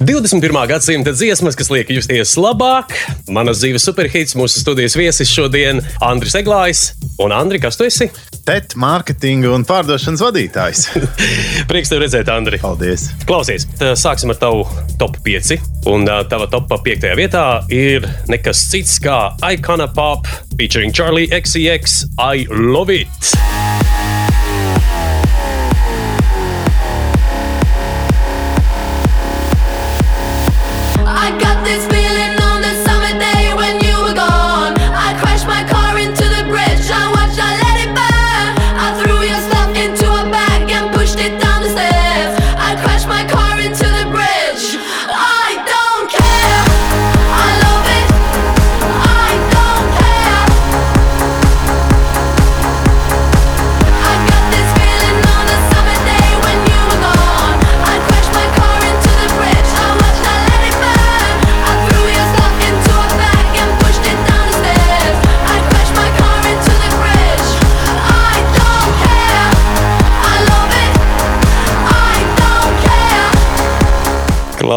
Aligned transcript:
21. 0.00 0.66
gadsimta 0.68 1.12
dziesmas, 1.12 1.56
kas 1.56 1.70
liek 1.72 1.90
justies 1.94 2.34
labāk. 2.40 2.94
Manas 3.32 3.60
dzīves 3.62 3.84
superhits 3.86 4.36
mūsu 4.38 4.60
studijas 4.62 4.96
viesis 4.98 5.30
šodien- 5.30 5.82
Andris 6.10 6.34
Eglājs. 6.38 6.92
Un 7.22 7.32
Andri, 7.32 7.60
kas 7.62 7.76
tu 7.76 7.86
esi? 7.86 8.10
TET 8.44 8.74
mārketinga 8.76 9.52
un 9.54 9.64
pārdošanas 9.64 10.20
vadītājs. 10.24 10.82
Prieks 11.70 11.92
tev 11.92 12.02
redzēt, 12.02 12.28
Andri. 12.28 12.58
Paldies. 12.62 13.10
Klausies, 13.28 13.68
sāksim 13.78 14.34
ar 14.34 14.40
tavu 14.40 14.66
top 14.98 15.16
5. 15.24 15.56
Un 15.92 16.08
tava 16.28 16.48
top 16.50 16.68
5. 16.84 17.08
vietā 17.16 17.46
ir 17.72 18.08
nekas 18.28 18.66
cits 18.70 18.98
kā 19.04 19.32
Icona 19.54 19.88
Pop 19.94 20.26
featuring 20.58 20.92
Charlie 20.92 21.28
XCX. 21.28 22.04
I 22.18 22.46
love 22.50 22.90
it! 22.90 24.23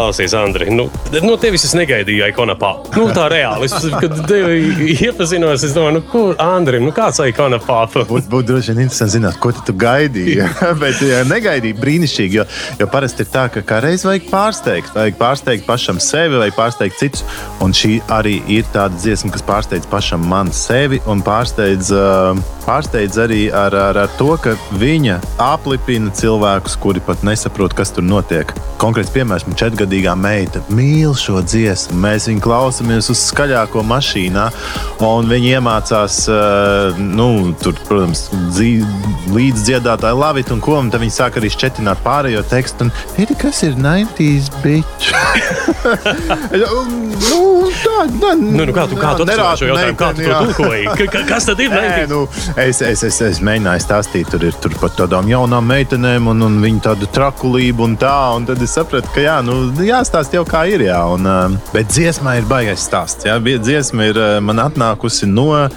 Klausies, 0.08 0.34
Andri, 0.34 0.70
nu, 0.72 0.86
no 1.20 1.34
tevis 1.36 1.66
es 1.68 1.74
negaidīju 1.76 2.30
ikona 2.32 2.54
pop. 2.56 2.86
Nu, 2.96 3.10
tā 3.12 3.26
reāli. 3.28 3.68
Es, 3.68 3.74
kad 4.00 4.14
tevi 4.30 4.94
iepazinos, 4.94 5.66
es 5.68 5.74
domāju, 5.76 5.98
nu, 5.98 6.04
kur 6.08 6.38
Andrim, 6.40 6.86
nu, 6.88 6.94
kāds 6.96 7.20
ikona 7.26 7.60
pop? 7.60 7.98
Būtu 8.08 8.32
būt 8.32 8.48
droši 8.48 8.72
vien 8.72 8.86
interesanti 8.86 9.18
zināt, 9.18 9.36
ko 9.44 9.52
tu, 9.52 9.76
gaidīji. 9.76 10.46
Bet 10.82 11.02
ja, 11.04 11.26
negaidīji 11.28 11.76
brīnišķīgi, 11.82 12.40
jo, 12.40 12.46
jo 12.80 12.88
parasti 12.94 13.26
ir 13.26 13.32
tā, 13.34 13.50
ka 13.52 13.66
kā 13.68 13.82
reiz 13.84 14.06
vajag 14.08 14.30
pārsteigt. 14.32 14.94
Vajag 14.96 15.20
pārsteigt 15.20 15.68
pašam 15.68 16.00
sevi 16.00 16.40
vai 16.40 16.48
pārsteigt 16.56 16.96
citus. 17.04 17.28
Un 17.60 17.76
šī 17.76 17.98
arī 18.08 18.38
ir 18.48 18.64
tāda 18.72 18.96
dziesma, 18.96 19.34
kas 19.36 19.44
pārsteidz 19.44 19.92
pašam 19.92 20.24
man 20.24 20.54
sevi 20.56 21.02
un 21.12 21.20
pārsteidz, 21.26 21.92
uh, 21.92 22.40
pārsteidz 22.64 23.20
arī 23.26 23.42
ar, 23.52 23.76
ar, 23.76 24.02
ar 24.06 24.16
to, 24.16 24.32
ka 24.40 24.56
viņa 24.80 25.20
aplipina 25.50 26.16
cilvēkus, 26.16 26.80
kuri 26.80 27.04
pat 27.04 27.28
nesaprot, 27.28 27.76
kas 27.76 27.92
tur 27.92 28.08
notiek. 28.08 28.56
Konkrēts 28.80 29.12
piemērs, 29.12 29.50
man 29.50 29.60
četrgadīgā 29.98 30.14
meita 30.16 30.62
mīl 30.70 31.14
šo 31.18 31.42
dziesmu. 31.42 31.98
Mēs 32.02 32.28
viņu 32.30 32.42
klausāmies 32.44 33.10
uz 33.10 33.18
skaļāko 33.32 33.82
mašīnā, 33.84 34.48
un 35.02 35.28
viņi 35.30 35.56
iemācās, 35.58 36.20
uh, 36.30 36.98
nu, 37.00 37.54
tur, 37.62 37.74
protams, 37.88 38.28
dzī, 38.54 38.84
līdz 39.34 39.64
dziedātāji 39.68 40.20
lavit 40.20 40.52
un 40.54 40.62
ko, 40.62 40.78
un 40.82 40.92
tad 40.94 41.02
viņi 41.02 41.16
sāk 41.18 41.38
arī 41.40 41.50
šķetināt 41.54 42.02
pārējo 42.06 42.44
tekstu. 42.50 42.88
Un, 42.88 42.92
Edi, 43.18 43.36
kas 43.42 43.64
ir 43.66 43.74
90s 43.78 44.52
bitch? 44.64 45.14
nu, 46.62 47.72
tā, 47.82 47.98
tā, 48.22 48.34
Nu, 48.38 48.66
nu, 48.66 48.74
kā 48.76 48.86
tu, 48.90 48.98
kā 49.00 49.14
tu 49.18 49.26
atceries 49.26 49.60
šo 49.62 49.70
jautājumu? 49.72 49.98
Kā 50.00 50.12
tu 50.16 50.26
to 50.26 50.38
tulkoji? 50.46 50.86
Ka- 50.98 51.10
ka- 51.14 51.26
Kas 51.28 51.48
tad 51.50 51.60
ir? 51.60 51.72
Nē, 51.74 52.06
90s? 52.06 52.10
nu, 52.12 52.20
es, 52.64 52.82
es, 52.86 53.04
es, 53.08 53.18
es 53.26 53.40
mēģināju 53.44 53.84
stāstīt, 53.84 54.30
tur 54.32 54.46
ir 54.48 54.56
tur 54.64 54.76
par 54.80 54.94
tādām 54.96 55.28
jaunām 55.30 55.66
meitenēm 55.68 56.30
un, 56.32 56.46
un 56.48 56.60
viņu 56.64 56.84
tādu 56.86 57.10
trakulību 57.14 57.84
un 57.88 57.98
tā. 58.00 58.14
Un 58.38 58.46
tad 58.48 58.62
es 58.64 58.76
sapratu, 58.78 59.10
ka 59.16 59.24
jā, 59.24 59.38
nu, 59.46 59.58
jāstāsta 59.88 60.38
jau 60.38 60.44
kā 60.48 60.64
ir. 60.70 60.84
Jā, 60.88 61.00
un, 61.14 61.28
uh, 61.28 61.56
bet 61.74 61.90
dziesmā 61.92 62.38
ir 62.40 62.48
baigais 62.50 62.84
stāsts. 62.88 63.28
Jā, 63.28 63.38
dziesma 63.40 64.10
ir 64.10 64.20
uh, 64.20 64.38
man 64.44 64.62
atnākusi 64.64 65.28
no 65.30 65.50
uh, 65.54 65.70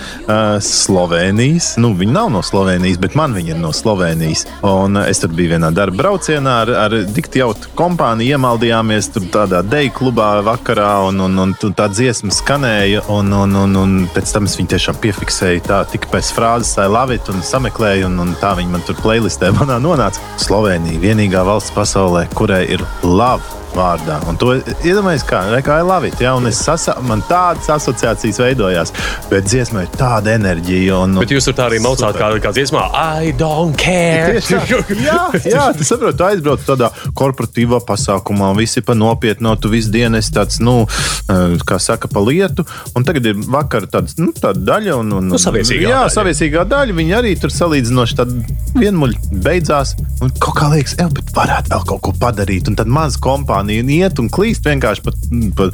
Slovenijas. 0.64 1.72
Nu, 1.80 1.92
viņa 1.98 2.14
nav 2.14 2.30
no 2.34 2.42
Slovenijas, 2.46 3.00
bet 3.02 3.16
man 3.18 3.34
viņa 3.36 3.54
ir 3.54 3.60
no 3.60 3.72
Slovenijas. 3.76 4.46
Un 4.66 4.98
uh, 4.98 5.06
es 5.10 5.22
tur 5.22 5.32
biju 5.34 5.54
vienā 5.54 5.72
darba 5.74 6.02
braucienā 6.02 6.56
ar, 6.64 6.74
ar 6.86 6.96
diktīvu 7.10 7.72
kompāniju. 7.78 8.36
Iemaldījāmies 8.36 9.10
tur 9.14 9.28
tādā 9.34 9.62
deju 9.66 9.94
klubā 10.00 10.30
vakarā, 10.46 10.92
un, 11.10 11.22
un, 11.26 11.38
un 11.40 11.54
tā 11.76 11.88
dziesma 11.92 12.34
skanēja. 12.34 13.04
Un, 13.12 13.32
un, 13.36 13.56
un, 13.64 13.78
un 13.80 13.96
pēc 14.14 14.34
tam 14.34 14.48
es 14.50 14.58
viņu 14.58 14.74
tiešām 14.74 15.00
piefiksēju. 15.04 15.64
Tā 15.68 15.84
tika 15.92 16.10
pēc 16.14 16.32
frāzes, 16.36 16.74
tā 16.78 16.88
lavit 16.90 17.30
un 17.32 17.44
sameklēju, 17.46 18.10
un, 18.10 18.20
un 18.26 18.34
tā 18.42 18.54
viņa 18.58 18.74
man 18.74 18.84
tur 18.88 18.98
playlistē 19.02 19.52
manā 19.60 19.80
nonāca. 19.82 20.22
Slovenija 20.40 21.02
vienīgā 21.02 21.46
valsts 21.46 21.74
pasaulē, 21.76 22.26
kurai 22.36 22.64
ir 22.74 22.84
lava 23.06 23.59
vārdā. 23.76 24.18
Un 24.30 24.38
to 24.40 24.54
iedomājieties, 24.60 25.24
kā, 25.28 25.42
re, 25.52 25.60
kā 25.66 25.80
ir 25.82 25.88
labi. 25.88 26.10
Ja? 26.22 26.34
Un 26.38 26.46
es 26.50 26.60
sasa, 26.64 26.96
man 27.06 27.22
tādas 27.28 27.68
asociācijas 27.76 28.40
veidojās, 28.42 28.92
bet 29.30 29.46
dziesmā 29.48 29.84
ir 29.86 29.92
tāda 29.96 30.34
enerģija. 30.38 30.98
Un, 31.04 31.18
Bet 31.20 31.32
jūs 31.34 31.48
tur 31.50 31.56
tā 31.58 31.68
arī 31.70 31.80
maucāt, 31.84 32.16
kā, 32.18 32.30
kā 32.42 32.52
dziesmā, 32.56 32.86
I 33.20 33.32
don't 33.36 33.76
care. 33.80 34.40
Tā. 34.40 34.60
jā, 35.08 35.18
jā, 35.44 35.66
tu 35.76 35.86
saproti, 35.86 36.18
tu 36.20 36.26
aizbrauc 36.28 36.64
tādā 36.66 36.90
korporatīvā 37.18 37.80
pasākumā, 37.86 38.52
visi 38.58 38.82
pa 38.86 38.96
nopietnu, 38.98 39.54
tu 39.60 39.70
visu 39.72 39.92
dienu 39.94 40.18
esi 40.20 40.32
tāds, 40.34 40.60
nu, 40.64 40.82
eh, 41.30 41.56
kā 41.66 41.78
saka, 41.82 42.08
pa 42.10 42.22
lietu. 42.24 42.64
Un 42.96 43.04
tagad 43.06 43.26
ir 43.30 43.38
vakar 43.50 43.86
tāds, 43.90 44.16
nu, 44.20 44.32
tāda 44.36 44.60
daļa. 44.72 44.98
Un, 45.00 45.12
un, 45.20 45.28
Nu, 45.30 45.38
saviesīgā 45.38 45.84
jā, 45.86 45.98
daļa. 46.00 46.14
saviesīgā 46.16 46.64
daļa. 46.66 46.94
Viņi 46.96 47.12
arī 47.14 47.34
tur 47.38 47.52
salīdzinoši 47.54 48.16
tādi 48.18 48.56
vienmuļi 48.80 49.20
beidzās. 49.44 49.92
Un 50.24 50.32
kaut 50.42 50.56
kā 50.58 50.70
liekas, 50.72 50.96
jā, 50.98 51.06
bet 51.14 51.30
varētu 51.36 51.70
vēl 51.70 51.84
kaut 51.92 52.00
ko 52.08 52.12
padarīt. 52.18 52.66
Un 52.70 52.74
tad 52.80 52.90
maza 52.90 53.20
kompānija 53.22 53.59
iet 53.68 54.20
un 54.22 54.30
klīst 54.32 54.66
vienkārši 54.66 55.02
pa, 55.04 55.12
pa 55.58 55.68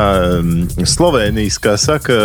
um, 0.00 0.66
Slovenijas, 0.82 1.58
kā 1.62 1.76
saka, 1.80 2.16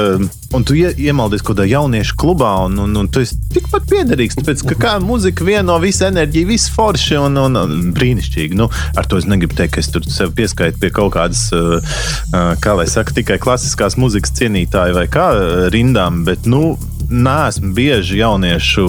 un 0.54 0.66
tu 0.66 0.78
ie, 0.78 0.90
iemaldies 1.06 1.44
kaut 1.44 1.58
kādā 1.58 1.68
jauniešu 1.70 2.18
klubā, 2.20 2.54
un, 2.68 2.80
un, 2.86 2.96
un 3.04 3.10
tu 3.12 3.22
esi 3.24 3.38
tikpat 3.54 3.86
piederīgs. 3.92 4.40
Tāpēc, 4.40 4.64
ka 4.72 4.80
kā 4.80 4.94
muzika 5.04 5.46
vieno 5.48 5.78
visu 5.84 6.08
enerģiju, 6.10 6.50
visu 6.54 6.74
forši 6.76 7.20
un, 7.22 7.38
un, 7.44 7.60
un 7.60 7.92
brīnišķīgi. 7.96 8.58
Nu, 8.58 8.70
ar 8.98 9.10
to 9.10 9.22
es 9.22 9.30
negribu 9.30 9.58
teikt, 9.60 9.76
ka 9.76 9.84
es 9.84 9.92
tur 9.94 10.08
sev 10.08 10.34
pieskaitu 10.38 10.82
pie 10.82 10.94
kaut 10.94 11.14
kādas, 11.18 11.46
uh, 11.56 11.78
uh, 11.78 12.56
kā 12.64 12.78
lai 12.80 12.88
saka, 12.90 13.16
tikai 13.20 13.40
klasiskās 13.44 14.00
muzikas 14.02 14.34
cienītāju 14.40 14.98
vai 14.98 15.06
kā 15.12 15.30
uh, 15.36 15.54
rindām, 15.74 16.24
bet, 16.28 16.50
nu, 16.50 16.74
Nē, 17.14 17.52
bieži 17.76 18.18
jauniešu 18.24 18.86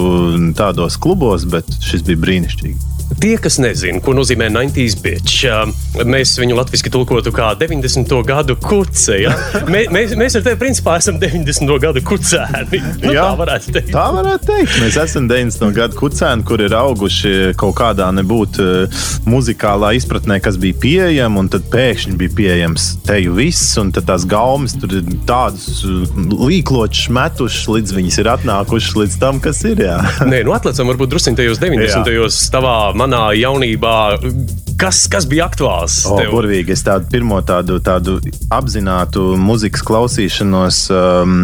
tādos 0.57 0.97
klubos, 0.97 1.45
bet 1.45 1.67
šis 1.83 2.01
bija 2.07 2.23
brīnišķīgi. 2.23 2.94
Tie, 3.15 3.35
kas 3.41 3.55
nezina, 3.61 4.01
ko 4.03 4.13
nozīmē 4.17 4.47
90s 4.51 4.95
bitch, 5.01 5.45
ā, 5.47 5.61
mēs 6.05 6.33
viņu 6.41 6.57
latviešu 6.57 6.91
tulkotu 6.93 7.31
kā 7.35 7.51
90. 7.57 8.11
gadu 8.27 8.55
kuce. 8.61 9.19
Ja? 9.21 9.33
Mē, 9.73 9.85
mēs, 9.93 10.15
mēs 10.19 10.35
ar 10.39 10.43
tevi 10.45 10.59
principā 10.59 10.97
esam 10.99 11.19
90. 11.21 11.69
gadu 11.81 12.01
kucēni. 12.05 12.81
Nu, 13.03 13.13
Jā. 13.13 13.27
tā 13.29 13.37
varētu 13.39 13.73
teikt. 13.75 13.91
Tā 13.95 14.05
varētu 14.17 14.49
teikt. 14.49 14.77
Mēs 14.83 14.97
esam 15.05 15.29
90. 15.31 15.71
gadu 15.77 15.99
kucēni, 15.99 16.45
kur 16.47 16.63
ir 16.65 16.75
auguši 16.75 17.53
kaut 17.59 17.77
kādā 17.79 18.09
nebūtu 18.15 18.67
muzikālā 19.29 19.93
izpratnē, 19.99 20.39
kas 20.43 20.59
bija 20.61 20.77
pieejama, 20.83 21.43
un 21.43 21.51
tad 21.53 21.69
pēkšņi 21.73 22.17
bija 22.19 22.35
pieejams 22.37 22.89
teju 23.07 23.37
viss, 23.39 23.75
un 23.81 23.93
tad 23.95 24.09
tās 24.09 24.27
gaumas 24.29 24.75
tur 24.81 24.97
ir 24.99 25.07
tādas 25.29 25.85
līkločas 25.85 27.09
metušas, 27.15 27.69
līdz 27.77 27.95
viņas 27.99 28.19
ir 28.21 28.31
atnākušas 28.35 28.99
līdz 29.01 29.19
tam, 29.21 29.39
kas 29.43 29.63
ir. 29.69 29.85
Jā. 29.87 29.97
Nē, 30.27 30.43
nu 30.47 30.55
atlicam, 30.57 30.91
varbūt 30.93 31.15
druskuļi 31.15 31.39
tajos 31.41 31.61
90. 31.63 32.05
gados, 32.05 32.41
tavā 32.53 32.75
manā 32.95 33.29
jaunībā. 33.37 33.95
Kas, 34.75 35.05
kas 35.07 35.23
bija 35.23 35.45
aktuāls? 35.47 36.01
O, 36.09 36.17
tev? 36.19 36.33
burvīgi. 36.35 36.73
Es 36.75 36.83
tādu 36.83 37.07
pirmo 37.07 37.37
tādu, 37.47 37.77
tādu 37.83 38.17
apzinātu 38.51 39.37
mūzikas 39.39 39.83
klausīšanos, 39.87 40.79
um, 40.91 41.37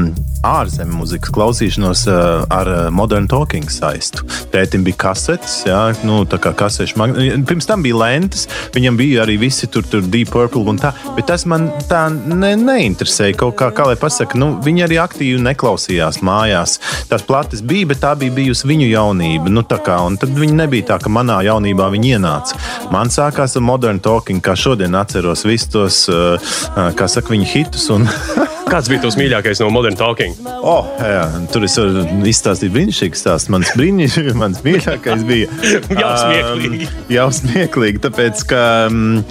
ārzemju 0.43 0.97
mūzikas 0.97 1.31
klausīšanos 1.31 2.01
uh, 2.11 2.43
ar 2.51 2.67
uh, 2.67 2.81
Modern 2.91 3.29
Talking 3.31 3.71
saistu. 3.71 4.25
Tētim 4.51 4.83
bija 4.83 4.99
kasetes, 5.05 5.61
jā, 5.63 5.79
nu, 6.03 6.25
tā 6.27 6.41
kā 6.43 6.51
kasešu 6.59 6.99
magnēta. 6.99 7.37
Pirms 7.47 7.69
tam 7.69 7.85
bija 7.85 8.01
lentes, 8.01 8.49
viņam 8.75 8.99
bija 8.99 9.23
arī 9.23 9.37
visi 9.45 9.69
tur, 9.71 9.87
tur 9.87 10.03
Deep 10.03 10.33
Purple 10.33 10.65
un 10.67 10.81
tā, 10.81 10.91
bet 11.15 11.29
tas 11.31 11.47
man 11.47 11.69
tā 11.87 12.09
ne, 12.11 12.51
neinteresēja. 12.59 13.39
Kaut 13.39 13.55
kā, 13.61 13.71
kā 13.75 13.87
lai 13.93 13.95
pasaka, 14.01 14.35
nu, 14.41 14.57
viņi 14.65 14.87
arī 14.89 14.99
aktīvi 15.05 15.39
neklausījās 15.47 16.19
mājās. 16.19 16.81
Tās 17.07 17.23
plates 17.23 17.63
bija, 17.63 17.93
bet 17.93 18.03
tā 18.03 18.11
bija 18.19 18.35
bijusi 18.41 18.67
viņu 18.73 18.91
jaunība. 18.91 19.55
Nu, 19.55 19.63
tā 19.63 19.79
kā, 19.79 20.01
un 20.03 20.19
tad 20.19 20.35
viņi 20.35 20.59
nebija 20.65 20.91
tā, 20.91 20.99
ka 20.99 21.13
manā 21.13 21.39
jaunībā 21.45 21.89
viņi 21.93 22.15
ienāca. 22.17 22.59
Man 22.93 23.11
sākās 23.13 23.57
ar 23.57 23.65
Modern 23.65 24.01
Talking, 24.03 24.41
kā 24.43 24.55
šodien 24.59 24.95
atceros 24.97 25.45
visus 25.47 25.69
tos, 25.71 25.99
uh, 26.11 26.35
uh, 26.37 26.89
kā 26.97 27.07
saka, 27.11 27.33
viņu 27.33 27.49
hitus. 27.53 27.89
Un, 27.93 28.07
Kāds 28.71 28.87
bija 28.87 29.01
tavs 29.03 29.17
mīļākais 29.19 29.59
no 29.59 29.67
Modern 29.73 29.97
Talking? 29.99 30.37
Oh, 30.63 30.87
jā, 30.95 31.25
tur 31.51 31.65
es 31.67 31.75
varu 31.75 32.05
izstāstīt 32.29 32.71
brīnišķīgu 32.71 33.19
stāstu. 33.19 33.51
Mans, 33.51 33.73
brīniš, 33.75 34.19
mans 34.39 34.61
mīļākais 34.63 35.25
bija 35.27 35.51
Jau 36.01 36.13
smieklīgi. 36.21 36.87
Um, 36.87 37.07
jau 37.11 37.31
smieklīgi, 37.41 38.05
tāpēc 38.07 38.45
ka. 38.51 38.67
Um, 38.87 39.25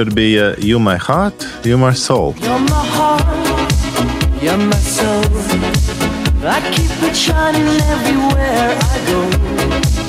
Tur 0.00 0.10
bija 0.14 0.54
You 0.58 0.78
My 0.78 0.96
Heart, 0.96 1.46
You 1.64 1.76
My 1.76 1.92
Soul. 1.94 2.34
You're 2.40 2.58
my 2.58 2.86
heart, 2.96 4.42
you're 4.42 4.56
my 4.56 4.76
soul. 4.76 5.24
I 6.42 6.60
keep 6.72 6.90
it 7.02 7.14
shining 7.14 7.66
everywhere 7.66 8.78
I 8.80 8.96
go. 9.10 9.99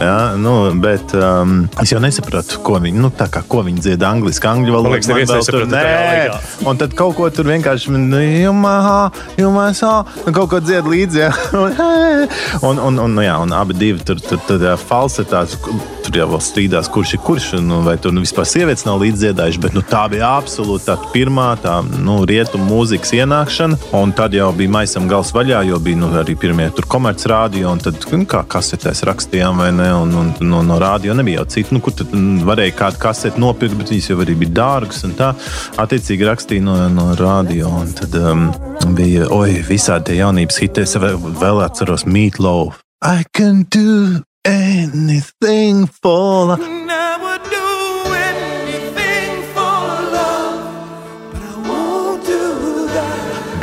Jā, 0.00 0.32
nu, 0.40 0.52
bet 0.80 1.12
um, 1.12 1.66
es 1.82 1.90
jau 1.92 2.00
nesapratu, 2.00 2.56
ko 2.64 2.78
viņi, 2.80 2.96
nu, 3.02 3.10
tā 3.12 3.26
kā, 3.32 3.42
ko 3.44 3.60
viņi 3.66 3.82
dzied 3.84 4.04
angliski. 4.06 4.48
Angļu 4.48 4.72
valodā 4.72 5.00
tur 5.44 5.66
tajā 5.68 5.68
nē. 5.68 6.06
laikā. 6.06 6.38
Un 6.70 6.80
tad 6.80 6.94
kaut 6.96 7.18
ko 7.18 7.28
tur 7.34 7.50
vienkārši 7.50 7.92
nu, 7.92 8.20
jumā, 8.40 9.66
sā, 9.76 9.92
un 10.24 10.36
kaut 10.36 10.48
ko 10.54 10.62
dzied 10.64 10.88
līdzi. 10.88 11.24
jā. 11.26 11.32
Un, 12.66 12.78
un, 12.78 12.98
un, 13.00 13.14
nu, 13.14 13.22
jā, 13.24 13.36
un 13.40 13.52
abi 13.56 13.74
divi 13.78 14.02
tur, 14.04 14.18
tur, 14.20 14.40
tur 14.46 14.60
jā, 14.64 14.74
falsetāts. 14.76 15.56
Tur 16.04 16.16
jau 16.16 16.38
strīdās, 16.42 16.88
kurš 16.92 17.14
ir 17.16 17.20
kurš, 17.24 17.46
un 17.58 17.70
vai 17.86 17.94
tur 18.00 18.12
nu, 18.12 18.22
vispār 18.24 18.46
sievietes 18.48 18.84
nav 18.86 19.00
līdzdziedājušas. 19.02 19.60
Bet 19.62 19.76
nu, 19.76 19.82
tā 19.86 20.02
bija 20.12 20.32
absolūti 20.40 20.88
tā 20.88 20.96
pirmā 21.14 21.52
tā, 21.62 21.78
nu, 22.04 22.18
rietumu 22.28 22.66
mūzikas 22.68 23.14
ienākšana. 23.16 23.78
Un 23.96 24.14
tad 24.16 24.36
jau 24.36 24.50
bija 24.56 24.72
maisam 24.80 25.08
gals 25.10 25.32
vaļā, 25.36 25.62
jo 25.70 25.80
bija 25.82 26.00
nu, 26.00 26.10
arī 26.20 26.36
pirmie 26.40 26.68
tur 26.76 26.88
komercrādio, 26.90 27.68
un 27.72 27.80
tad 27.84 28.00
nu, 28.12 28.26
kā 28.28 28.42
kasetēs 28.56 29.04
rakstījām 29.08 29.60
vai 29.64 29.70
ne. 29.76 29.89
Un, 29.94 30.14
un, 30.16 30.32
no, 30.46 30.62
no 30.66 30.78
rādio 30.80 31.14
nebija 31.16 31.40
jau 31.40 31.48
citu, 31.56 31.76
nu, 31.76 31.82
kur 31.84 31.94
tad 31.96 32.12
mm, 32.14 32.44
varēja 32.48 32.76
kādu 32.78 33.00
kaseti 33.02 33.42
nopirkt, 33.42 33.78
bet 33.80 33.92
viņas 33.94 34.10
jau 34.12 34.18
arī 34.24 34.36
bija 34.42 34.56
dārgas. 34.60 35.02
Tā 35.18 35.32
attiecīgi 35.80 36.28
rakstīja 36.28 36.66
no, 36.66 36.76
no 36.94 37.10
rādio. 37.18 37.72
Tad 37.98 38.16
um, 38.20 38.48
bija 38.96 39.28
oi, 39.34 39.60
visādi 39.66 40.10
tie 40.10 40.20
jaunības 40.20 40.60
hiti. 40.62 40.86
Es 40.86 40.96
vēl, 41.00 41.18
vēl 41.40 41.64
atceros 41.66 42.06
Meatloaf. 42.06 42.82
I 43.02 43.24
can 43.32 43.64
do 43.70 44.22
anything 44.44 45.86
for 45.86 46.46
love. 46.52 47.29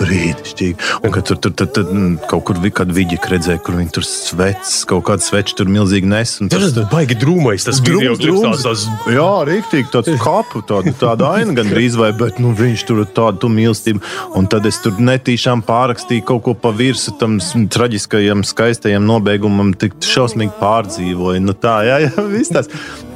Brīnišķīgi. 0.07 0.91
Un 1.03 1.13
kad 1.13 1.27
tur, 1.27 1.39
tur, 1.43 1.53
tur, 1.57 1.69
tur 1.75 1.89
mm, 1.91 2.15
kaut 2.31 2.45
kur 2.47 2.59
bija 2.63 2.85
redzēja, 2.87 3.59
kur 3.63 3.77
viņi 3.77 3.93
tur 3.97 4.05
sveic, 4.07 4.63
kaut 4.89 5.05
kāda 5.09 5.25
sveča 5.25 5.57
tur 5.59 5.69
milzīgi 5.71 6.07
nes. 6.09 6.37
Tas 6.51 6.65
ir 6.71 6.87
baigi 6.91 7.17
drūmais, 7.19 7.65
tas 7.67 7.81
video 7.83 8.15
klips 8.19 8.63
tās, 8.63 8.85
Jā, 9.11 9.27
rīktīgi 9.47 9.91
tāds 9.93 10.13
kapu, 10.23 10.63
tāda, 10.67 10.93
tāda 10.99 11.31
aina 11.37 11.55
gandrīz 11.57 11.97
vai, 11.99 12.11
bet 12.17 12.41
nu, 12.43 12.53
viņš 12.57 12.85
tur 12.87 13.03
tādu 13.05 13.43
tu 13.43 13.51
mīlestību. 13.53 14.03
Un 14.39 14.49
tad 14.51 14.67
es 14.69 14.79
tur 14.83 14.97
netīšām 15.01 15.63
pārakstīju 15.67 16.25
kaut 16.27 16.45
ko 16.47 16.55
pa 16.57 16.71
virsmu 16.75 17.17
tam 17.21 17.37
traģiskajam, 17.73 18.45
skaistajam 18.47 19.05
nobeigumam, 19.07 19.73
tik 19.77 19.99
šausmīgi 20.05 20.55
pārdzīvoju. 20.61 21.43
Nu, 21.43 21.55
tā, 21.57 21.79
jā, 21.87 22.01
jā, 22.07 22.27
viss 22.35 22.53
tas. 22.53 22.71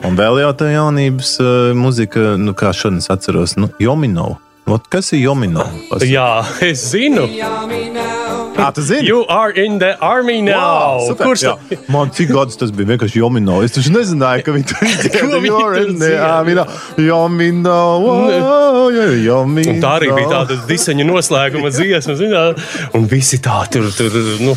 Un 0.07 0.17
vēl 0.19 0.41
jau 0.43 0.53
tā 0.57 0.71
jaunības 0.73 1.35
uh, 1.41 1.49
muzika, 1.77 2.33
nu, 2.41 2.55
kā 2.57 2.73
šodien 2.75 3.03
atceros, 3.13 3.57
nu, 3.59 3.69
Jomino. 3.81 4.35
Ot, 4.69 4.87
kas 4.89 5.11
ir 5.13 5.23
Jomino? 5.25 5.65
Pas... 5.89 6.03
Jā, 6.05 6.43
es 6.61 6.91
zinu. 6.91 7.25
Kā 8.55 8.67
tu 8.75 8.83
zini? 8.83 9.07
You 9.07 9.23
are 9.31 9.51
in 9.55 9.79
the 9.79 9.95
army 10.03 10.41
now. 10.41 10.99
Wow, 10.99 11.07
super, 11.07 11.29
Kurš 11.29 11.45
jā. 11.45 11.53
Man 11.91 12.11
cik 12.15 12.33
gadus 12.35 12.59
tas 12.59 12.73
bija 12.75 12.91
vienkārši 12.93 13.21
jomino. 13.21 13.61
Es 13.65 13.75
taču 13.75 13.93
nezināju, 13.95 14.43
ka 14.45 14.55
viņi 14.55 14.67
tur 14.71 14.81
Ko 15.15 15.39
viņi 15.43 15.53
tur 15.53 15.77
dzied? 16.01 16.61
Jomino, 17.07 17.77
wow, 18.03 18.91
jomino. 18.91 19.75
Un 19.75 19.81
tā 19.83 19.95
arī 20.01 20.11
bija 20.15 20.33
tāda 20.35 20.59
diseņa 20.67 21.07
noslēguma 21.07 21.71
dziesma. 21.73 22.17
zinā, 22.19 22.43
Un 22.97 23.07
visi 23.11 23.39
tā 23.43 23.63
tur, 23.71 23.87
tur 23.95 24.15
nu, 24.43 24.55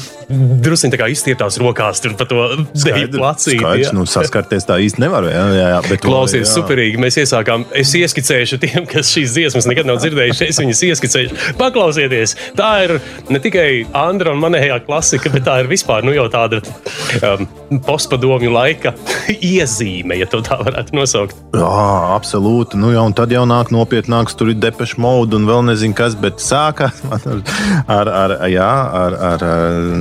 drusku 0.65 0.91
tā 0.93 0.99
kā 1.01 1.09
izstieptās 1.13 1.59
rokās 1.63 2.03
tur 2.03 2.17
pa 2.19 2.27
to 2.29 2.45
deju 2.73 3.11
placīti. 3.15 3.61
Skaidrs, 3.61 3.87
jā. 3.87 3.95
nu, 3.97 4.07
saskarties 4.09 4.67
tā 4.69 4.79
īsti 4.85 5.03
nevar. 5.05 5.29
Jā, 5.31 5.45
jā, 5.55 5.69
jā, 5.75 5.81
bet, 5.87 6.03
Klausies, 6.05 6.49
jā. 6.49 6.53
superīgi. 6.59 7.01
Mēs 7.01 7.19
iesākām. 7.23 7.67
Es 7.77 7.95
ieskicēšu 7.99 8.59
tiem, 8.63 8.89
kas 8.91 9.13
šīs 9.15 9.37
dziesmas 9.37 9.69
nekad 9.71 9.89
nav 9.89 10.01
dzirdējuši. 10.03 10.51
Es 10.51 10.61
viņas 10.63 10.83
ieskicēšu. 10.91 11.41
Paklausieties, 11.61 12.37
tā 12.59 12.71
ir 12.87 12.97
ne 13.31 13.43
tikai 13.45 13.69
Andra 13.95 14.33
un 14.35 14.41
manējā 14.43 14.81
klasika, 14.87 15.31
bet 15.31 15.47
tā 15.47 15.61
ir 15.63 15.71
vispār 15.71 16.03
nu, 16.07 16.15
tāda 16.33 16.61
um, 17.23 17.47
postpadomju 17.87 18.51
laika 18.55 18.95
iezīme, 19.55 20.19
ja 20.19 20.29
tā 20.31 20.59
varētu 20.61 20.97
nosaukt. 20.97 21.39
Jā, 21.55 21.71
absolūti. 22.15 22.79
Nu, 22.81 22.91
jā, 22.95 23.05
un 23.07 23.15
tad 23.17 23.33
jau 23.35 23.45
nāk 23.49 23.71
nopietnāks, 23.75 24.35
tur 24.39 24.51
ir 24.51 24.59
depeša 24.59 24.99
mode 25.03 25.39
un 25.39 25.47
vēl 25.49 25.63
nezinu 25.71 25.95
kas, 25.97 26.17
bet 26.19 26.43
sākās 26.43 27.03
ar, 27.15 27.23
ar, 27.97 28.11
ar, 28.11 28.35
jā, 28.51 28.73
ar, 29.05 29.19
ar, 29.33 29.47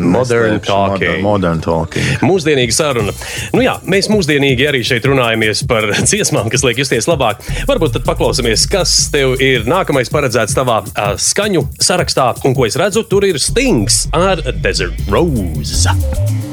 Modern 0.04 0.58
neslēpšu, 0.58 0.70
talking. 0.70 1.22
Modern, 1.24 1.28
modern 1.28 1.64
talking. 1.64 2.26
Mūsdienīga 2.26 2.76
saruna. 2.76 3.14
Nu 3.54 3.64
jā, 3.64 3.76
mēs 3.90 4.10
mūsdienīgi 4.12 4.68
arī 4.70 4.84
šeit 4.88 5.06
runājamies 5.10 5.64
par 5.70 5.90
dziesmām, 6.10 6.50
kas 6.54 6.66
liek 6.66 6.82
justies 6.82 7.08
labāk. 7.10 7.44
Varbūt 7.70 7.98
tad 7.98 8.08
paklausāmies, 8.08 8.66
kas 8.72 8.96
tev 9.14 9.38
ir 9.44 9.68
nākamais 9.70 10.12
paredzēts 10.14 10.58
tavā 10.58 10.82
uh, 10.86 11.14
skaņu 11.20 11.68
sarakstā. 11.78 12.32
Un 12.48 12.58
ko 12.58 12.68
es 12.68 12.78
redzu, 12.80 13.06
tur 13.08 13.26
ir 13.28 13.40
Stings 13.74 14.08
ar 14.14 14.38
Desert 14.62 14.94
Rose. 15.10 16.53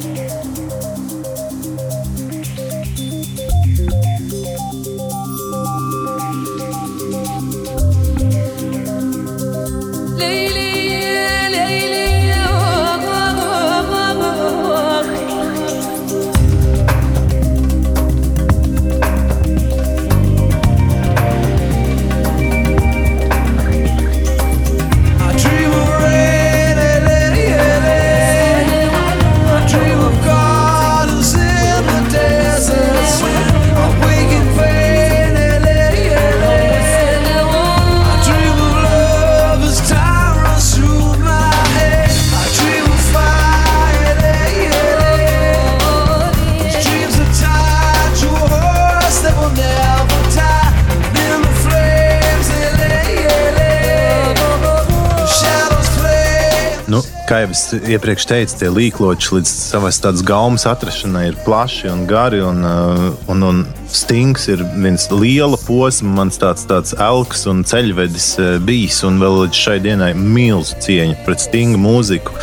Kā 57.30 57.44
jau 57.44 57.50
es 57.54 57.60
iepriekš 57.94 58.24
teicu, 58.26 58.56
tie 58.58 58.68
līkloči 58.74 59.36
līdz 59.36 59.50
savai 59.70 59.92
tādas 59.94 60.24
gaumas 60.26 60.64
atrašanai 60.66 61.28
ir 61.28 61.36
plaši 61.44 61.90
un 61.92 62.02
gari. 62.10 62.40
Un, 62.42 62.64
uh, 62.66 63.04
un, 63.30 63.44
un 63.46 63.60
stings 63.86 64.48
ir 64.50 64.64
viens 64.74 65.06
liela 65.14 65.58
posma, 65.62 66.10
mans 66.20 66.40
tāds, 66.42 66.66
tāds 66.70 66.96
elks 66.98 67.46
un 67.50 67.62
ceļvedis 67.66 68.28
uh, 68.42 68.50
bijis. 68.66 69.02
Un 69.06 69.22
vēl 69.22 69.44
līdz 69.44 69.62
šai 69.62 69.78
dienai 69.84 70.10
milzu 70.18 70.80
cieņa 70.82 71.20
pret 71.26 71.46
stingu 71.46 71.78
mūziku. 71.82 72.34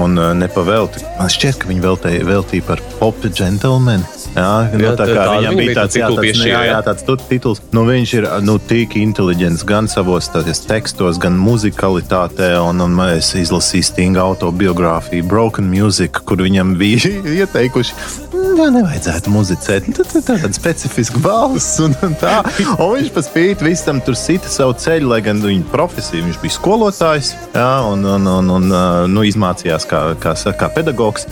Un 0.00 0.16
uh, 0.16 0.32
nepavēlti. 0.40 1.04
Man 1.18 1.32
šķiet, 1.36 1.60
ka 1.60 1.72
viņi 1.72 1.84
veltīja, 1.84 2.24
veltīja 2.32 2.70
par 2.72 2.84
pop 2.96 3.20
gentlemani. 3.28 4.19
Jā, 4.30 4.70
nu, 4.72 4.84
Jā, 4.84 4.92
tā 4.94 5.06
kā 5.10 5.22
tā 5.26 5.32
viņam 5.40 5.56
bija 5.58 5.74
tāds, 5.80 5.96
jā, 5.98 6.08
tāds, 6.14 6.42
jā, 6.46 6.60
jā. 6.68 6.78
tāds 6.86 7.02
tu- 7.06 7.16
tituls. 7.28 7.60
Nu, 7.74 7.82
viņš 7.88 8.12
ir 8.14 8.28
nu, 8.46 8.58
tik 8.62 8.94
inteliģents 9.00 9.64
gan 9.66 9.88
savos 9.90 10.30
tādos 10.30 10.62
tekstos, 10.70 11.18
gan 11.18 11.34
muzikalitātē. 11.34 12.52
Un, 12.62 12.80
un 12.84 12.94
es 13.08 13.32
izlasīju 13.34 13.88
Stinga 13.90 14.22
autobiogrāfiju 14.22 15.26
Broken 15.26 15.66
Music, 15.70 16.22
kur 16.24 16.38
viņam 16.46 16.76
bija 16.78 17.10
ieteikuši. 17.42 17.92
Jā, 18.50 18.66
nevajadzētu 18.74 19.30
muzicēt. 19.32 19.86
Nu, 19.88 19.94
tad- 19.94 20.10
tad 20.12 20.40
Tāda 20.40 20.52
specifiska 20.56 21.20
balss 21.22 21.78
un, 21.82 21.94
un 22.06 22.14
tā. 22.18 22.40
Un 22.80 22.94
viņš 22.96 23.10
pa 23.14 23.22
spīti 23.24 23.66
visam 23.66 24.00
tur 24.04 24.16
sita 24.18 24.48
savu 24.50 24.74
ceļu, 24.78 25.08
lai 25.10 25.20
gan 25.24 25.40
viņa 25.42 25.66
profesija 25.72 26.24
viņš 26.24 26.38
bija 26.42 26.54
skolotājs 26.56 27.32
jā, 27.54 27.68
un, 27.90 28.04
un, 28.04 28.26
un, 28.26 28.50
un 28.56 28.66
nu, 29.12 29.24
izmācījās 29.26 29.86
kā, 29.90 30.00
kā, 30.22 30.34
kā 30.58 30.70
pedagogs. 30.74 31.26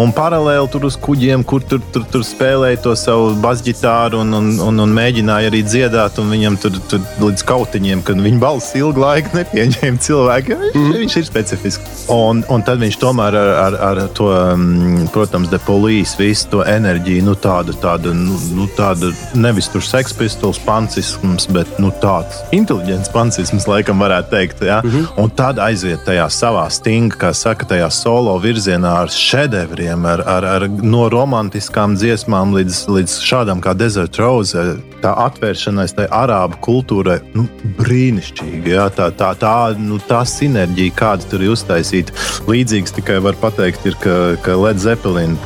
Un 0.00 0.12
paralēli 0.16 0.70
tur 0.72 0.86
uz 0.88 0.96
kuģiem, 1.00 1.44
kur 1.46 1.62
tur, 1.68 1.82
tur, 1.94 2.06
tur 2.10 2.24
spēlēja 2.26 2.82
to 2.86 2.94
savu 2.98 3.34
basģitāru 3.44 4.22
un, 4.24 4.34
un, 4.40 4.50
un, 4.64 4.82
un 4.86 4.96
mēģināja 4.96 5.52
arī 5.52 5.62
dziedāt. 5.66 6.18
un 6.22 6.32
Viņam 6.34 6.58
tur, 6.62 6.80
tur 6.90 7.04
līdz 7.22 7.44
kautiņiem, 7.46 8.02
kad 8.06 8.18
viņa 8.18 8.40
balss 8.42 8.74
ilgu 8.78 9.04
laiku 9.04 9.36
nepieņēma 9.38 10.02
cilvēki. 10.02 10.58
Viņš, 10.64 10.80
mm. 10.80 10.96
viņš 11.04 11.18
ir 11.20 11.28
specifisks. 11.28 12.06
Un, 12.14 12.42
un 12.50 12.64
tad 12.66 12.82
viņš 12.82 12.98
tomēr 13.02 13.38
ar, 13.38 13.52
ar, 13.68 13.78
ar 13.92 14.02
to, 14.16 14.30
mm, 14.32 15.10
protams, 15.14 15.52
de 15.52 15.60
polīs, 15.62 16.16
visu 16.18 16.50
to 16.50 16.63
enerģija, 16.68 17.24
nu, 17.24 17.34
tāda, 17.38 17.74
tāda, 17.80 18.12
nu, 18.16 18.36
nu, 18.56 18.66
tāda 18.76 19.10
nevis 19.38 19.68
tur 19.72 19.84
sekspistols, 19.84 20.58
pancisms, 20.64 21.46
bet 21.54 21.78
nu, 21.82 21.92
tāds 22.02 22.40
inteliģents 22.54 23.12
pancisms, 23.14 23.68
laikam, 23.70 24.02
varētu 24.02 24.30
teikt. 24.32 24.62
Ja? 24.64 24.80
Mm 24.84 24.90
-hmm. 24.90 25.22
Un 25.22 25.30
tad 25.30 25.58
aiziet 25.58 26.04
tajā 26.06 26.26
savā 26.30 26.66
stinga, 26.70 27.16
kā 27.16 27.32
saka, 27.34 27.66
tajā 27.66 27.90
solo 27.90 28.38
virzienā 28.38 28.94
ar 29.02 29.08
šedevriem, 29.08 30.04
ar, 30.04 30.22
ar, 30.26 30.44
ar 30.44 30.68
no 30.68 31.08
romantiskām 31.08 31.96
dziesmām 31.96 32.54
līdz, 32.54 32.88
līdz 32.88 33.20
šādām 33.20 33.60
kā 33.60 33.74
Desert 33.76 34.16
Rose. 34.16 34.76
Tā 35.02 35.14
atvēršanās 35.26 35.94
tai 35.94 36.06
arābu 36.10 36.56
kultūrai 36.60 37.20
nu, 37.34 37.46
brīnišķīgi. 37.78 38.70
Ja? 38.70 38.88
Tā, 38.88 39.10
tā, 39.10 39.34
tā, 39.34 39.74
nu, 39.78 39.98
tā 40.08 40.24
sinerģija, 40.24 40.94
kāda 40.96 41.22
tur 41.30 41.42
ir 41.42 41.50
uztaisīta, 41.50 42.12
līdzīgs 42.48 42.94
tikai 42.94 43.20
var 43.20 43.34
pateikt, 43.34 43.86
ir, 43.86 43.94
ka, 44.00 44.36
ka 44.42 44.56
Led 44.56 44.78
Zeppelin 44.78 45.36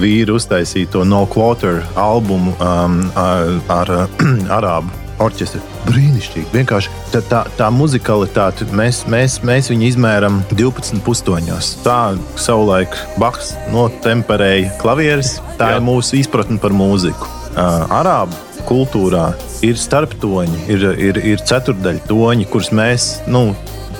vīri 0.00 0.30
uztaisīja 0.30 0.49
to 0.90 1.04
No 1.04 1.26
Quarter 1.26 1.84
albumu 1.94 2.54
um, 2.58 3.12
ar, 3.14 3.60
ar 3.70 3.92
arābu 4.58 4.90
orķestri. 5.20 5.60
Brīnišķīgi. 5.86 6.48
Vienkārši 6.54 6.92
tā, 7.12 7.20
tā, 7.30 7.42
tā 7.58 7.68
muzikalitāte, 7.74 8.66
mēs, 8.76 9.04
mēs, 9.10 9.40
mēs 9.46 9.70
viņu 9.72 9.86
izmērām 9.92 10.40
12 10.52 11.02
pustoņos. 11.06 11.72
Tā 11.84 12.00
savulaik 12.40 12.96
Baks 13.20 13.54
notemperēja 13.74 14.74
klavieres. 14.80 15.38
Tā 15.60 15.74
Jā. 15.74 15.78
ir 15.78 15.86
mūsu 15.86 16.18
izpratne 16.20 16.60
par 16.62 16.74
mūziku. 16.76 17.30
Uh, 17.50 17.86
arābu 18.00 18.36
kultūrā 18.68 19.30
ir 19.66 19.78
starptoņi, 19.80 20.64
ir, 20.70 20.86
ir, 21.10 21.20
ir 21.32 21.42
ceturdaļtoņi, 21.46 22.46
kurus 22.50 22.70
mēs 22.76 23.10
nu, 23.30 23.50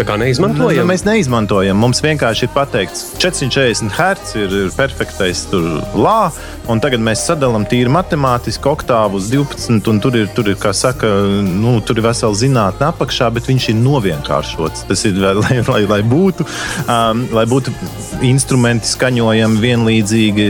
Tā 0.00 0.06
kā 0.08 0.14
neizmantojam. 0.16 0.86
Nu, 0.86 0.88
mēs 0.88 1.02
neizmantojam. 1.04 1.76
Mums 1.76 1.98
vienkārši 2.00 2.46
ir 2.46 2.52
pateikts, 2.54 3.02
440 3.20 3.92
Hz 3.92 4.30
ir, 4.40 4.54
ir 4.62 4.70
perfektais 4.72 5.42
lā, 5.52 6.30
un 6.72 6.80
tagad 6.80 7.02
mēs 7.04 7.26
sadalām 7.28 7.66
tīri 7.68 7.92
matemātiski 7.92 8.70
oktāvu 8.70 9.20
uz 9.20 9.28
12, 9.28 9.90
un 9.92 10.00
tur 10.00 10.16
ir, 10.16 10.30
tur 10.32 10.48
ir 10.48 10.56
kā 10.62 10.72
saka, 10.76 11.10
nu, 11.44 11.74
tur 11.84 12.00
ir 12.00 12.06
vesela 12.08 12.32
zinātnē 12.32 12.88
apakšā, 12.94 13.28
bet 13.36 13.50
viņš 13.50 13.68
ir 13.74 13.78
novienkāršots. 13.82 14.86
Tas 14.88 15.04
ir, 15.04 15.20
lai, 15.20 15.60
lai, 15.68 15.82
lai, 15.90 16.00
būtu, 16.14 16.48
um, 16.86 17.26
lai 17.36 17.44
būtu 17.52 17.76
instrumenti 18.24 18.88
skaņojami 18.88 19.60
vienlīdzīgi, 19.66 20.48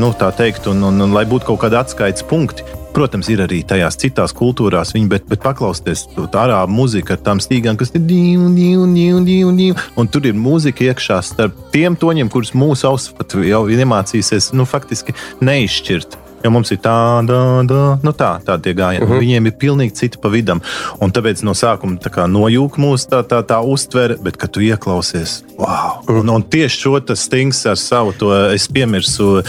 nu, 0.00 0.14
tā 0.16 0.32
teikt, 0.40 0.72
un, 0.72 0.88
un, 0.88 1.04
un 1.04 1.16
lai 1.20 1.28
būtu 1.28 1.52
kaut 1.52 1.66
kādi 1.66 1.82
atskaites 1.84 2.24
punkti. 2.32 2.64
Protams, 2.96 3.28
ir 3.28 3.42
arī 3.44 3.58
tajās 3.68 3.98
citās 4.00 4.32
kultūrās, 4.32 4.94
viņi, 4.96 5.08
bet, 5.12 5.26
bet 5.28 5.42
paklausieties, 5.44 6.06
tā 6.32 6.46
arābu 6.46 6.72
mūzika 6.78 7.12
ar 7.12 7.20
tām 7.26 7.42
stīgām, 7.44 7.76
kas 7.76 7.92
ir 7.92 8.06
divi, 8.08 8.48
divi, 8.56 8.86
divi, 8.94 9.20
divi, 9.26 9.52
divi. 9.58 9.88
Un 10.00 10.08
tur 10.08 10.24
ir 10.24 10.38
mūzika 10.40 10.86
iekšā 10.88 11.20
starp 11.28 11.58
tiem 11.74 11.98
toņiem, 12.00 12.32
kurus 12.32 12.54
mūsu 12.56 12.88
auss 12.88 13.12
pat 13.18 13.36
jau 13.36 13.66
iemācīsies 13.68 14.54
nu, 14.56 14.64
faktiski 14.64 15.12
neizšķirt. 15.44 16.16
Jo 16.46 16.52
mums 16.54 16.70
ir 16.70 16.78
tāda, 16.78 17.40
tā, 17.66 17.78
nu 18.06 18.12
tā, 18.14 18.30
tā 18.46 18.54
tie 18.62 18.70
gājieni. 18.78 19.02
Uh 19.02 19.10
-huh. 19.10 19.22
Viņiem 19.24 19.46
ir 19.50 19.54
pilnīgi 19.58 19.94
cita 19.98 20.18
pa 20.22 20.28
vidam. 20.30 20.60
Un 21.00 21.10
tāpēc 21.10 21.42
no 21.42 21.54
sākuma 21.58 21.98
tā 21.98 22.26
nojūg 22.30 22.78
mūsu 22.78 23.08
tā, 23.10 23.22
tā, 23.26 23.42
tā 23.42 23.58
uztvere, 23.58 24.16
bet 24.22 24.36
kad 24.36 24.50
tu 24.50 24.60
ieklausies, 24.60 25.42
wow! 25.58 26.04
Un, 26.08 26.28
un 26.28 26.42
tieši 26.42 26.80
šo 26.80 27.00
tas 27.00 27.20
stings 27.20 27.66
ar 27.66 27.76
savu 27.76 28.12
to 28.12 28.30
es 28.52 28.68
piemirsu 28.68 29.42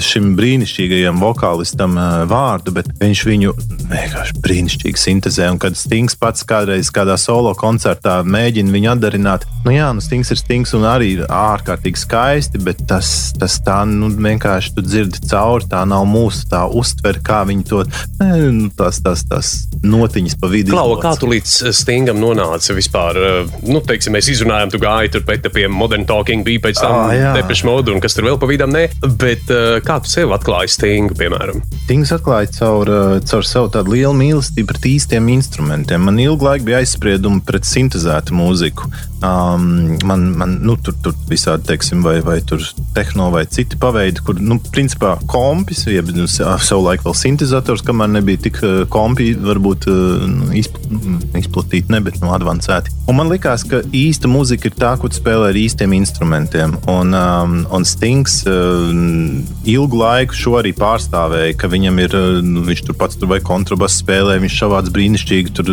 šim 0.00 0.36
brīnišķīgajam 0.36 1.20
vokālistam 1.20 1.96
vārdu, 2.28 2.74
bet 2.76 2.86
viņš 3.00 3.24
viņu 3.26 3.54
vienkārši 3.88 4.36
brīnišķīgi 4.44 4.98
sintēzē. 4.98 5.50
Un 5.50 5.58
kad 5.58 5.76
stings 5.76 6.14
pats 6.14 6.44
kādreiz 6.44 6.90
kādā 6.92 7.16
solo 7.16 7.54
koncertā 7.54 8.20
mēģina 8.22 8.72
viņu 8.72 8.92
atdarināt, 8.92 9.46
nu 9.64 9.72
jā, 9.72 9.88
nu 9.94 10.04
stings 10.04 10.30
ir 10.30 10.36
stings 10.36 10.74
un 10.74 10.84
arī 10.84 11.14
ārkārtīgi 11.24 12.04
skaisti, 12.04 12.58
bet 12.58 12.84
tas, 12.86 13.32
tas 13.38 13.58
tā 13.64 13.82
nu, 13.88 14.10
vienkārši 14.12 14.74
tu 14.76 14.84
dzirdi 14.84 15.24
cauri. 15.30 15.68
Tā 15.72 15.84
nav 15.88 16.01
mūsu 16.08 16.46
tā 16.50 16.64
uztvere, 16.68 17.22
kā 17.24 17.42
viņi 17.48 17.66
to 17.68 17.82
nu, 18.20 18.70
tās, 18.78 19.00
tās, 19.04 19.24
tās 19.28 19.52
notiņas 19.82 20.38
pa 20.40 20.50
vidu. 20.52 20.74
Klau, 20.74 20.96
kā 21.02 21.14
tu 21.20 21.30
līdz 21.30 21.72
Stingam 21.76 22.20
nonāci 22.22 22.76
vispār? 22.76 23.18
Nu, 23.66 23.82
teiksim, 23.86 24.16
mēs 24.16 24.30
izrunājām, 24.32 24.72
tu 24.72 24.82
gāji 24.82 25.14
tur 25.16 25.26
pēc 25.28 25.46
tam 25.46 25.76
Modern 25.76 26.06
Talking, 26.08 26.46
bija 26.46 26.62
pēc 26.68 26.82
tam 26.82 26.96
ah, 27.06 27.32
Depeche 27.36 27.66
Mode 27.68 27.94
un 27.94 28.02
kas 28.02 28.16
tur 28.16 28.28
vēl 28.30 28.40
pa 28.40 28.50
vidam, 28.50 28.72
ne. 28.74 28.88
Bet 29.22 29.50
kā 29.86 29.98
tu 30.02 30.12
sev 30.12 30.34
atklāji 30.36 30.76
Stingu, 30.76 31.16
piemēram? 31.18 31.62
Stings 31.92 32.12
atklāja 32.14 32.48
caur, 32.56 32.88
caur 33.28 33.44
savu 33.44 33.68
tādu 33.74 33.92
lielu 33.92 34.14
mīlestību 34.16 34.70
pret 34.70 34.86
īstiem 34.94 35.26
instrumentiem. 35.34 36.00
Man 36.06 36.20
ilgu 36.22 36.46
laiku 36.46 36.70
bija 36.70 36.78
aizspriedumi 36.80 37.42
pret 37.44 37.68
sintēzētu 37.68 38.32
mūziku. 38.32 38.88
Um, 39.22 39.98
man, 40.08 40.24
man 40.38 40.54
nu, 40.64 40.74
tur, 40.82 40.96
tur 41.04 41.12
visādi, 41.28 41.66
teiksim, 41.68 42.00
vai, 42.02 42.16
vai 42.24 42.40
tur 42.42 42.64
tehno 42.96 43.28
vai 43.34 43.44
citi 43.46 43.78
paveidi, 43.78 44.24
kur, 44.26 44.40
nu, 44.42 44.56
principā, 44.72 45.12
kompis, 45.30 45.84
jeb 45.96 46.10
savulaik 46.28 47.04
vēl 47.06 47.16
sintetizators, 47.16 47.84
kamēr 47.86 48.10
nebija 48.18 48.44
tik 48.48 48.60
kompi, 48.92 49.32
varbūt 49.38 49.88
nu, 49.88 50.50
izplatīti, 50.56 51.92
ne, 51.92 52.02
bet 52.04 52.20
nu, 52.22 52.32
avansēti. 52.32 52.92
Un 53.10 53.18
man 53.18 53.30
likās, 53.32 53.64
ka 53.68 53.82
īsta 53.96 54.30
muzika 54.30 54.68
ir 54.68 54.76
tā, 54.78 54.92
ko 55.00 55.10
spēlē 55.12 55.50
ar 55.50 55.58
īstiem 55.58 55.94
instrumentiem. 55.96 56.76
Un, 56.90 57.14
um, 57.16 57.56
un 57.74 57.86
Stings 57.88 58.40
um, 58.48 59.42
ilgu 59.68 59.98
laiku 59.98 60.36
šo 60.38 60.56
arī 60.60 60.72
pārstāvēja, 60.76 61.56
ka 61.58 61.70
viņam 61.72 61.98
ir, 62.04 62.16
nu, 62.46 62.62
viņš 62.66 62.84
tur 62.86 62.98
pats 62.98 63.18
tur 63.18 63.32
vai 63.32 63.40
kontrabass 63.44 64.00
spēlē, 64.02 64.38
viņš 64.42 64.58
savāds 64.62 64.92
brīnišķīgi 64.94 65.54
tur 65.56 65.72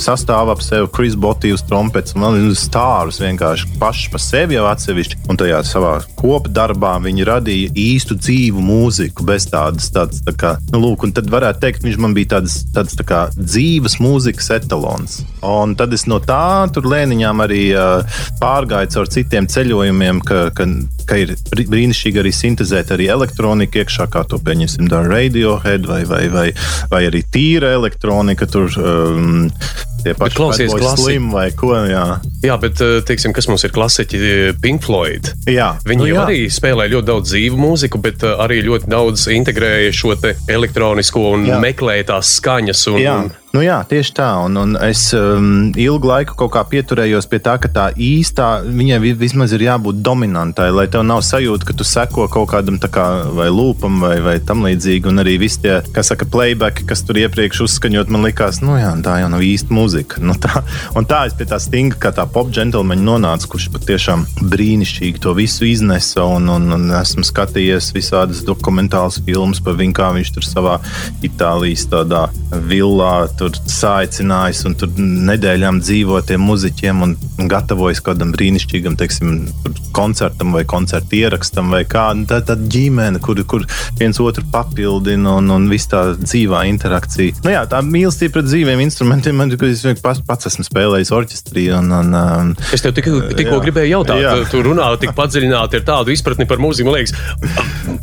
sastāv 0.00 0.52
ap 0.52 0.62
sevi, 0.64 0.90
Chris 0.94 1.16
Botijs, 1.16 1.64
trompets. 1.68 2.16
Man 2.18 2.52
stārus 2.58 3.20
vienkārši 3.22 3.78
paši 3.80 4.10
par 4.12 4.22
sevi 4.22 4.58
jau 4.58 4.66
atsevišķi. 4.70 5.22
Un 5.30 5.40
tajā 5.40 5.62
savā 5.66 5.94
kopdarbā 6.18 6.96
viņi 7.04 7.28
radīja 7.28 7.72
īstu 7.78 8.18
dzīvu 8.18 8.62
mūziku, 8.64 9.13
bez 9.22 9.46
tādas, 9.50 9.90
tādas 9.94 10.22
tā 10.26 10.34
kā, 10.38 10.54
nu, 10.72 10.80
lūk, 10.82 11.06
un 11.06 11.14
tad 11.14 11.28
varētu 11.30 11.62
teikt, 11.62 11.84
viņš 11.86 11.98
man 12.02 12.16
bija 12.16 12.34
tāds, 12.36 12.60
tāds 12.74 12.96
tā 12.98 13.06
kā 13.06 13.20
dzīves 13.36 13.98
mūzikas 14.02 14.50
etalons. 14.58 15.20
Un 15.44 15.76
tad 15.78 15.94
es 15.94 16.06
no 16.10 16.18
tā 16.24 16.66
tur 16.74 16.88
lēniņām 16.90 17.44
arī 17.44 17.62
uh, 17.76 18.20
pārgāju 18.42 18.92
caur 18.96 19.10
citiem 19.14 19.48
ceļojumiem, 19.50 20.22
ka, 20.26 20.48
ka, 20.56 20.68
ka 21.08 21.20
ir 21.22 21.34
brīnišķīgi 21.54 22.22
arī 22.24 22.34
sintēzēt 22.34 22.94
arī 22.96 23.10
elektroniku 23.14 23.82
iekšā, 23.82 24.08
kā 24.12 24.24
to 24.28 24.40
pieņemsim, 24.42 24.88
dara 24.90 25.10
Radiohead 25.12 25.86
vai, 25.90 26.02
vai, 26.08 26.24
vai, 26.32 26.48
vai 26.90 27.04
arī 27.10 27.22
tīra 27.34 27.74
elektronika. 27.78 28.48
Tur, 28.50 28.72
um, 28.80 29.46
tie 30.04 30.14
paši 30.18 30.38
klausies 30.38 30.74
slim 30.98 31.30
vai 31.34 31.48
ko. 31.56 31.72
Jā. 31.84 32.04
jā, 32.44 32.56
bet 32.60 32.80
teiksim, 33.08 33.34
kas 33.36 33.48
mums 33.50 33.64
ir 33.66 33.74
klasiķi 33.74 34.20
Pink 34.62 34.84
Floyd? 34.86 35.32
Jā, 35.50 35.74
Viņi 35.84 36.04
nu, 36.04 36.10
jā. 36.12 36.26
arī 36.26 36.44
spēlē 36.52 36.88
ļoti 36.92 37.10
daudz 37.10 37.32
dzīvu 37.32 37.60
mūziku, 37.60 38.00
bet 38.04 38.24
arī 38.24 38.60
ļoti 38.66 38.90
daudz 38.92 39.28
integrēja 39.34 39.94
šo 39.94 40.14
elektronisko 40.48 41.24
un 41.34 41.48
jā. 41.48 41.60
meklēja 41.62 42.12
tās 42.14 42.36
skaņas. 42.38 42.86
Un, 42.92 43.00
jā. 43.02 43.16
un, 43.24 43.32
Nu 43.54 43.60
jā, 43.62 43.76
tieši 43.86 44.16
tā. 44.18 44.26
Un, 44.42 44.56
un 44.58 44.72
es 44.82 45.12
um, 45.14 45.68
ilgu 45.78 46.08
laiku 46.10 46.34
kaut 46.34 46.50
kā 46.56 46.64
pieturējos 46.72 47.28
pie 47.30 47.38
tā, 47.38 47.52
ka 47.62 47.68
tā 47.70 47.84
īstā 47.94 48.48
viņai 48.66 48.96
vismaz 49.20 49.52
ir 49.54 49.62
jābūt 49.68 50.00
dominantai, 50.02 50.72
lai 50.74 50.88
tev 50.90 51.04
nav 51.06 51.22
sajūta, 51.22 51.68
ka 51.68 51.76
tu 51.78 51.86
seko 51.86 52.26
kaut 52.34 52.48
kādam 52.50 52.80
kā, 52.82 53.04
vai 53.36 53.46
lūpam 53.54 54.00
vai, 54.02 54.16
vai 54.24 54.34
tam 54.42 54.66
līdzīgi. 54.66 55.06
Un 55.06 55.22
arī 55.22 55.36
visi 55.38 55.62
tie, 55.62 55.76
kas 55.94 56.10
saka, 56.10 56.26
playback, 56.26 56.82
kas 56.88 57.04
tur 57.06 57.20
iepriekš 57.22 57.62
uzskaņot, 57.68 58.10
man 58.10 58.26
likās, 58.26 58.58
nu 58.64 58.74
jā, 58.74 58.90
tā 59.06 59.20
jau 59.22 59.30
nav 59.30 59.46
īsta 59.46 59.70
mūzika. 59.78 60.18
Nu, 60.24 60.34
tā, 60.34 60.64
un 60.98 61.06
tā 61.06 61.22
es 61.30 61.38
pie 61.38 61.46
tā 61.46 61.60
stinga, 61.62 62.00
kā 62.02 62.10
tā 62.16 62.26
pop 62.26 62.50
džentlmeņa 62.50 63.06
nonāca, 63.06 63.52
kurš 63.54 63.68
patiešām 63.76 64.26
brīnišķīgi 64.50 65.22
to 65.22 65.36
visu 65.38 65.70
iznesa. 65.70 66.26
Un, 66.26 66.50
un, 66.50 66.66
un 66.74 66.90
esmu 66.98 67.22
skatījies 67.30 67.92
visādas 67.94 68.42
dokumentālas 68.50 69.22
filmas 69.22 69.62
par 69.62 69.78
viņu, 69.78 69.94
kā 69.94 70.10
viņš 70.18 70.34
tur 70.34 70.50
savā 70.50 70.76
Itālijas 71.22 71.86
tādā 71.92 72.26
villā 72.66 73.14
tur 73.38 73.43
saicinājis 73.52 74.64
un 74.68 74.76
tur 74.78 74.92
nedēļām 74.98 75.80
dzīvo 75.82 76.20
tiem 76.28 76.44
muzeķiem 76.48 77.02
un 77.04 77.14
gatavojas 77.50 78.02
kādam 78.04 78.32
brīnišķīgam, 78.34 78.96
teiksim, 78.98 79.46
koncertam 79.94 80.54
vai 80.54 80.64
koncertu 80.68 81.18
ierakstam 81.18 81.72
vai 81.74 81.84
kā. 81.88 82.06
Tā 82.28 82.40
ir 82.42 82.64
ģimene, 82.74 83.20
kur, 83.24 83.38
kur 83.48 83.66
viens 83.98 84.20
otru 84.22 84.44
papildina 84.52 85.36
un, 85.38 85.50
un 85.54 85.68
viss 85.70 85.90
tā 85.90 86.04
dzīvā 86.18 86.64
interakcija. 86.70 87.40
Nu, 87.44 87.52
jā, 87.54 87.64
tā 87.70 87.80
mīlestība 87.84 88.38
pret 88.38 88.48
dzīviem 88.50 88.82
instrumentiem, 88.84 89.38
man 89.38 89.54
es 89.54 89.84
pats, 90.02 90.22
pats 90.26 90.50
esmu 90.50 90.66
spēlējis 90.66 91.12
orķestrī. 91.14 91.68
Un, 91.78 91.92
un, 91.94 92.14
um, 92.18 92.52
es 92.74 92.84
tev 92.84 92.94
tik, 92.96 93.10
tikko 93.38 93.60
gribēju 93.64 93.96
jautāt, 93.96 94.22
jā. 94.22 94.34
tu 94.50 94.62
runā 94.64 94.90
tik 95.02 95.14
padziļināti 95.16 95.80
ar 95.80 95.86
tādu 95.86 96.14
izpratni 96.14 96.48
par 96.50 96.62
mūziku. 96.62 96.90
Man 96.90 96.98
liekas, 96.98 97.14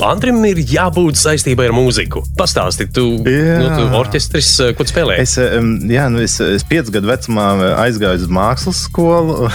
Antrim 0.01 0.39
ir 0.49 0.61
jābūt 0.65 1.19
saistībai 1.19 1.69
ar 1.69 1.75
mūziku. 1.75 2.23
Pastāsti, 2.37 2.87
tu, 2.93 3.05
jā. 3.27 3.59
nu, 3.61 3.69
tu 3.75 3.99
orķestris, 3.99 4.49
ko 4.77 4.87
tu 4.87 4.93
spēlē? 4.93 5.19
Es, 5.21 5.30
jā, 5.37 6.07
nu 6.13 6.21
es, 6.23 6.37
es 6.43 6.65
piecu 6.67 6.95
gadu 6.95 7.09
vecumā 7.11 7.47
aizgāju 7.83 8.23
uz 8.23 8.31
mākslas 8.31 8.85
skolu. 8.87 9.49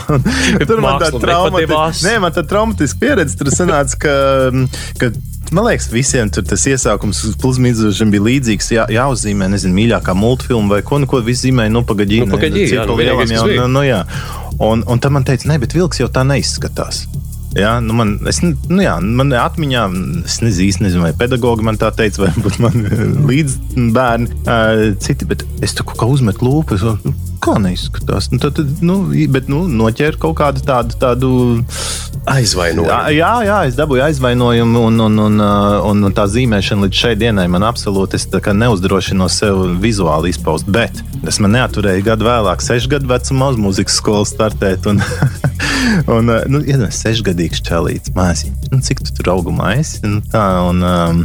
tur 0.68 0.84
man 0.84 1.00
tāda 1.02 1.22
tā 2.34 2.44
traumatiska 2.46 3.02
pieredze 3.02 3.38
tur 3.40 3.52
sanāca, 3.54 3.98
ka, 4.04 4.14
ka 5.00 5.12
Man 5.48 5.64
liekas, 5.64 5.86
visiem 5.88 6.28
tas 6.28 6.64
iesākums 6.68 7.22
plūsmīdzošiem 7.40 8.10
bija 8.12 8.24
līdzīgs. 8.26 8.66
Jā, 8.74 8.84
jāuzzīmē, 8.92 9.48
nezinu, 9.48 9.72
mīļākā 9.78 10.12
multfilma 10.12 10.76
vai 10.76 10.82
ko, 10.84 10.98
nu, 11.00 11.08
ko 11.08 11.22
visi 11.24 11.48
zīmēja, 11.48 11.72
nu, 11.72 11.84
pagaidī. 11.88 12.20
Nu, 12.20 12.34
pagaidī, 12.34 12.66
jā, 12.68 12.84
nu, 12.84 12.98
jau, 13.32 13.46
nu, 13.62 13.68
nu, 13.78 13.84
jā. 13.86 14.02
Un, 14.60 14.84
un 14.84 15.00
tad 15.00 15.14
man 15.14 15.24
teica, 15.24 15.48
nē, 15.48 15.56
bet 15.62 15.76
vilks 15.76 16.02
jau 16.02 16.10
tā 16.12 16.26
neizskatās. 16.28 17.06
Jā, 17.58 17.78
nu 17.82 17.96
man, 17.98 18.14
es, 18.30 18.38
nu 18.42 18.82
jā, 18.82 18.94
man 19.02 19.32
atmiņā, 19.34 19.84
es 20.28 20.38
nezinu, 20.44 20.68
īsti 20.68 20.84
nezinu, 20.84 21.04
vai 21.08 21.14
pedagogi 21.18 21.66
man 21.66 21.78
tā 21.80 21.90
teica, 21.94 22.22
vai 22.22 22.30
varbūt 22.36 22.58
man 22.62 22.84
līdzbērni, 23.28 24.42
uh, 24.44 24.84
citi, 25.02 25.26
bet 25.28 25.42
es 25.64 25.74
tur 25.74 25.88
kaut 25.88 25.98
kā 26.02 26.10
uzmetu 26.10 26.46
lūpu. 26.46 26.78
Es, 26.78 26.84
nu, 27.02 27.14
kā 27.42 27.56
neizskatās? 27.62 28.30
Nu, 28.30 28.38
tad, 28.42 28.60
nu, 28.84 29.00
bet 29.34 29.50
nu, 29.50 29.64
noķēru 29.80 30.22
kaut 30.22 30.38
kādu 30.38 30.62
tādu. 30.66 30.98
tādu 31.02 31.32
Aizvainojumu. 32.28 32.90
Jā, 33.14 33.30
jā, 33.46 33.58
es 33.70 33.76
dabūju 33.78 34.02
aizvainojumu, 34.04 34.82
un, 34.90 34.98
un, 35.00 35.20
un, 35.24 35.38
uh, 35.40 35.78
un, 35.88 36.02
un 36.04 36.14
tā 36.14 36.26
zīmēšana 36.28 36.84
līdz 36.84 37.02
šai 37.02 37.14
dienai 37.16 37.46
man 37.48 37.64
absolūti 37.64 38.20
neuzdrošinos 38.52 39.38
sev 39.40 39.62
vizuāli 39.80 40.34
izpaust. 40.34 40.68
Bet 40.68 41.00
tas 41.24 41.40
man 41.40 41.56
neaturēja 41.56 42.04
gadu 42.12 42.28
vēlāk, 42.28 42.62
sešu 42.64 42.92
gadu 42.92 43.08
vecumā 43.08 43.54
uz 43.54 43.62
muzikas 43.62 43.96
skolu 44.02 44.28
startēt. 44.28 44.90
Un, 44.90 45.00
un, 46.16 46.30
uh, 46.32 46.42
nu, 46.50 46.62
ja 46.66 46.90
sešgadīgs 46.94 47.62
čelīts, 47.66 48.12
māsīm, 48.16 48.56
nu, 48.72 48.80
cik 48.84 49.04
tu 49.06 49.14
tur 49.18 49.32
augumā 49.36 49.74
esi? 49.78 50.00
Nu, 50.06 50.20
tā, 50.32 50.44
un, 50.68 50.82
um, 50.84 51.22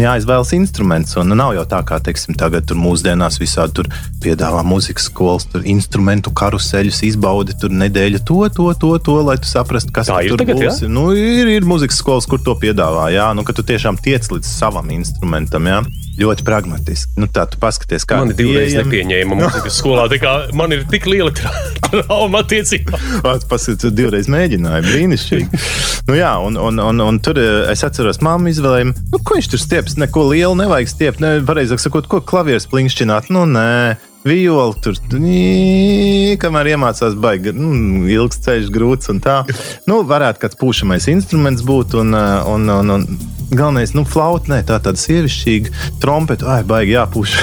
jāizvēlas 0.00 0.52
instruments. 0.56 1.16
Un 1.20 1.34
nav 1.38 1.54
jau 1.56 1.64
tā, 1.68 1.80
kā 1.86 1.98
teiksim, 2.04 2.36
tagad 2.38 2.70
mūsdienās 2.76 3.38
visādi 3.40 3.78
tur 3.78 3.90
piedāvā 4.24 4.62
muzikas 4.66 5.08
skolas, 5.10 5.46
tur 5.50 5.64
instrumentu 5.68 6.32
karuseļus, 6.36 7.02
izbaudi 7.10 7.56
tur 7.60 7.74
nedēļu 7.74 8.22
to, 8.26 8.40
to, 8.56 8.70
to, 8.80 8.92
to 9.06 9.18
lai 9.26 9.38
tu 9.40 9.50
saprastu, 9.50 9.94
kas 9.96 10.10
Tā 10.10 10.20
tur 10.28 10.42
tagad, 10.42 10.60
būs. 10.60 10.82
jā? 10.84 10.90
Nu, 10.92 11.08
ir, 11.16 11.50
ir 11.56 11.68
muzikas 11.68 12.00
skolas, 12.02 12.28
kur 12.28 12.42
to 12.42 12.56
piedāvā. 12.60 13.08
Jā, 13.14 13.30
nu, 13.36 13.46
ka 13.46 13.56
tu 13.56 13.64
tiešām 13.66 14.00
tiec 14.02 14.28
līdz 14.32 14.48
savam 14.48 14.92
instrumentam. 14.94 15.70
Jā. 15.70 15.82
Ļoti 16.16 16.44
pragmatiski. 16.46 17.12
Nu, 17.20 17.26
tā 17.28 17.42
tu 17.50 17.58
paskaties, 17.60 18.06
kā 18.08 18.22
Man 18.22 18.32
ir 18.32 18.38
divreiz 18.38 18.72
nepieņēma 18.78 19.36
mūzikas 19.36 19.76
skolā. 19.82 20.06
tā 20.08 20.16
kā 20.22 20.32
Man 20.56 20.72
ir 20.72 20.86
tik 20.88 21.04
liela 21.10 21.28
tra- 21.36 21.52
trauma 21.86 22.40
attiecībā. 22.40 22.96
Pats 23.26 23.44
paskatās, 23.50 23.92
divreiz 23.92 24.30
mēģināja. 24.32 24.80
Brīnišķīgi. 24.86 25.60
nu, 26.08 26.16
jā, 26.16 26.32
un, 26.40 26.56
un, 26.56 26.80
un, 26.88 27.04
un 27.04 27.20
tur 27.20 27.36
eh, 27.42 27.68
es 27.74 27.84
atceros, 27.84 28.22
māmu 28.24 28.48
izvēlējumu, 28.52 28.96
nu, 29.12 29.20
ko 29.20 29.36
viņš 29.36 29.50
tur 29.52 29.60
stieps. 29.60 29.98
Neko 30.00 30.24
lielu 30.32 30.56
nevajag 30.56 30.88
stiept. 30.94 31.20
Ne, 31.24 31.36
pareizāk 31.44 31.82
sakot, 31.84 32.08
ko 32.08 32.22
klavieres 32.24 32.68
plinkšķināt. 32.72 33.28
Nu, 33.34 33.44
nē. 33.44 33.96
Violi 34.26 34.74
tur 34.82 34.96
nī, 35.22 36.34
kamēr 36.42 36.72
iemācās 36.74 37.14
baigi. 37.22 37.52
Nu, 37.54 37.70
ilgs 38.10 38.40
ceļš, 38.42 38.68
grūts 38.74 39.12
un 39.12 39.20
tā. 39.22 39.40
Nu, 39.86 40.00
varētu 40.08 40.42
kāds 40.42 40.58
pūšamais 40.60 41.06
instruments 41.12 41.62
būt. 41.66 41.94
Un, 42.02 42.10
eh, 42.18 42.50
un, 42.50 42.66
un, 42.74 42.90
un, 42.96 43.06
galvenais, 43.52 43.94
nu, 43.94 44.02
flautnē, 44.08 44.62
tā 44.66 44.80
tāda 44.82 44.98
sievišķīga 44.98 45.98
trompeta. 46.02 46.48
Ai, 46.56 46.62
baigi 46.66 46.96
jāpūš. 46.96 47.36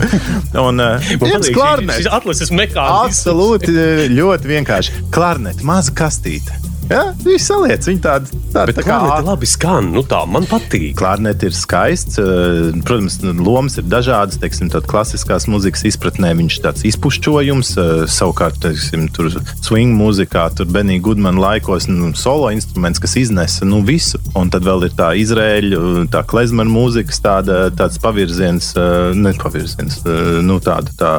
un, 0.66 0.82
patīk 1.22 1.54
šī- 1.54 2.00
šis 2.02 2.10
atlases 2.18 2.50
mehānisms. 2.50 3.06
Absolūti 3.06 3.76
ļoti 4.18 4.50
vienkārši. 4.56 5.04
Klarnete, 5.14 5.62
maza 5.68 5.94
kastīte. 5.96 6.58
Ja, 6.86 7.10
viņš 7.18 7.42
saliec 7.42 7.86
viņu 7.88 8.02
tādu 8.04 8.36
tādu 8.56 8.70
Bet 8.70 8.78
tā 8.78 8.84
kā 8.86 8.96
tā 9.02 9.16
labi 9.26 9.48
skan, 9.48 9.90
nu 9.94 10.02
tā 10.06 10.20
man 10.30 10.46
patīk. 10.48 10.94
Klarnete 10.98 11.48
ir 11.50 11.56
skaists. 11.56 12.18
eh, 12.22 12.76
Protams, 12.86 13.18
nu, 13.24 13.34
lomas 13.42 13.76
ir 13.80 13.84
dažādas. 13.90 14.38
Teiksim, 14.40 14.70
klasiskās 14.70 15.48
mūzikas 15.50 15.84
izpratnē 15.90 16.32
viņš 16.38 16.58
ir 16.58 16.64
tāds 16.64 16.86
izpušķojums. 16.90 17.72
eh, 17.82 18.06
Savukārt, 18.06 18.60
teiksim, 18.62 19.08
tur 19.12 19.30
swing 19.62 19.96
mūzikā, 19.98 20.46
tur 20.56 20.66
Benija 20.66 21.02
Goodmana 21.02 21.40
laikos, 21.40 21.88
nu, 21.88 22.12
solo 22.14 22.50
instruments, 22.50 23.02
kas 23.02 23.16
iznesa 23.16 23.64
nu, 23.64 23.82
visu. 23.82 24.18
Un 24.34 24.50
tad 24.50 24.62
vēl 24.62 24.86
ir 24.88 24.96
tā 24.96 25.12
izrēļu, 25.18 26.08
tā 26.08 26.22
klezmera 26.24 26.68
mūzikas, 26.70 27.20
tāda, 27.20 27.70
tāds 27.70 27.98
pavirziens, 27.98 28.72
eh, 28.76 29.12
ne 29.14 29.32
pavirziens, 29.32 30.02
nu, 30.42 30.60
tāda. 30.60 30.94
Tā, 30.96 31.12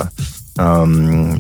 um, 0.62 0.94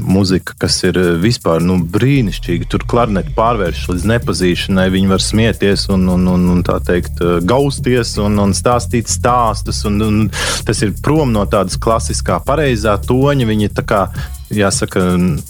mūzika, 0.07 0.55
kas 0.61 0.79
ir 0.87 0.97
uh, 0.99 1.09
vispār 1.21 1.63
nu, 1.65 1.77
brīnišķīga. 1.93 2.69
Tur 2.71 2.85
klarneti 2.89 3.33
pārvēršas 3.37 3.91
līdz 3.91 4.07
nepazīšanai. 4.13 4.87
Viņi 4.93 5.11
var 5.11 5.23
smieties 5.23 5.87
un, 5.93 6.07
un, 6.13 6.27
un, 6.31 6.47
un 6.55 6.63
tā 6.67 6.79
teikt, 6.85 7.21
uh, 7.23 7.37
gausties 7.45 8.15
un, 8.23 8.39
un 8.43 8.55
stāstīt 8.57 9.11
stāstus. 9.11 9.83
Un, 9.89 10.01
un 10.05 10.23
tas 10.67 10.83
ir 10.85 10.95
prom 11.03 11.33
no 11.35 11.45
tādas 11.49 11.79
klasiskā, 11.81 12.39
pareizā 12.47 12.97
toņa. 13.07 13.49
Viņi 13.51 13.73
tā 13.77 13.85
kā 13.87 14.07
jāsaka, 14.53 15.03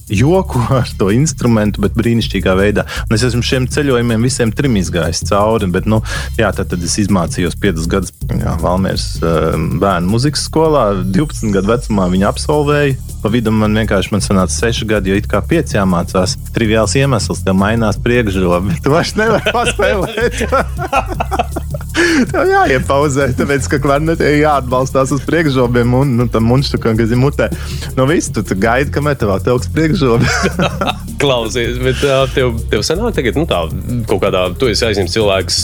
joku 0.09 0.61
ar 0.79 0.89
to 0.99 1.09
instrumentu, 1.13 1.83
bet 1.83 1.97
brīnišķīgā 1.97 2.55
veidā. 2.57 2.87
Un 3.07 3.17
es 3.17 3.25
esmu 3.27 3.43
šiem 3.45 3.67
ceļojumiem 3.71 4.25
visiem 4.25 4.53
trim 4.55 4.77
izgājis 4.79 5.25
cauri. 5.29 5.69
Bet, 5.71 5.89
nu, 5.89 6.01
jā, 6.39 6.51
tad, 6.55 6.71
tad 6.71 6.83
es 6.85 6.97
izmācījos 7.03 7.57
5 7.61 7.87
gadus 7.91 8.13
jā, 8.31 8.55
Valmieras 8.61 9.09
uh, 9.21 9.53
bērnu 9.81 10.13
muzikas 10.13 10.47
skolā. 10.47 10.89
12 11.03 11.53
gadu 11.55 11.73
vecumā 11.73 12.07
viņa 12.13 12.31
absolvēja. 12.31 12.97
Pa 13.23 13.31
vidu 13.33 13.51
man 13.51 13.75
vienkārši 13.77 14.13
man 14.13 14.23
sanāca 14.23 14.53
6 14.53 14.85
gadi, 14.89 15.11
jo 15.11 15.19
it 15.19 15.29
kā 15.29 15.41
5 15.43 15.77
jāmācās. 15.77 16.37
Triviāls 16.55 16.95
iemesls, 16.99 17.43
tev 17.45 17.57
mainās 17.59 17.99
priekšrobi. 18.03 18.79
Tu 18.83 18.93
vairs 18.93 19.15
nevari 19.19 19.53
paspēlēt. 19.57 20.45
Tev 22.31 22.49
jāiepauzē, 22.49 23.31
tāpēc, 23.37 23.67
ka 23.71 23.79
klarnetē 23.81 24.29
jāatbalstās 24.37 25.11
uz 25.15 25.23
priekšrobiem 25.25 25.95
un 25.97 26.13
nu, 26.19 26.27
tam 26.31 26.45
munštukam, 26.49 26.97
kas 26.99 27.13
ir 27.13 27.19
mutē. 27.21 27.49
No 27.97 28.05
viss 28.09 28.31
tu, 28.33 28.43
tu 28.45 28.57
gaidi, 28.59 28.86
kamēr 28.93 29.17
tev 29.19 29.33
atvilks 29.35 29.69
priekšrobi. 29.75 30.27
Klausies, 31.21 31.79
bet 31.81 32.01
tev, 32.35 32.57
tev 32.71 32.83
sanāk, 32.85 33.15
tagad, 33.17 33.37
nu 33.39 33.47
tā, 33.49 33.63
kaut 34.09 34.21
kādā, 34.21 34.43
tu 34.59 34.69
esi 34.69 34.85
aizņemts 34.85 35.15
cilvēks, 35.15 35.59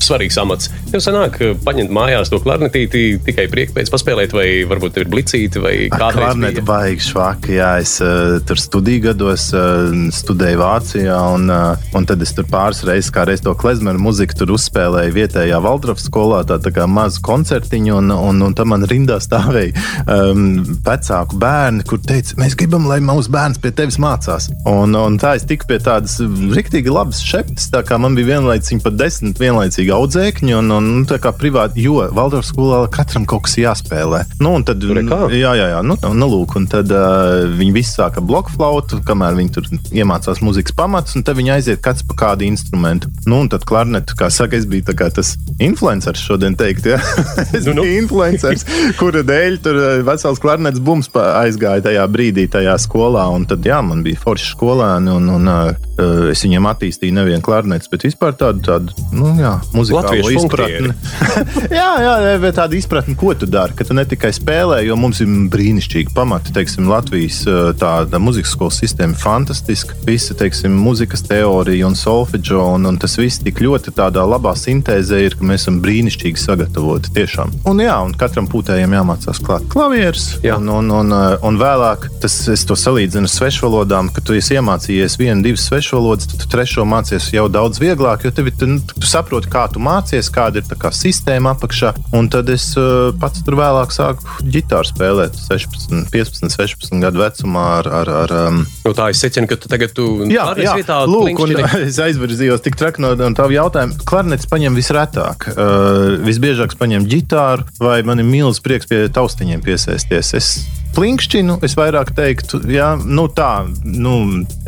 svarīgs 0.00 0.38
amats. 0.40 0.70
Tev 0.88 1.02
sanāk, 1.04 1.36
paņemt 1.66 1.92
mājās 1.92 2.32
to 2.32 2.40
klarnetīti 2.40 3.18
tikai 3.26 3.44
prieka 3.52 3.76
pēc 3.76 3.92
paspēlēt, 3.92 4.32
vai 4.36 4.46
varbūt 4.68 4.96
tev 4.96 5.04
ir 5.04 5.12
blicīti, 5.12 5.60
vai 5.62 5.74
kādreiz 5.92 6.16
Klarneta 6.16 6.62
bija? 6.62 6.66
baigi 6.70 7.06
švaki, 7.10 7.52
jā, 7.58 7.70
es 7.84 7.96
uh, 8.04 8.38
tur 8.48 8.60
studiju 8.60 9.04
gados 9.10 9.50
uh, 9.56 9.92
studēju 10.16 10.62
Vācijā, 10.62 11.18
un, 11.36 11.50
uh, 11.52 11.88
un 11.96 12.08
tad 12.08 12.24
es 12.24 12.32
tur 12.36 12.48
pāris 12.50 12.80
reizes, 12.88 13.12
kā 13.12 13.26
reiz 13.28 13.44
to 13.44 13.52
klezmeru 13.58 14.00
muziku 14.02 14.38
tur 14.40 14.54
uzspēlēju 14.56 15.14
vietējā 15.16 15.60
Valdorfa 15.62 16.02
skolā, 16.02 16.40
tā, 16.48 16.58
tā 16.62 16.72
kā 16.74 16.88
mazu 16.88 17.20
koncertiņu, 17.26 18.00
un, 18.00 18.16
un, 18.16 18.42
un 18.48 18.56
tam 18.56 18.72
man 18.72 18.88
rindā 18.88 19.20
stāvēja 19.22 19.76
um, 20.08 20.64
vecāku 20.86 21.38
bērni, 21.42 21.84
kur 21.88 22.00
teica, 22.02 22.38
mēs 22.40 22.55
gribam, 22.58 22.86
lai 22.88 22.98
mūsu 23.04 23.30
bērns 23.32 23.60
pie 23.62 23.70
tevis 23.76 23.98
mācās. 24.02 24.48
Un, 24.68 24.94
un 24.96 25.18
tā 25.20 25.34
es 25.38 25.44
tiku 25.48 25.68
pie 25.70 25.78
tādas 25.82 26.16
rīktīgi 26.20 26.92
labas 26.92 27.20
šeptes, 27.24 27.68
tā 27.72 27.82
kā 27.86 27.98
man 28.00 28.16
bija 28.16 28.36
vienlaicīgi 28.36 28.82
pat 28.84 28.96
desmit 28.98 29.40
vienlaicīgi 29.40 29.92
audzēkņi, 29.94 30.56
un, 30.58 30.72
un 30.74 30.88
nu, 31.00 31.04
tā 31.08 31.18
kā 31.22 31.32
privāti, 31.36 31.84
jo 31.84 32.00
Valdorfa 32.16 32.48
skolā 32.48 32.80
katram 32.92 33.26
kaut 33.28 33.46
kas 33.46 33.58
jāspēlē. 33.60 34.22
Nu, 34.40 34.54
un 34.58 34.66
tad? 34.66 34.82
Jā, 34.82 35.52
jā, 35.58 35.68
jā. 35.74 35.82
Nu, 35.86 35.98
nu, 36.16 36.30
lūk, 36.32 36.56
un 36.60 36.68
tad 36.70 36.92
uh, 36.94 37.44
viņi 37.58 37.76
visi 37.76 37.96
sāka 37.96 38.24
bloku 38.24 38.54
flautu, 38.56 39.00
kamēr 39.06 39.36
viņi 39.38 39.54
tur 39.56 39.68
iemācās 39.94 40.42
mūzikas 40.44 40.76
pamatus, 40.76 41.18
un 41.18 41.26
tad 41.26 41.38
viņi 41.38 41.54
aiziet 41.58 41.84
katrs 41.84 42.06
pa 42.08 42.18
kādu 42.24 42.48
instrumentu. 42.48 43.12
Nu, 43.28 43.42
un 43.44 43.52
tad 43.52 43.66
klarnetu, 43.68 44.16
kā 44.18 44.30
saka, 44.32 44.58
es 44.58 44.68
biju 44.70 44.86
tas 44.96 45.34
influenceris 45.62 46.24
šodien 46.24 46.56
teikt, 46.58 46.88
ja? 46.88 47.00
es 47.56 47.66
Nu, 47.66 47.76
nu. 47.76 47.86
biju 47.86 48.02
influenceris, 48.04 48.66
kura 49.00 49.22
dēļ 49.26 49.60
tur 49.64 49.80
vesels 50.06 50.40
klarnets 50.42 50.82
bums 50.82 51.10
aizgāja 51.16 51.84
tajā 51.88 52.06
brīdī 52.10 52.45
tajā 52.52 52.76
skolā, 52.80 53.26
tad, 53.48 53.66
jā, 53.66 53.80
man 53.84 54.02
bija 54.06 54.20
forši 54.22 54.52
skolēni, 54.54 55.12
un, 55.12 55.28
un 55.36 55.50
uh, 55.50 56.30
es 56.32 56.42
viņiem 56.44 56.68
attīstīju 56.70 57.16
nevienu 57.16 57.44
klarnetu, 57.44 57.88
bet 57.92 58.06
vispār 58.06 58.36
tādu, 58.38 58.62
tādu, 58.66 59.06
nu, 59.16 59.32
jā, 59.40 59.56
muzikālo 59.74 60.02
Latviešu 60.04 60.34
izpratni. 60.40 60.92
jā, 61.78 61.88
jā, 62.04 62.14
bet 62.42 62.58
tāda 62.58 62.78
izpratne, 62.78 63.16
ko 63.18 63.32
tu 63.38 63.48
dari, 63.50 63.76
ka 63.76 63.86
tu 63.86 63.96
ne 63.96 64.04
tikai 64.08 64.32
spēlē, 64.36 64.82
jo 64.86 64.98
mums 65.00 65.22
ir 65.24 65.30
brīnišķīgi 65.52 66.14
pamati. 66.16 66.54
Teiksim, 66.56 66.88
Latvijas 66.90 67.42
tāda 67.80 68.20
muzikas 68.22 68.54
skolas 68.54 68.80
sistēma 68.82 69.16
ir 69.16 69.20
fantastiska. 69.20 69.96
Visa, 70.06 70.36
teiksim, 70.38 70.76
muzikas 70.80 71.24
teorija 71.26 71.88
un 71.88 71.96
solfeģo, 71.98 72.62
un, 72.76 72.88
un 72.90 73.00
tas 73.00 73.16
viss 73.20 73.42
tik 73.42 73.60
ļoti 73.64 73.94
tādā 73.96 74.24
labā 74.28 74.54
sintēzē 74.58 75.22
ir, 75.26 75.36
ka 75.38 75.48
mēs 75.48 75.64
esam 75.64 75.80
brīnišķīgi 75.84 76.40
sagatavoti 76.40 77.12
tiešām. 77.16 77.54
Un 77.70 77.82
jā, 77.82 77.96
un 78.04 78.14
katram 78.18 78.48
pūtējam 78.50 78.94
jāmācās 78.96 79.40
klāt 79.42 79.66
klavierus, 79.72 80.28
Jā. 80.44 80.58
un, 80.60 80.70
un, 80.70 80.92
un, 81.00 81.14
un 81.46 81.60
vēlāk 81.60 82.08
tas, 82.22 82.35
es 82.52 82.64
to 82.68 82.76
salīdzinu 82.78 83.28
ar 83.28 83.32
svešvalodām, 83.32 84.10
ka 84.14 84.22
tu 84.24 84.36
esi 84.36 84.56
iemācījies 84.56 85.16
vienu, 85.20 85.42
divas 85.44 85.66
svešvalodas, 85.68 86.28
tad 86.30 86.42
tu 86.42 86.50
trešo 86.52 86.86
mācies 86.88 87.28
jau 87.34 87.46
daudz 87.52 87.80
vieglāk, 87.82 88.26
jo 88.26 88.32
tev, 88.34 88.50
ir, 88.50 88.56
tu, 88.58 88.68
nu, 88.70 88.80
tu 88.80 89.08
saproti, 89.08 89.50
kā 89.52 89.66
tu 89.72 89.82
mācies, 89.82 90.30
kāda 90.32 90.60
ir 90.60 90.68
tā 90.68 90.78
kā 90.80 90.92
sistēma 90.94 91.54
apakšā. 91.56 91.92
Un 92.16 92.30
tad 92.32 92.50
es 92.52 92.68
uh, 92.78 93.10
pats 93.20 93.44
tur 93.46 93.58
vēlāk 93.60 93.94
sāku 93.94 94.24
ģitāru 94.44 94.90
spēlēt, 94.90 95.38
16, 95.46 96.06
15, 96.12 96.54
16 96.54 97.02
gadu 97.02 97.22
vecumā. 97.24 97.66
Ar, 97.76 97.90
ar, 98.00 98.12
ar, 98.22 98.34
um, 98.46 98.62
No 98.86 98.94
tā 98.96 99.10
es 99.12 99.20
secinu, 99.20 99.48
ka 99.50 99.58
tu 99.60 99.70
tagad 99.70 99.92
tu 99.96 100.06
Jā, 100.30 100.48
jā. 100.60 100.76
vietā 100.78 101.00
Lūk, 101.08 101.42
un 101.42 101.56
es 101.82 102.00
aizvirzījos 102.02 102.64
tik 102.64 102.78
traki 102.78 103.02
no, 103.04 103.12
no 103.18 103.32
tā 103.36 103.48
jautājuma. 103.52 103.98
Klarnets 104.08 104.48
paņem 104.50 104.78
visretāk. 104.78 105.50
Uh, 105.52 106.16
visbiežāk 106.24 106.74
es 106.74 106.80
paņemu 106.80 107.10
ģitāru, 107.10 107.66
vai 107.82 108.00
man 108.06 108.22
ir 108.22 108.28
milzīgs 108.28 108.64
prieks 108.64 108.90
pie 108.90 109.04
taustiņiem 109.12 109.62
piesēsties. 109.66 110.34
Es 110.38 110.50
plinkšķinu, 110.96 111.58
es 111.66 111.76
vairāk 111.76 112.10
teiktu, 112.16 112.62
jā, 112.72 112.94
nu 113.04 113.26
tā, 113.32 113.66
nu, 113.84 114.14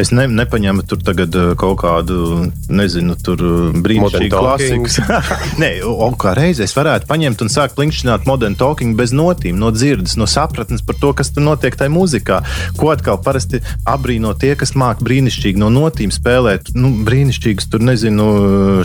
es 0.01 0.12
ne, 0.12 0.27
nepaņemu 0.29 0.85
tur 0.88 1.01
tagad 1.05 1.35
uh, 1.38 1.53
kaut 1.59 1.79
kādu, 1.81 2.49
nezinu, 2.69 3.17
tur 3.25 3.43
uh, 3.45 3.79
brīnišķīgu 3.85 4.33
klasiku. 4.35 5.07
Nē, 5.62 5.71
un 5.88 6.17
kā 6.21 6.35
reiz 6.37 6.61
es 6.64 6.77
varētu 6.77 7.09
paņemt 7.09 7.45
un 7.45 7.53
sākt 7.53 7.79
plinkšķināt 7.79 8.29
modern 8.29 8.59
talking 8.61 8.99
bez 8.99 9.14
notīm, 9.17 9.57
no 9.61 9.73
dzirdes, 9.75 10.19
no 10.21 10.29
sapratnes 10.29 10.85
par 10.85 11.01
to, 11.01 11.14
kas 11.17 11.33
tur 11.33 11.47
notiek 11.47 11.77
tajā 11.79 11.93
mūzikā. 11.95 12.43
Ko 12.79 12.93
atkal 12.93 13.21
parasti 13.25 13.62
abrīno 13.88 14.35
tie, 14.38 14.53
kas 14.59 14.77
māk 14.79 15.01
brīnišķīgi 15.05 15.62
no 15.62 15.73
notīm 15.73 16.12
spēlēt, 16.14 16.75
nu, 16.77 16.93
brīnišķīgus 17.09 17.73
tur, 17.73 17.85
nezinu, 17.88 18.29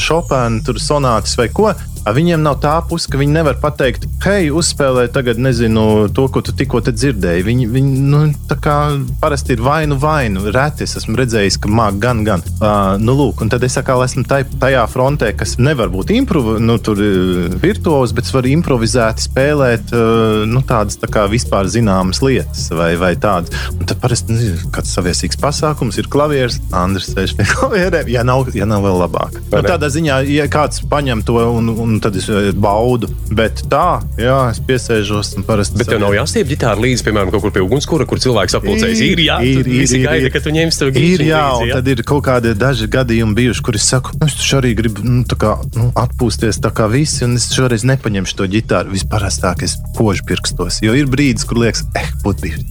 šopēnu, 0.03 0.63
tur 0.67 0.79
sonātas 0.81 1.35
vai 1.39 1.49
ko. 1.51 1.73
A 2.03 2.13
Viņiem 2.13 2.43
nav 2.45 2.59
tā 2.61 2.75
puse, 2.85 3.07
ka 3.09 3.17
viņi 3.19 3.33
nevar 3.33 3.57
pateikt, 3.61 4.05
hei, 4.25 4.49
uzspēlē 4.53 5.07
tagad, 5.13 5.39
nezinu, 5.41 6.07
to, 6.13 6.27
ko 6.31 6.43
tu 6.45 6.53
tikko 6.55 6.81
dzirdēji. 6.85 7.45
Viņi, 7.47 7.67
viņi 7.73 8.03
nu, 8.11 8.19
tā 8.49 8.57
kā 8.61 8.75
parasti 9.21 9.55
ir 9.55 9.63
vainu, 9.65 9.97
vainu. 9.99 10.43
Reti 10.53 10.85
es 10.85 10.97
esmu 10.99 11.17
redzējis, 11.17 11.57
ka 11.63 11.71
māk 11.71 11.97
gan, 12.03 12.21
gan. 12.27 12.43
Uh, 12.59 12.99
nu, 13.01 13.15
lūk, 13.17 13.41
un 13.43 13.51
tad 13.51 13.63
es 13.65 13.79
atkal 13.79 14.03
esmu 14.05 14.25
tai, 14.29 14.43
tajā 14.45 14.83
frontē, 14.91 15.31
kas 15.39 15.55
nevar 15.57 15.89
būt 15.93 16.13
improv, 16.13 16.51
nu, 16.61 16.75
tur, 16.83 17.01
uh, 17.01 17.55
virtuos, 17.63 18.13
bet 18.15 18.27
es 18.27 18.35
varu 18.35 18.51
improvizēti 18.53 19.27
spēlēt 19.29 19.95
uh, 19.95 20.43
nu, 20.49 20.61
tādas 20.67 20.99
tā 21.01 21.09
kā 21.11 21.25
vispār 21.31 21.71
zināmas 21.71 22.21
lietas 22.23 22.67
vai, 22.75 22.93
vai 22.99 23.13
tādas. 23.15 23.55
Un 23.73 23.87
tad 23.89 24.03
parasti 24.03 24.35
nezinu, 24.35 24.69
kāds 24.75 24.93
saviesīgs 24.93 25.39
pasākums 25.41 25.97
ir 26.01 26.11
klavieris, 26.13 26.59
Andris 26.77 27.09
sēž 27.15 27.35
pie 27.39 27.47
klavierēm, 27.55 28.11
ja 28.13 28.27
nav, 28.27 28.51
ja 28.53 28.69
nav 28.69 28.85
vēl 28.85 29.01
labāk. 29.05 29.41
Nu, 29.49 29.63
tādā 29.65 29.89
ziņā, 29.93 30.21
ja 30.29 30.47
kāds 30.51 30.83
paņem 30.91 31.25
to 31.25 31.39
un, 31.49 31.73
un 31.73 31.92
tad 32.03 32.15
es 32.17 32.27
eh, 32.31 32.49
baudu, 32.55 33.09
bet 33.35 33.63
tā, 33.71 34.01
jā, 34.19 34.37
es 34.53 34.61
piesēžos 34.65 35.33
un 35.39 35.45
parasti. 35.47 35.77
Bet 35.79 35.91
tev 35.91 36.01
nav 36.03 36.15
jāstiep 36.15 36.49
ģitāra 36.49 36.79
līdzi, 36.81 37.05
piemēram, 37.07 37.31
kaut 37.33 37.45
kur 37.45 37.53
pie 37.55 37.63
ugunskura, 37.65 38.07
kur 38.09 38.21
cilvēks 38.23 38.57
apulcējas. 38.59 39.03
Ir, 39.05 39.23
jā, 39.27 39.39
ir, 39.45 39.61
ir, 39.67 39.85
ir, 39.85 40.05
gaida, 40.07 40.27
ir. 40.29 40.33
ka 40.33 40.43
tu 40.43 40.53
ņemsi 40.55 40.81
to 40.81 40.89
Ir, 40.89 40.97
gītiņu 40.97 41.29
jā, 41.29 41.43
līdzi, 41.43 41.69
un 41.69 41.77
tad 41.77 41.91
ir 41.93 42.03
kaut 42.13 42.25
kādi 42.27 42.53
daži 42.57 42.89
gadījumi 42.93 43.37
bijuši, 43.41 43.65
kur 43.65 43.79
es 43.79 43.87
saku, 43.93 44.15
nu, 44.19 44.29
es 44.29 44.37
taču 44.39 44.59
arī 44.61 44.75
gribu 44.79 45.05
nu, 45.07 45.23
kā, 45.39 45.55
nu, 45.77 45.89
atpūsties 46.03 46.61
tā 46.63 46.73
kā 46.75 46.89
visi, 46.91 47.23
un 47.27 47.37
es 47.39 47.49
šoreiz 47.53 47.85
nepaņemšu 47.89 48.39
to 48.39 48.49
ģitāru. 48.57 48.93
Visparastāk 48.95 49.65
es 49.67 49.77
kožu 49.97 50.25
pirkstos, 50.29 50.83
jo 50.85 50.95
ir 50.97 51.11
brīdis, 51.11 51.47
kur 51.49 51.63
liekas, 51.65 51.85
eh, 51.99 52.13
būtu 52.25 52.47
bijis. 52.47 52.69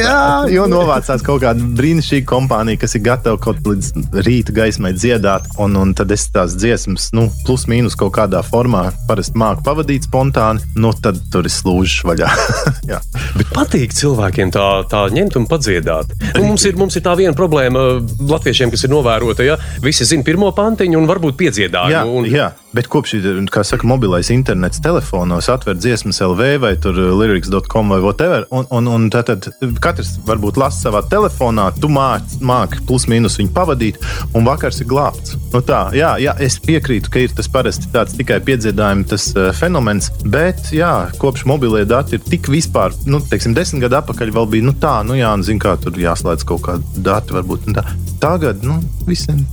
Jā, 0.00 0.48
jo 0.50 0.64
novācās 0.70 1.22
kaut 1.24 1.42
kāda 1.44 1.62
brīnišķīga 1.78 2.26
kompānija, 2.28 2.80
kas 2.82 2.96
ir 2.96 3.04
gatava 3.04 3.38
kaut 3.42 3.60
līdz 3.66 3.92
rīta 4.26 4.54
gaismai 4.56 4.94
dziedāt, 4.96 5.46
un, 5.62 5.76
un 5.78 5.92
tad 5.96 6.12
es 6.14 6.26
tās 6.34 6.56
dziesmas, 6.58 7.10
nu, 7.16 7.28
plus 7.46 7.68
mīnus 7.70 7.96
kaut 8.04 8.14
kādā 8.18 8.42
formā, 8.46 8.86
parasti 9.08 9.38
māku 9.40 9.64
pavadīt 9.66 10.08
spontāni, 10.08 10.62
nu, 10.80 10.92
tad 11.04 11.18
tur 11.32 11.48
ir 11.48 11.52
slūžs 11.52 12.02
vaļā. 12.08 12.30
Bet 13.38 13.52
patīk 13.54 13.94
cilvēkiem 13.96 14.52
tā, 14.54 14.66
tā 14.90 15.04
ņemt 15.14 15.38
un 15.40 15.48
padziedāt. 15.50 16.12
Nu, 16.34 16.44
mums, 16.50 16.66
ir, 16.68 16.76
mums 16.80 16.96
ir 16.98 17.04
tā 17.06 17.16
viena 17.18 17.34
problēma 17.36 17.84
latviešiem, 18.30 18.72
kas 18.74 18.86
ir 18.86 18.92
novērota. 18.92 19.46
Ja? 19.46 19.58
Visi 19.84 20.06
zina 20.08 20.26
pirmo 20.26 20.50
pantiņu 20.54 21.00
un 21.00 21.08
varbūt 21.10 21.38
piedzīvojumu. 21.40 21.92
Jā, 21.94 22.04
Un, 22.14 22.26
jā, 22.30 22.50
bet 22.74 22.88
kopš 22.90 23.14
ir 23.18 23.38
kā 23.52 23.62
saka, 23.66 23.86
mobilais 23.88 24.30
internets 24.34 24.82
telefonos, 24.82 25.48
atver 25.52 25.76
dziesmas 25.78 26.20
LV 26.24 26.48
vai 26.62 26.72
uh, 26.74 27.00
lyrics.com 27.18 27.92
vai 27.92 28.00
whatever. 28.02 28.46
Un, 28.50 28.66
un, 28.74 28.88
un 28.90 29.08
tad, 29.12 29.30
tad 29.30 29.78
katrs 29.82 30.14
varbūt 30.26 30.58
lasa 30.60 30.88
savā 30.88 31.04
telefonā, 31.10 31.70
tu 31.80 31.90
māci 31.92 32.40
māk, 32.44 32.80
plus 32.88 33.06
mīnus 33.10 33.38
viņu 33.40 33.54
pavadīt, 33.54 34.00
un 34.34 34.46
vakars 34.48 34.82
ir 34.82 34.90
glābts. 34.90 35.36
Nu 35.54 35.62
tā, 35.64 35.86
jā, 35.96 36.14
jā, 36.22 36.34
es 36.42 36.58
piekrītu, 36.62 37.12
ka 37.12 37.24
ir 37.24 37.34
tas 37.36 37.50
parasti 37.50 37.90
tāds 37.94 38.16
tikai 38.18 38.40
piedzīvojums, 38.44 39.10
tas 39.12 39.28
uh, 39.36 39.50
fenomens, 39.56 40.10
bet 40.24 40.72
jā, 40.74 40.92
kopš 41.22 41.46
mobilie 41.50 41.84
dati 41.88 42.18
ir 42.18 42.24
tik 42.26 42.50
vispār, 42.52 42.96
nu, 43.10 43.22
teiksim, 43.30 43.54
desmit 43.56 43.86
gadu 43.86 44.00
atpakaļ 44.02 44.34
vēl 44.34 44.50
bija 44.56 44.68
nu, 44.70 44.74
tā, 44.80 44.96
nu 45.06 45.18
jā, 45.18 45.34
nu, 45.38 45.46
zin, 45.46 45.62
kā 45.62 45.76
tur 45.80 45.94
jāslēdz 46.00 46.48
kaut 46.48 46.66
kādi 46.66 47.06
dati 47.06 47.36
varbūt. 47.36 47.70
tā. 47.76 47.86
Tagad, 48.22 48.64
nu, 48.66 48.80
visiem? 49.08 49.44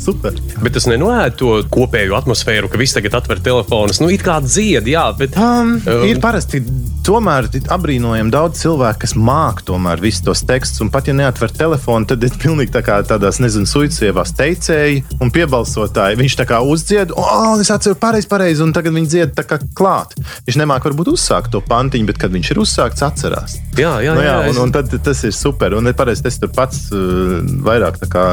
Super. 0.00 0.34
Bet 0.62 0.74
tas 0.76 0.86
nenoēd 0.90 1.36
to 1.40 1.60
kopējo 1.72 2.16
atmosfēru, 2.18 2.68
ka 2.72 2.78
visi 2.80 2.96
tagad 2.98 3.14
atver 3.20 3.40
telefonus. 3.44 4.00
Nu, 4.02 4.08
it 4.12 4.22
kā 4.26 4.38
dzied, 4.44 4.86
jā, 4.90 5.06
bet. 5.18 5.36
Um, 5.36 5.76
Um, 5.86 6.02
ir 6.08 6.18
parasti 6.22 6.60
tomēr 7.06 7.46
apbrīnojami 7.70 8.32
daudz 8.34 8.58
cilvēku, 8.64 9.00
kas 9.04 9.12
māca 9.18 9.62
tomēr 9.68 10.00
visus 10.02 10.22
tos 10.26 10.42
tekstus. 10.46 10.80
Un 10.82 10.90
pat 10.90 11.06
ja 11.10 11.14
neatver 11.14 11.50
telefonu, 11.54 12.06
tad 12.10 12.22
ir 12.26 12.34
pilnīgi 12.42 12.72
tā 12.74 12.82
kā 12.86 12.96
tādās, 13.06 13.38
nezinu, 13.42 13.66
suicievās 13.70 14.32
teicēji 14.38 15.04
un 15.22 15.30
piebalsotāji. 15.34 16.18
Viņš 16.20 16.36
tā 16.40 16.46
kā 16.48 16.60
uzdzied, 16.66 17.12
oh, 17.16 17.54
es 17.62 17.70
atceru 17.70 17.98
pareizi, 18.00 18.28
pareizi, 18.30 18.62
un 18.64 18.74
tagad 18.76 18.94
viņi 18.96 19.10
dzied 19.12 19.34
tā 19.38 19.44
kā 19.46 19.60
klāt. 19.78 20.16
Viņš 20.48 20.58
nemāk 20.62 20.86
varbūt 20.88 21.12
uzsākt 21.14 21.52
to 21.54 21.62
pantiņu, 21.66 22.08
bet 22.10 22.18
kad 22.24 22.34
viņš 22.34 22.50
ir 22.54 22.62
uzsākts, 22.64 23.04
atcerās. 23.06 23.58
Jā, 23.78 23.96
jā, 24.02 24.14
Nu, 24.16 24.24
jā, 24.24 24.32
jā, 24.32 24.50
es- 24.50 24.56
un, 24.56 24.62
un 24.66 24.72
tad 24.74 24.90
tas 25.04 25.22
ir 25.24 25.32
super. 25.36 25.74
Un 25.78 25.92
parasti 25.96 26.26
es 26.30 26.38
tur 26.42 26.50
pats 26.54 26.88
uh, 26.92 27.40
vairāk 27.66 28.00
kā 28.10 28.26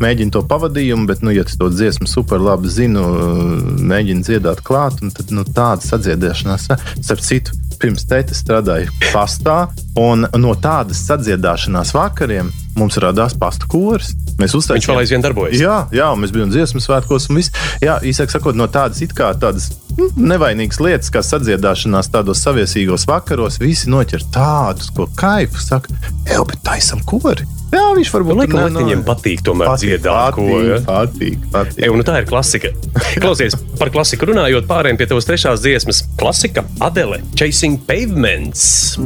mēģinu 0.00 0.30
to 0.36 0.42
pavadījumu, 0.60 1.08
bet, 1.08 1.24
nu, 1.24 1.32
ja 1.32 1.46
tu 1.48 1.56
to 1.56 1.70
dziesmu 1.72 2.08
super 2.10 2.42
labi 2.42 2.68
zinu, 2.68 3.00
uh, 3.00 3.80
mēģinu 3.80 4.26
dziedāt 4.26 4.60
klāt, 4.66 5.00
un 5.00 5.12
tad 5.14 5.32
nu, 5.32 5.46
tāda 5.48 5.80
sadziedēšanās, 5.86 6.68
starp 7.00 7.24
citu, 7.24 7.56
pirms 7.80 8.04
tēta 8.04 8.36
strādāja 8.36 8.92
pastā, 9.14 9.70
un 9.96 10.28
no 10.36 10.52
tādas 10.60 11.00
sadziedāšanās 11.08 11.94
vakariem 11.96 12.52
mums 12.78 12.96
radās 13.02 13.34
pasta 13.38 13.66
kurs. 13.70 14.12
Mēs 14.40 14.54
Viņš 14.54 14.58
uztaisījām 14.60 14.94
vēl 14.96 15.02
aizvien 15.04 15.24
darbojas. 15.24 15.58
Jā, 15.60 15.76
jā, 15.92 16.08
mēs 16.16 16.32
bijām 16.32 16.50
dziesmu 16.52 16.80
svētkos. 16.80 17.28
un 17.30 17.36
viss. 17.40 17.50
Jā, 17.82 17.98
īsāk 18.06 18.30
sakot, 18.32 18.56
no 18.56 18.66
tādas 18.72 19.02
it 19.04 19.12
kā 19.16 19.32
tādas 19.36 19.70
nu, 19.98 20.08
nevainīgas 20.16 20.80
lietas, 20.80 21.10
kā 21.12 21.20
sadziedāšanās 21.26 22.08
tādos 22.14 22.40
saviesīgos 22.46 23.04
vakaros, 23.10 23.58
visi 23.60 23.90
noķer 23.92 24.24
tādus, 24.32 24.88
ko 24.96 25.08
kaifu 25.18 25.60
saka, 25.60 25.92
jau, 26.30 26.44
bet 26.48 26.62
taisam 26.64 27.02
kori. 27.04 27.44
Jā, 27.70 27.84
viņš 27.94 28.08
varbūt 28.10 28.34
ne- 28.40 28.46
ka 28.50 28.64
ne- 28.68 28.80
viņiem 28.80 29.04
patīk 29.06 29.44
tomēr 29.46 29.68
dziedāt, 29.78 30.32
ko. 30.34 30.42
patīk, 30.42 30.70
Ja? 30.70 30.80
patīk, 30.88 31.38
patīk. 31.52 31.84
Ej, 31.84 31.92
nu 31.94 32.02
tā 32.02 32.16
ir 32.22 32.26
klasika. 32.26 32.72
Klausies, 33.22 33.54
par 33.78 33.90
klasiku 33.94 34.26
runājot, 34.32 34.66
pārējiem 34.66 34.98
pie 34.98 35.06
tavas 35.06 35.28
trešās 35.28 35.60
dziesmas. 35.62 36.02
Klasika, 36.18 36.64
Adele, 36.80 37.20
Chasing 37.38 37.78
Pavements. 37.86 38.96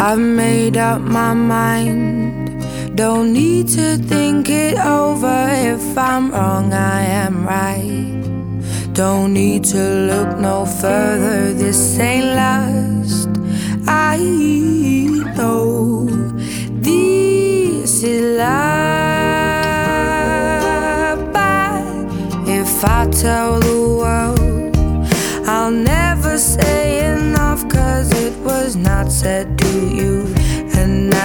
I've 0.00 0.18
made 0.18 0.76
up 0.76 1.00
my 1.00 1.34
mind. 1.34 2.96
Don't 2.96 3.32
need 3.32 3.66
to 3.68 3.96
think 3.96 4.48
it 4.48 4.78
over. 4.78 5.48
If 5.50 5.98
I'm 5.98 6.30
wrong, 6.30 6.72
I 6.72 7.02
am 7.02 7.44
right. 7.44 8.14
Don't 8.92 9.32
need 9.34 9.64
to 9.64 9.82
look 10.10 10.38
no 10.38 10.66
further. 10.66 11.52
This 11.52 11.98
ain't 11.98 12.26
last. 12.26 13.28
I 13.88 14.18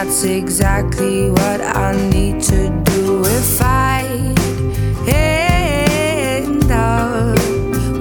that's 0.04 0.26
exactly 0.26 1.30
what 1.30 1.62
I 1.62 1.96
need 2.10 2.42
to 2.44 2.70
do 2.84 3.24
if 3.24 3.62
I 3.62 4.04
end 5.08 6.70
up 6.70 7.38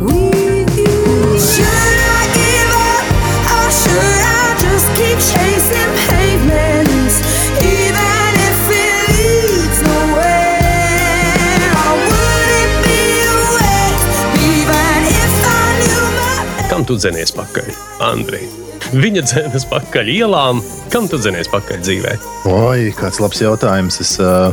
with 0.03 0.79
you. 0.79 1.39
Should 1.39 1.99
I 2.19 2.23
give 2.35 2.73
up 2.91 3.07
or 3.55 3.71
should 3.71 4.23
I 4.35 4.47
just 4.59 4.87
keep 4.99 5.19
chasing 5.31 5.93
pavements? 6.11 7.23
Even 7.63 8.31
if 8.51 8.61
it 8.83 9.03
leads 9.15 9.79
nowhere, 9.87 11.63
I 11.87 11.91
wouldn't 12.09 12.75
be 12.83 13.03
awake. 13.39 14.03
Even 14.51 14.99
if 15.23 15.35
I 15.55 15.71
knew 15.87 16.03
my 16.19 16.67
Kam 16.69 16.83
tu 16.85 16.99
dzenies 16.99 17.31
pakaļ, 17.39 17.71
Andrej? 18.11 18.62
Viņa 18.93 19.23
dzenas 19.25 19.65
pakaļ 19.71 20.09
ielām, 20.13 20.59
kam 20.93 21.07
tu 21.09 21.17
dzenies 21.17 21.49
pakaļ 21.49 21.79
dzīvē? 21.81 22.11
Oi, 22.53 22.91
kāds 22.93 23.23
labs 23.25 23.41
jautājums. 23.41 23.97
Es, 24.05 24.11
uh, 24.21 24.53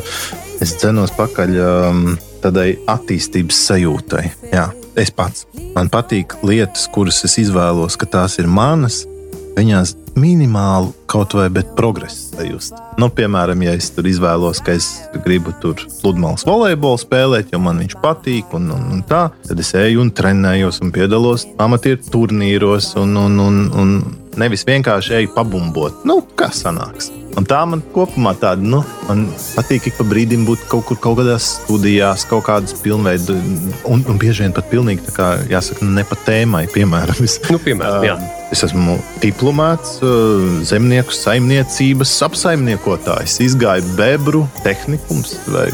es 0.64 0.72
cenos 0.80 1.12
pakaļ 1.18 1.58
um, 1.60 2.06
tādai 2.40 2.78
attīstības 2.88 3.60
sajūtai. 3.68 4.24
Jā, 4.54 4.70
es 4.96 5.12
pats. 5.12 5.44
Man 5.76 5.92
patīk 5.92 6.38
lietas, 6.48 6.88
kuras 6.96 7.20
es 7.28 7.36
izvēlos, 7.44 8.00
ka 8.00 8.08
tās 8.08 8.40
ir 8.40 8.48
manas. 8.48 9.02
Viņās 9.60 9.92
minimāli 10.16 10.94
kaut 11.10 11.34
vai 11.36 11.50
progresu 11.76 12.38
sajust. 12.38 12.78
Nu, 13.00 13.10
piemēram, 13.12 13.60
ja 13.66 13.74
es 13.76 13.90
tur 13.92 14.08
izvēlos, 14.08 14.62
ka 14.64 14.78
es 14.78 14.88
gribu 15.26 15.52
tur 15.60 15.82
pludmales 16.00 16.46
volejbolu 16.48 17.02
spēlēt, 17.02 17.52
jo 17.52 17.60
man 17.64 17.84
viņš 17.84 17.98
patīk, 18.04 18.56
un, 18.56 18.72
un, 18.76 18.88
un 18.96 19.04
tā, 19.10 19.26
tad 19.50 19.60
es 19.60 19.74
eju 19.76 20.06
un 20.06 20.14
trenējos 20.16 20.80
un 20.86 20.96
piedalos 20.96 21.48
amatieru 21.60 22.00
turnīros, 22.08 22.94
un, 23.04 23.18
un, 23.20 23.40
un, 23.44 23.64
un 23.76 23.96
nevis 24.40 24.64
vienkārši 24.70 25.20
eju 25.20 25.36
pabumbot. 25.36 26.06
Nu, 26.08 26.22
kā 26.40 26.54
sanāks? 26.56 27.12
Un 27.38 27.46
tā 27.48 27.60
man 27.70 27.82
kopumā 27.94 28.34
tāda, 28.40 28.64
nu, 28.66 28.82
man 29.08 29.28
patīk 29.56 29.90
ik 29.90 29.98
pa 30.00 30.06
brīdim 30.08 30.46
būt 30.48 30.66
kaut 30.72 30.88
kur, 30.90 30.98
kaut 31.02 31.20
kādās 31.22 31.52
studijās, 31.60 32.26
kaut 32.30 32.48
kādas 32.48 32.76
pilnveidu, 32.82 33.38
un, 33.90 34.04
un 34.10 34.20
bieži 34.22 34.46
vien 34.46 34.56
pat 34.56 34.70
pilnīgi, 34.72 35.06
tā 35.08 35.16
kā, 35.16 35.30
jāsaka, 35.52 35.86
ne 35.86 36.06
pa 36.08 36.18
tēmai, 36.26 36.66
piemēram. 36.74 37.24
Es, 37.28 37.40
Nu, 37.50 37.62
piemēram, 37.62 38.06
jā. 38.08 38.18
Es 38.50 38.64
esmu 38.66 38.98
diplomāts, 39.22 40.00
uh, 40.02 40.62
zemnieku 40.66 41.14
saimniecības 41.14 42.16
apsaimniekotājs. 42.26 43.38
Izgāju 43.46 43.94
bebru 44.00 44.48
tehnikums 44.66 45.38
vai 45.54 45.68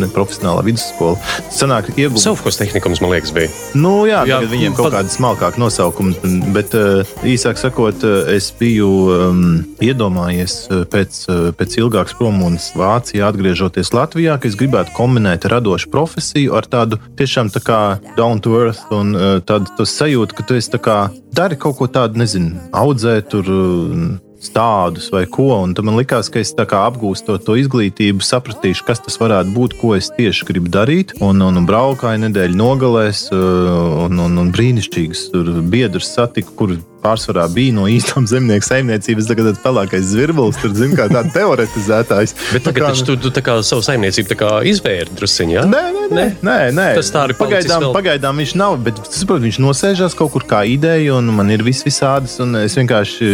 ne, 0.00 0.08
profesionālā 0.12 0.62
vidusskola. 0.66 1.16
Sanāk, 1.54 1.90
iegūt 1.96 2.22
Sofkos 2.22 2.58
tehnikums, 2.60 3.00
man 3.04 3.12
liekas, 3.14 3.32
bija. 3.36 3.50
Nu, 3.78 4.06
jā, 4.08 4.22
Jā, 4.28 4.40
viņiem 4.48 4.74
pat- 4.76 4.80
kaut 4.82 4.94
kāda 4.96 5.12
smalkāka 5.12 5.60
nosaukuma, 5.62 6.14
bet 6.54 6.74
uh, 6.78 7.02
īsāk 7.26 7.58
sakot, 7.60 8.04
uh, 8.06 8.30
es 8.34 8.50
biju 8.58 8.88
um, 9.14 9.42
iedomājies 9.84 10.56
uh, 10.70 10.84
pēc, 10.90 11.20
pēc 11.58 11.78
ilgākas 11.82 12.16
promonas 12.18 12.70
Vācijā, 12.78 13.28
atgriežoties 13.32 13.92
Latvijā, 13.96 14.38
ka 14.40 14.48
es 14.50 14.56
gribētu 14.58 14.94
kombinēt 14.96 15.48
radošu 15.50 15.90
profesiju 15.92 16.54
ar 16.58 16.68
tādu 16.70 17.00
tiešām 17.18 17.50
tā 17.54 17.62
kā 17.64 17.80
down 18.18 18.40
to 18.44 18.54
earth 18.60 18.86
un 18.94 19.12
tādu 19.48 19.70
to 19.78 19.86
sajūtu, 19.88 20.36
ka 20.38 20.46
tu 20.48 20.56
esi 20.58 20.72
tā 20.74 20.80
kā 20.82 20.98
dari 21.34 21.56
kaut 21.60 21.78
ko 21.80 21.86
tādu, 21.90 22.18
nezinu, 22.22 22.56
audzē 22.72 23.20
tur. 23.28 23.46
Uh, 23.48 24.27
Stādus 24.38 25.08
vai 25.10 25.24
ko, 25.26 25.48
un 25.64 25.72
tad 25.74 25.86
man 25.88 25.96
likās, 25.98 26.28
ka 26.30 26.38
es 26.38 26.52
apgūstot 26.54 27.42
to 27.42 27.56
izglītību, 27.58 28.22
sapratīšu, 28.22 28.84
kas 28.86 29.02
tas 29.02 29.18
varētu 29.18 29.50
būt, 29.54 29.74
ko 29.80 29.96
es 29.96 30.12
tieši 30.14 30.46
gribu 30.46 30.70
darīt. 30.70 31.16
Un, 31.18 31.42
un, 31.42 31.58
un 31.58 31.66
braukāju 31.66 32.22
nedēļu 32.22 32.54
nogalēs, 32.58 33.24
uh, 33.34 34.04
un, 34.06 34.20
un, 34.22 34.38
un 34.38 34.52
brīnišķīgs 34.54 35.28
biedrs 35.72 36.12
satiku, 36.14 36.54
kur 36.54 36.76
pārsvarā 37.02 37.46
bija 37.52 37.76
no 37.76 37.86
īstām 37.90 38.26
zemnieku 38.32 38.66
saimniecības. 38.68 39.28
Tagad 39.30 39.50
tāds 39.52 39.62
pelēkais 39.64 40.08
zvirbulis, 40.12 40.58
tur 40.62 40.74
zina, 40.76 40.96
kā 40.98 41.08
tāds 41.12 41.34
teoretizētājs. 41.36 42.34
Bet 42.54 42.64
Tā 42.66 42.72
tagad 42.72 42.88
kā- 42.98 43.06
tu, 43.08 43.16
tu 43.20 43.32
tā 43.34 43.42
kā 43.44 43.58
savu 43.66 43.84
saimniecību 43.86 44.38
izvērti 44.68 45.16
drusciņā. 45.18 45.54
Ja? 45.58 45.64
Nē, 45.68 45.82
nē, 45.94 46.06
nē, 46.12 46.26
nē, 46.44 46.56
nē. 46.76 46.86
Tas 46.98 47.10
tā 47.14 47.24
arī 47.26 47.36
pagaidām, 47.38 47.86
vēl. 47.88 47.94
pagaidām 47.96 48.42
viņš 48.42 48.54
nav. 48.58 48.76
Bet, 48.84 49.00
saprot, 49.12 49.42
viņš 49.44 49.58
nosēžās 49.62 50.16
kaut 50.18 50.32
kur 50.34 50.44
kā 50.48 50.62
ideja, 50.68 51.14
un 51.18 51.30
man 51.34 51.50
ir 51.54 51.62
vis 51.66 51.82
visādas. 51.86 52.38
Es 52.62 52.76
vienkārši 52.78 53.28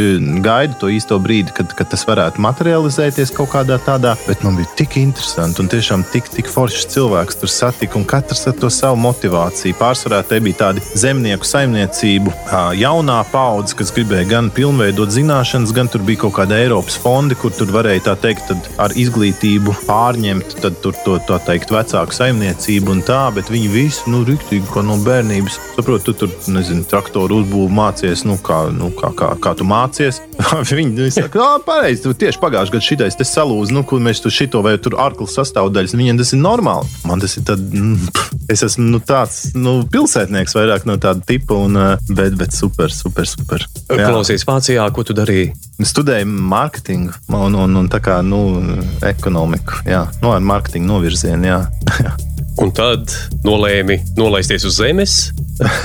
gaidu 0.44 0.78
to 0.80 0.90
īsto 0.92 1.18
brīdi, 1.22 1.52
kad, 1.56 1.72
kad 1.78 1.90
tas 1.92 2.04
varētu 2.08 2.42
materializēties 2.44 3.32
kaut 3.36 3.52
kādā 3.54 3.78
tādā. 3.86 4.14
Bet 4.28 4.44
man 4.46 4.56
bija 4.58 4.70
tik 4.78 4.96
interesanti 5.00 5.62
un 5.62 5.70
tiešām 5.72 6.04
tik, 6.12 6.28
tik 6.32 6.50
foršs 6.50 6.88
cilvēks 6.94 7.40
tur 7.40 7.52
satika, 7.52 7.98
un 8.00 8.06
katrs 8.08 8.46
ar 8.50 8.56
to 8.58 8.70
savu 8.72 8.98
motivāciju. 9.04 9.76
Pārsvarā 9.80 10.22
te 10.28 10.40
bija 10.44 10.60
tādi 10.66 10.84
zemnieku 10.98 11.46
saimniecību, 11.48 12.32
jaunā 12.80 13.20
paudze, 13.32 13.53
kas 13.78 13.92
gribēja 13.94 14.26
gan 14.30 14.50
pilnveidot 14.54 15.12
zināšanas, 15.14 15.72
gan 15.76 15.88
tur 15.92 16.02
bija 16.06 16.24
kaut 16.24 16.34
kāda 16.38 16.58
Eiropas 16.58 16.96
fonda, 17.00 17.36
kur 17.38 17.52
tur 17.54 17.70
varēja 17.74 18.08
tā 18.08 18.14
teikt, 18.26 18.50
ar 18.82 18.94
izglītību 18.98 19.76
pārņemt 19.86 20.56
to 20.82 21.18
tā 21.28 21.38
teikt, 21.46 21.72
vecāku 21.74 22.16
saimniecību 22.16 22.94
un 22.96 23.02
tā, 23.06 23.20
bet 23.34 23.52
viņi 23.52 23.70
visi, 23.72 24.04
nu, 24.10 24.24
rīktīgi, 24.26 24.66
kā 24.72 24.82
no 24.86 24.96
bērnības, 25.04 25.58
saprot, 25.76 26.04
tu 26.06 26.14
tur, 26.18 26.32
nezinu, 26.50 26.84
traktoru 26.88 27.42
uzbūvu 27.42 27.70
mācies, 27.74 28.24
nu, 28.28 28.36
kā, 28.42 28.64
nu, 28.74 28.90
kā, 28.98 29.12
kā, 29.16 29.30
kā 29.38 29.54
tu 29.58 29.66
mācies. 29.68 30.20
viņi 30.78 30.90
nu, 30.96 31.08
saka, 31.14 31.42
ah, 31.44 31.56
pareizi, 31.64 32.04
tu 32.04 32.14
tieši 32.18 32.42
pagājušajā 32.42 32.74
gadā 32.74 32.88
šitais 32.88 33.18
te 33.18 33.28
salūzi, 33.28 33.74
nu, 33.76 33.84
kur 33.86 34.02
mēs 34.02 34.22
tur 34.24 34.34
šito 34.34 34.64
vai 34.64 34.76
tur 34.82 34.98
arklas 35.00 35.36
sastāvdaļas, 35.38 35.96
viņiem 35.98 36.20
tas 36.20 36.34
ir 36.34 36.42
normāli. 36.42 36.90
Man 37.08 37.22
tas 37.22 37.36
ir 37.38 37.46
tad, 37.46 37.62
mm, 37.62 38.10
es 38.52 38.64
esmu 38.66 38.88
nu, 38.94 39.00
tāds, 39.04 39.54
nu, 39.56 39.76
pilsētnieks 39.92 40.56
vairāk 40.56 40.88
no 40.88 40.98
tāda 41.02 41.24
tipa, 41.28 41.58
un, 41.66 41.76
eh, 41.78 42.10
bet, 42.10 42.38
bet 42.40 42.56
super, 42.56 42.92
super, 42.92 43.28
super. 43.28 43.43
Jā. 43.44 44.08
Klausies 44.08 44.46
Vācijā, 44.48 44.84
ko 44.94 45.04
tu 45.06 45.16
darīji? 45.16 45.52
Studēju 45.84 46.28
mārketingu 46.28 47.16
un, 47.34 47.56
un, 47.64 47.80
un 47.82 47.90
tā 47.92 48.00
kā 48.04 48.20
nu, 48.26 48.44
ekonomiku. 49.04 49.84
Jā, 49.88 50.06
nu, 50.22 50.32
ar 50.34 50.44
mārketingu 50.44 50.90
novirzienu. 50.90 51.50
Jā. 51.50 52.14
Un 52.62 52.70
tad 52.70 53.10
nolēmi 53.42 53.96
nolaisties 54.14 54.62
uz 54.68 54.76
zemes, 54.78 55.14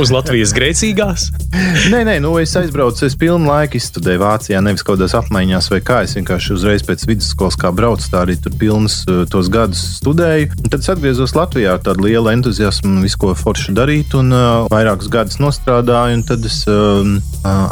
uz 0.01 0.11
Latvijas 0.13 0.51
grēcīgās. 0.53 1.29
nē, 1.93 2.03
nē, 2.05 2.17
nu, 2.21 2.35
es 2.41 2.53
aizbraucu, 2.59 3.07
es 3.07 3.15
pilnu 3.17 3.49
laiku 3.49 3.79
izstudēju 3.79 4.21
Vācijā, 4.21 4.61
nevis 4.61 4.83
kaut 4.85 4.99
kādās 4.99 5.15
apmaiņās 5.17 5.69
vai 5.73 5.79
kā. 5.85 6.01
Es 6.05 6.13
vienkārši 6.17 6.53
uzreiz 6.53 6.85
pēc 6.85 7.07
vidusskolas 7.09 7.57
kā 7.59 7.71
braucu, 7.73 8.05
tā 8.13 8.21
arī 8.21 8.37
tur 8.37 8.53
pilnus 8.61 8.99
uh, 9.09 9.23
tos 9.29 9.49
gadus 9.53 9.81
studēju. 9.97 10.51
Un 10.61 10.69
tad 10.69 10.85
es 10.85 10.91
atgriezos 10.93 11.33
Latvijā 11.37 11.73
ar 11.73 11.83
tādu 11.85 12.05
lielu 12.05 12.29
entuziasmu, 12.35 13.01
visu 13.01 13.21
ko 13.25 13.33
forši 13.37 13.73
darīt, 13.77 14.13
un 14.19 14.29
uh, 14.29 14.69
vairākus 14.69 15.09
gadus 15.09 15.41
nostrādāju. 15.41 16.21
un 16.21 16.25
Tad 16.29 16.45
es 16.45 16.61
uh, 16.69 17.01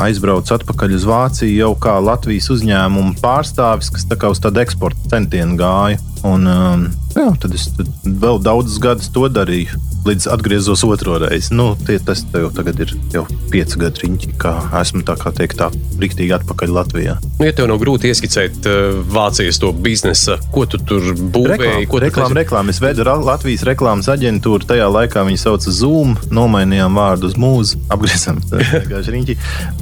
aizbraucu 0.07 0.57
atpakaļ 0.57 0.97
uz 0.97 1.05
Vāciju 1.05 1.53
jau 1.53 1.73
kā 1.85 1.99
Latvijas 2.01 2.49
uzņēmuma 2.57 3.19
pārstāvis, 3.21 3.93
kas 3.93 4.09
tā 4.09 4.17
kā 4.17 4.33
uz 4.33 4.41
tādu 4.41 4.65
eksporta 4.65 5.13
centienu 5.13 5.59
gāja. 5.61 6.01
Un, 6.25 6.47
um, 6.49 6.87
jā, 7.13 7.27
tad 7.41 7.53
es 7.53 7.67
tad 7.77 7.89
vēl 8.23 8.41
daudzus 8.41 8.79
gadus 8.81 9.11
to 9.13 9.27
darīju. 9.29 9.77
Līdz 10.07 10.27
atgriezos 10.31 10.83
otro 10.87 11.17
reizi. 11.19 11.53
Nu, 11.57 11.71
tie, 11.87 11.97
tas 12.03 12.21
jau 12.31 12.47
tagad 12.55 12.79
ir 12.83 12.93
jau 13.11 13.25
pieci 13.51 13.79
gadi 13.81 14.05
riņķi, 14.05 14.29
kā 14.39 14.53
esmu 14.81 15.01
tā 15.07 15.15
kā 15.19 15.31
teikt, 15.35 15.57
tā 15.59 15.67
rīktīgi 15.99 16.31
atpakaļ 16.37 16.71
Latvijā. 16.77 17.15
Nu, 17.39 17.45
ja 17.47 17.53
tev 17.57 17.67
nav 17.71 17.79
grūti 17.81 18.11
ieskicēt 18.11 18.67
uh, 18.69 18.99
Vācijas 19.11 19.59
to 19.61 19.71
biznesa, 19.73 20.37
ko 20.53 20.63
tu 20.69 20.79
tur 20.79 21.09
būvēji, 21.17 21.87
ko 21.91 21.99
tu 21.99 22.05
reklāma, 22.05 22.37
reklāma. 22.39 22.71
Es 22.75 22.79
vedu 22.83 23.03
Ra- 23.07 23.17
Latvijas 23.19 23.65
reklāmas 23.67 24.07
aģentūru. 24.13 24.67
Tajā 24.69 24.87
laikā 24.93 25.25
viņi 25.27 25.41
sauca 25.41 25.73
Zoom, 25.73 26.15
nomainījām 26.33 26.95
vārdu 26.97 27.27
uz 27.31 27.35
mūzu, 27.39 27.81
apgriezām 27.93 28.39
vienkārši 28.53 29.13
riņķi. 29.17 29.37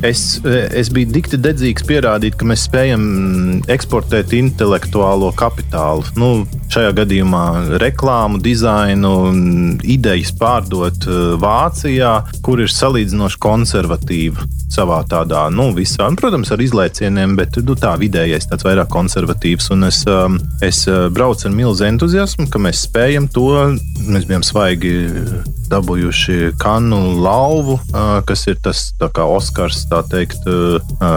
Es, 0.09 0.25
es 0.45 0.89
biju 0.93 1.11
dikti 1.15 1.39
dedzīgs 1.41 1.85
pierādīt, 1.87 2.37
ka 2.39 2.47
mēs 2.49 2.65
spējam 2.69 3.05
eksportēt 3.71 4.33
intelektuālo 4.37 5.31
kapitālu. 5.37 6.05
Nu, 6.19 6.31
šajā 6.73 6.91
gadījumā 6.97 7.45
reklāmu, 7.81 8.41
dizainu, 8.43 9.13
idejas 10.05 10.33
pārdot 10.37 11.07
eh, 11.09 11.33
Vācijā, 11.41 12.11
kur 12.45 12.61
ir 12.61 12.69
salīdzinoši 12.69 13.41
konservatīva 13.41 14.45
savā 14.75 14.99
tādā, 15.07 15.45
nu, 15.53 15.69
visā, 15.75 16.07
un, 16.09 16.17
protams, 16.19 16.49
ar 16.51 16.61
izlaicieniem, 16.61 17.35
bet 17.39 17.57
nu, 17.63 17.77
tā 17.79 17.93
vidējais 18.01 18.49
tāds 18.49 18.65
vairāk 18.67 18.89
konservatīvs. 18.91 19.69
Un 19.71 19.87
es, 19.87 20.01
um, 20.09 20.37
es 20.65 20.83
uh, 20.89 21.05
braucu 21.13 21.47
ar 21.47 21.53
milzu 21.55 21.85
entuziasmu, 21.87 22.49
ka 22.51 22.59
mēs 22.61 22.83
spējam 22.89 23.29
to. 23.31 23.47
Mēs 24.05 24.25
bijām 24.27 24.43
svaigi 24.45 24.91
dabūjuši 25.71 26.51
kanu 26.61 26.99
lauvu, 27.23 27.79
kas 28.27 28.43
ir 28.51 28.59
tas 28.61 28.81
kā 29.15 29.23
Oskars, 29.25 29.79
tā 29.89 30.01
teikt, 30.11 30.43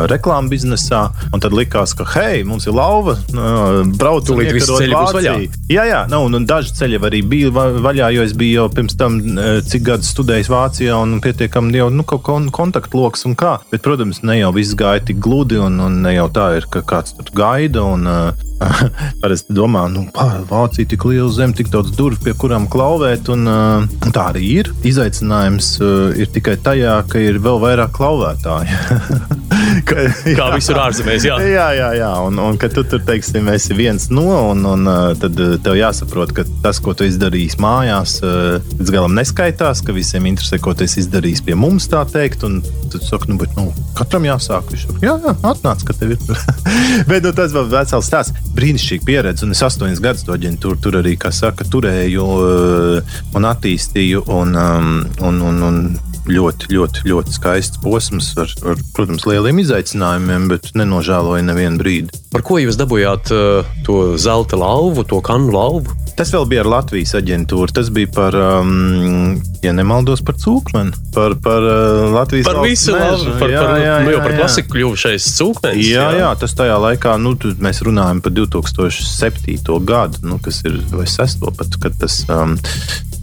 reklāmas 0.09 0.53
biznesā. 0.53 1.03
Un 1.35 1.42
tad 1.44 1.53
likās, 1.57 1.92
ka, 1.98 2.07
hei, 2.14 2.44
mums 2.48 2.64
ir 2.68 2.77
lauva, 2.77 3.16
uh, 3.35 3.83
braucu 3.98 4.33
Tūlīt 4.33 4.55
visi 4.57 4.70
ceļi 4.70 4.94
būs 4.94 5.16
vaļā. 5.18 5.35
Jā, 5.72 5.85
jā, 5.90 6.01
nu, 6.12 6.22
un, 6.29 6.38
un 6.40 6.48
daži 6.48 6.72
ceļi 6.79 7.01
arī 7.11 7.22
bija 7.29 7.53
va- 7.55 7.68
vaļā, 7.88 8.12
jo 8.16 8.24
es 8.24 8.33
biju 8.38 8.62
jau 8.62 8.68
pirms 8.78 8.94
tam 8.98 9.18
eh, 9.34 9.58
cik 9.66 9.86
gadus 9.88 10.12
studējis 10.14 10.50
Vācijā 10.52 10.98
un 11.02 11.18
pietiekami 11.24 11.80
jau 11.80 11.88
nu, 11.90 12.04
kontaktloks 12.06 13.26
un 13.26 13.34
kā. 13.38 13.56
Bet, 13.72 13.82
protams, 13.86 14.22
ne 14.22 14.38
jau 14.38 14.52
viss 14.54 14.78
gāja 14.78 15.02
tik 15.10 15.18
gludi, 15.24 15.58
un, 15.58 15.80
un 15.82 16.02
ne 16.04 16.14
jau 16.14 16.28
tā 16.34 16.52
ir, 16.60 16.68
ka 16.70 16.84
kāds 16.86 17.16
tur 17.18 17.32
gaida. 17.34 17.82
Un, 17.82 18.06
uh, 18.06 18.47
Parasti 19.23 19.55
domā, 19.55 19.85
nu, 19.92 20.05
pā, 20.14 20.27
Vācija 20.49 20.88
tik 20.90 21.05
liela 21.09 21.31
zeme, 21.33 21.55
tik 21.57 21.71
daudz 21.73 21.92
durvju, 21.97 22.21
pie 22.25 22.35
kurām 22.38 22.66
klauvēt. 22.71 23.29
Un, 23.35 23.47
uh, 23.47 24.11
tā 24.14 24.29
arī 24.33 24.44
ir. 24.62 24.71
Izaicinājums 24.88 25.75
uh, 25.83 26.11
ir 26.18 26.31
tikai 26.35 26.57
tajā, 26.64 26.97
ka 27.11 27.23
ir 27.23 27.38
vēl 27.44 27.61
vairāk 27.62 27.94
klauvētāju. 27.99 28.79
Ka- 29.88 30.07
Kā 30.38 30.49
visur 30.57 30.79
ārzemēs, 30.81 31.27
jā. 31.29 31.37
Jā, 31.49 31.68
jā, 31.77 31.88
jā. 32.01 32.11
Un, 32.27 32.38
un 32.42 32.59
kad 32.61 32.75
tu 32.75 32.83
tur 32.88 33.03
teiksim, 33.07 33.47
esi 33.53 33.77
viens 33.79 34.09
no, 34.11 34.27
un, 34.53 34.64
un 34.66 34.88
uh, 34.90 35.12
tad 35.21 35.38
uh, 35.42 35.55
tev 35.62 35.79
jāsaprot, 35.79 36.33
ka 36.37 36.44
tas, 36.64 36.81
ko 36.83 36.94
tu 36.99 37.07
izdarīji 37.09 37.59
mājās, 37.62 38.18
uh, 38.25 38.59
līdz 38.79 38.92
galam 38.94 39.14
neskaitās, 39.18 39.83
ka 39.87 39.94
visiem 39.97 40.27
interesē, 40.31 40.59
ko 40.62 40.75
tu 40.77 40.87
esi 40.88 41.03
izdarījis 41.05 41.44
pie 41.47 41.57
mums, 41.59 41.87
tā 41.90 42.03
teikt. 42.11 42.44
Un 42.49 42.61
tad 42.90 43.05
saka, 43.07 43.31
nu, 43.31 43.38
bet, 43.40 43.55
nu, 43.59 43.71
katram 43.99 44.27
jāsāk. 44.29 44.73
Viņš 44.75 44.87
saka, 44.88 45.01
jā, 45.05 45.16
jā, 45.25 45.37
atnāc, 45.53 45.85
ka 45.88 45.97
tev 46.01 46.16
ir. 46.16 46.44
bet 47.11 47.25
nu, 47.27 47.35
tas 47.37 47.55
vēl 47.55 47.71
vesels 47.73 48.09
stāsts. 48.11 48.47
Brīnišķīgi 48.56 49.06
pieredze, 49.06 49.44
un 49.46 49.54
es 49.54 49.62
astoņas 49.66 50.02
gadus 50.02 50.26
to 50.26 50.34
aģentūru 50.34 50.80
tur 50.82 50.98
arī, 51.00 51.16
kā 51.20 51.32
saka, 51.34 51.66
turēju 51.68 52.26
uh, 52.34 53.16
un 53.38 53.48
attīstīju. 53.48 54.24
Un, 54.34 54.54
um, 54.58 54.92
un, 55.24 55.42
un, 55.50 55.62
un, 55.68 55.80
ļoti, 56.28 56.68
ļoti, 56.74 57.04
ļoti 57.08 57.34
skaists 57.34 57.80
posms, 57.82 58.32
ar, 58.40 58.52
ar, 58.68 58.80
protams, 58.96 59.24
lieliem 59.28 59.62
izaicinājumiem, 59.62 60.48
bet 60.52 60.70
nenožēloju 60.78 61.46
nevienu 61.48 61.80
brīdi. 61.80 62.22
Par 62.32 62.44
ko 62.46 62.61
jūs 62.61 62.78
dabūjāt 62.80 63.32
uh, 63.34 63.74
to 63.87 64.02
zelta 64.20 64.58
lauvu, 64.61 65.06
to 65.08 65.22
kanu 65.24 65.54
lauvu? 65.54 65.96
Tas 66.18 66.33
vēl 66.35 66.48
bija 66.50 66.64
ar 66.64 66.68
Latvijas 66.72 67.12
aģentūru. 67.14 67.70
Tas 67.74 67.92
bija 67.94 68.11
par, 68.11 68.35
um, 68.35 69.37
ja 69.62 69.70
nemaldos, 69.76 70.18
par 70.26 70.35
cūkmeni. 70.42 70.90
Par, 71.14 71.37
par 71.44 71.62
uh, 71.62 72.09
Latvijas 72.16 72.48
Par 72.48 72.59
visu 72.64 72.94
labu, 72.96 73.37
par, 73.38 73.52
Jā, 73.54 73.62
par, 73.62 73.78
jā, 73.78 73.96
nu, 74.02 74.11
jau 74.11 74.18
jā, 74.18 74.24
par 74.24 74.35
jā. 74.35 74.38
klasiku 74.42 74.74
kļuvušais 74.74 75.28
cūkmenis. 75.38 75.90
Jā, 75.92 76.09
jā, 76.18 76.33
tas 76.42 76.59
tajā 76.59 76.78
laikā, 76.88 77.14
nu, 77.22 77.37
mēs 77.62 77.85
runājam 77.87 78.22
par 78.24 78.35
2007. 78.35 79.78
gadu, 79.87 80.24
nu, 80.26 80.40
kas 80.42 80.64
ir 80.66 80.81
vai 80.90 81.07
6. 81.07 81.52
pat, 81.59 81.78
kad 81.87 82.02
tas. 82.02 82.24
Um, 82.26 82.59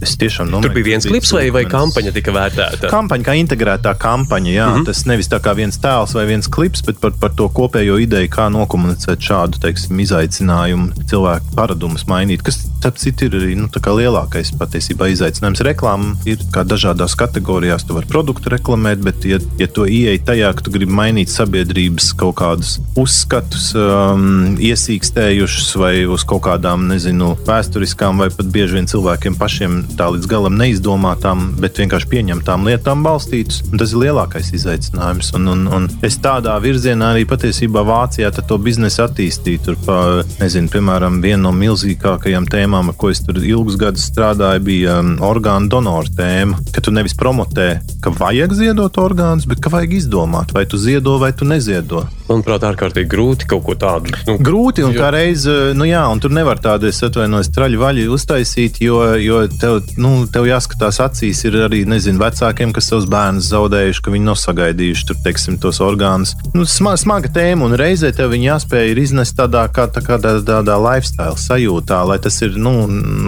es 0.04 0.12
tiešām 0.20 0.50
domāju, 0.50 0.68
Tur 0.68 0.74
bija 0.76 0.88
viens 0.90 1.06
klips 1.08 1.32
vai, 1.34 1.46
vai 1.54 1.62
kampaņa 1.68 2.12
tika 2.16 2.32
vērtēta. 2.34 2.90
Kampaņa, 2.92 3.24
kā 3.26 3.34
integrētā 3.40 3.94
kampaņa, 4.00 4.50
jā, 4.52 4.66
mm. 4.66 4.74
-hmm. 4.76 4.86
tas 4.88 5.04
nevis 5.08 5.30
tā 5.32 5.40
kā 5.42 5.54
viens 5.56 5.78
tēls 5.80 6.14
vai 6.16 6.26
viens 6.28 6.48
klips, 6.52 6.84
bet 6.86 7.00
par, 7.00 7.14
par 7.20 7.32
to 7.38 7.48
kopējo 7.48 7.98
ideju, 8.04 8.30
kā 8.32 8.48
nokomunicēt 8.52 9.24
šādu 9.24 9.60
teiksim, 9.62 10.00
izaicinājumu, 10.04 11.06
cilvēku 11.10 11.56
paradumus 11.56 12.06
mainīt. 12.10 12.44
Kas, 12.46 12.64
starp 12.86 13.00
citu, 13.02 13.26
ir 13.26 13.34
arī 13.34 13.54
nu, 13.58 13.66
lielākais 13.66 14.52
patiesībā 14.60 15.08
izaicinājums. 15.10 15.62
Reklāma 15.66 16.12
ir 16.28 16.38
kā 16.54 16.62
dažādās 16.62 17.16
kategorijās, 17.18 17.82
tu 17.82 17.96
vari 17.96 18.06
produktu 18.06 18.52
reklamēt, 18.52 19.00
bet, 19.02 19.24
ja, 19.26 19.40
ja 19.58 19.66
tu 19.66 19.88
ieej 19.90 20.20
tajā, 20.22 20.52
ka 20.54 20.62
tu 20.62 20.70
gribi 20.70 20.94
mainīt 20.94 21.32
sabiedrības 21.32 22.12
kaut 22.20 22.36
kādus 22.38 22.76
uzskatus, 22.94 23.72
um, 23.74 24.54
iesīkstējušus 24.62 25.72
vai 25.80 25.92
uz 26.06 26.22
kaut 26.28 26.44
kādām, 26.46 26.86
nezinu, 26.92 27.32
vēsturiskām 27.48 28.22
vai 28.22 28.28
pat 28.30 28.52
bieži 28.54 28.78
vien 28.78 28.86
cilvēkiem 28.86 29.38
pašiem 29.40 29.80
tā 29.98 30.06
līdz 30.14 30.30
galam 30.30 30.54
neizdomātām, 30.60 31.56
bet 31.58 31.82
vienkārši 31.82 32.10
pieņemtām 32.12 32.70
lietām 32.70 33.02
balstītus. 33.06 33.64
Tas 33.74 33.96
ir 33.96 34.04
lielākais 34.04 34.52
izaicinājums. 34.54 35.32
Un, 35.40 35.50
un, 35.56 35.66
un 35.80 35.90
es 36.06 36.20
tādā 36.22 36.54
virzienā 36.62 37.16
arī 37.16 37.26
patiesībā 37.26 37.82
Vācijā 37.86 38.30
to 38.36 38.60
biznesu 38.62 39.02
attīstīju. 39.08 39.64
Tur, 39.66 39.80
pa, 39.82 39.98
nezinu, 40.38 40.70
piemēram, 40.70 41.18
viena 41.24 41.48
no 41.48 41.54
milzīgākajām 41.56 42.46
tēmām, 42.52 42.75
ar 42.90 42.96
ko 43.00 43.08
es 43.10 43.22
tur 43.24 43.38
ilgus 43.40 43.76
gadus 43.80 44.04
strādāju, 44.10 44.60
bija 44.66 44.98
um, 45.00 45.14
orgānu 45.24 45.70
donoru 45.72 46.10
tēma. 46.16 46.58
Ka 46.74 46.80
tu 46.84 46.92
nevis 46.92 47.14
promotē, 47.16 47.80
ka 48.04 48.10
vajag 48.10 48.52
ziedot 48.58 49.00
orgānus, 49.00 49.46
bet 49.48 49.62
ka 49.64 49.72
vajag 49.72 49.96
izdomāt, 49.96 50.52
vai 50.52 50.66
tu 50.68 50.76
ziedo 50.76 51.16
vai 51.22 51.32
tu 51.32 51.48
neziedo. 51.48 52.04
Manuprāt, 52.26 52.64
ārkārtīgi 52.66 53.06
grūti 53.08 53.46
kaut 53.46 53.62
ko 53.64 53.74
tādu. 53.78 54.12
Nu, 54.26 54.34
Grūti 54.42 54.82
un 54.84 54.92
Jo- 54.92 55.00
kā 55.00 55.12
reizē, 55.14 55.72
nu 55.78 55.86
jā, 55.86 56.02
un 56.10 56.18
tur 56.20 56.30
nevar 56.34 56.58
tādu, 56.58 56.88
es 56.90 56.98
atvainojos, 57.06 57.48
traļu 57.54 57.78
vaļu 57.78 58.06
uztaisīt, 58.16 58.80
jo, 58.82 58.98
jo 59.22 59.44
tev, 59.60 59.78
nu, 59.96 60.26
tev 60.26 60.48
jāskatās 60.50 60.98
acīs. 61.04 61.44
Ir 61.46 61.54
arī, 61.68 61.84
nezinu, 61.86 62.18
vecākiem, 62.18 62.72
kas 62.74 62.90
savus 62.90 63.06
bērnus 63.06 63.46
zaudējuši, 63.52 64.02
ka 64.02 64.10
viņi 64.10 64.26
nav 64.26 64.34
sagaidījuši 64.42 65.06
tur, 65.06 65.20
teiksim, 65.22 65.58
tos 65.62 65.78
orgānus. 65.84 66.34
Nu, 66.54 66.66
sma, 66.66 66.96
smaga 66.98 67.30
tēma, 67.30 67.68
un 67.70 67.78
reizē 67.78 68.10
tev 68.16 68.32
viņi 68.34 68.50
jāspēj 68.50 68.90
ir 68.90 68.98
iznest 69.04 69.36
tādā, 69.38 69.62
kā, 69.70 69.86
tā 69.86 70.02
kā 70.02 70.18
tādā, 70.18 70.42
tādā 70.42 70.76
lifestyle 70.82 71.38
sajūtā, 71.38 72.02
lai 72.10 72.18
tas 72.18 72.40
ir, 72.42 72.55
nu, 72.60 72.74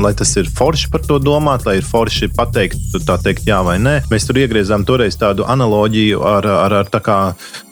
lai 0.02 0.14
tas 0.18 0.34
ir 0.40 0.50
forši 0.58 0.90
par 0.92 1.04
to 1.06 1.20
domāt, 1.22 1.66
lai 1.68 1.78
ir 1.80 1.86
forši 1.86 2.30
pateikt, 2.36 2.98
tā 3.06 3.18
teikt, 3.22 3.48
jā 3.48 3.60
vai 3.66 3.78
nē. 3.82 4.00
Mēs 4.12 4.28
tur 4.28 4.40
iegriezām 4.40 4.86
toreiz 4.88 5.18
tādu 5.20 5.46
analoģiju 5.48 6.22
ar, 6.36 6.52
ar, 6.66 6.78
ar 6.82 6.92
tā 6.92 7.02
kā 7.04 7.18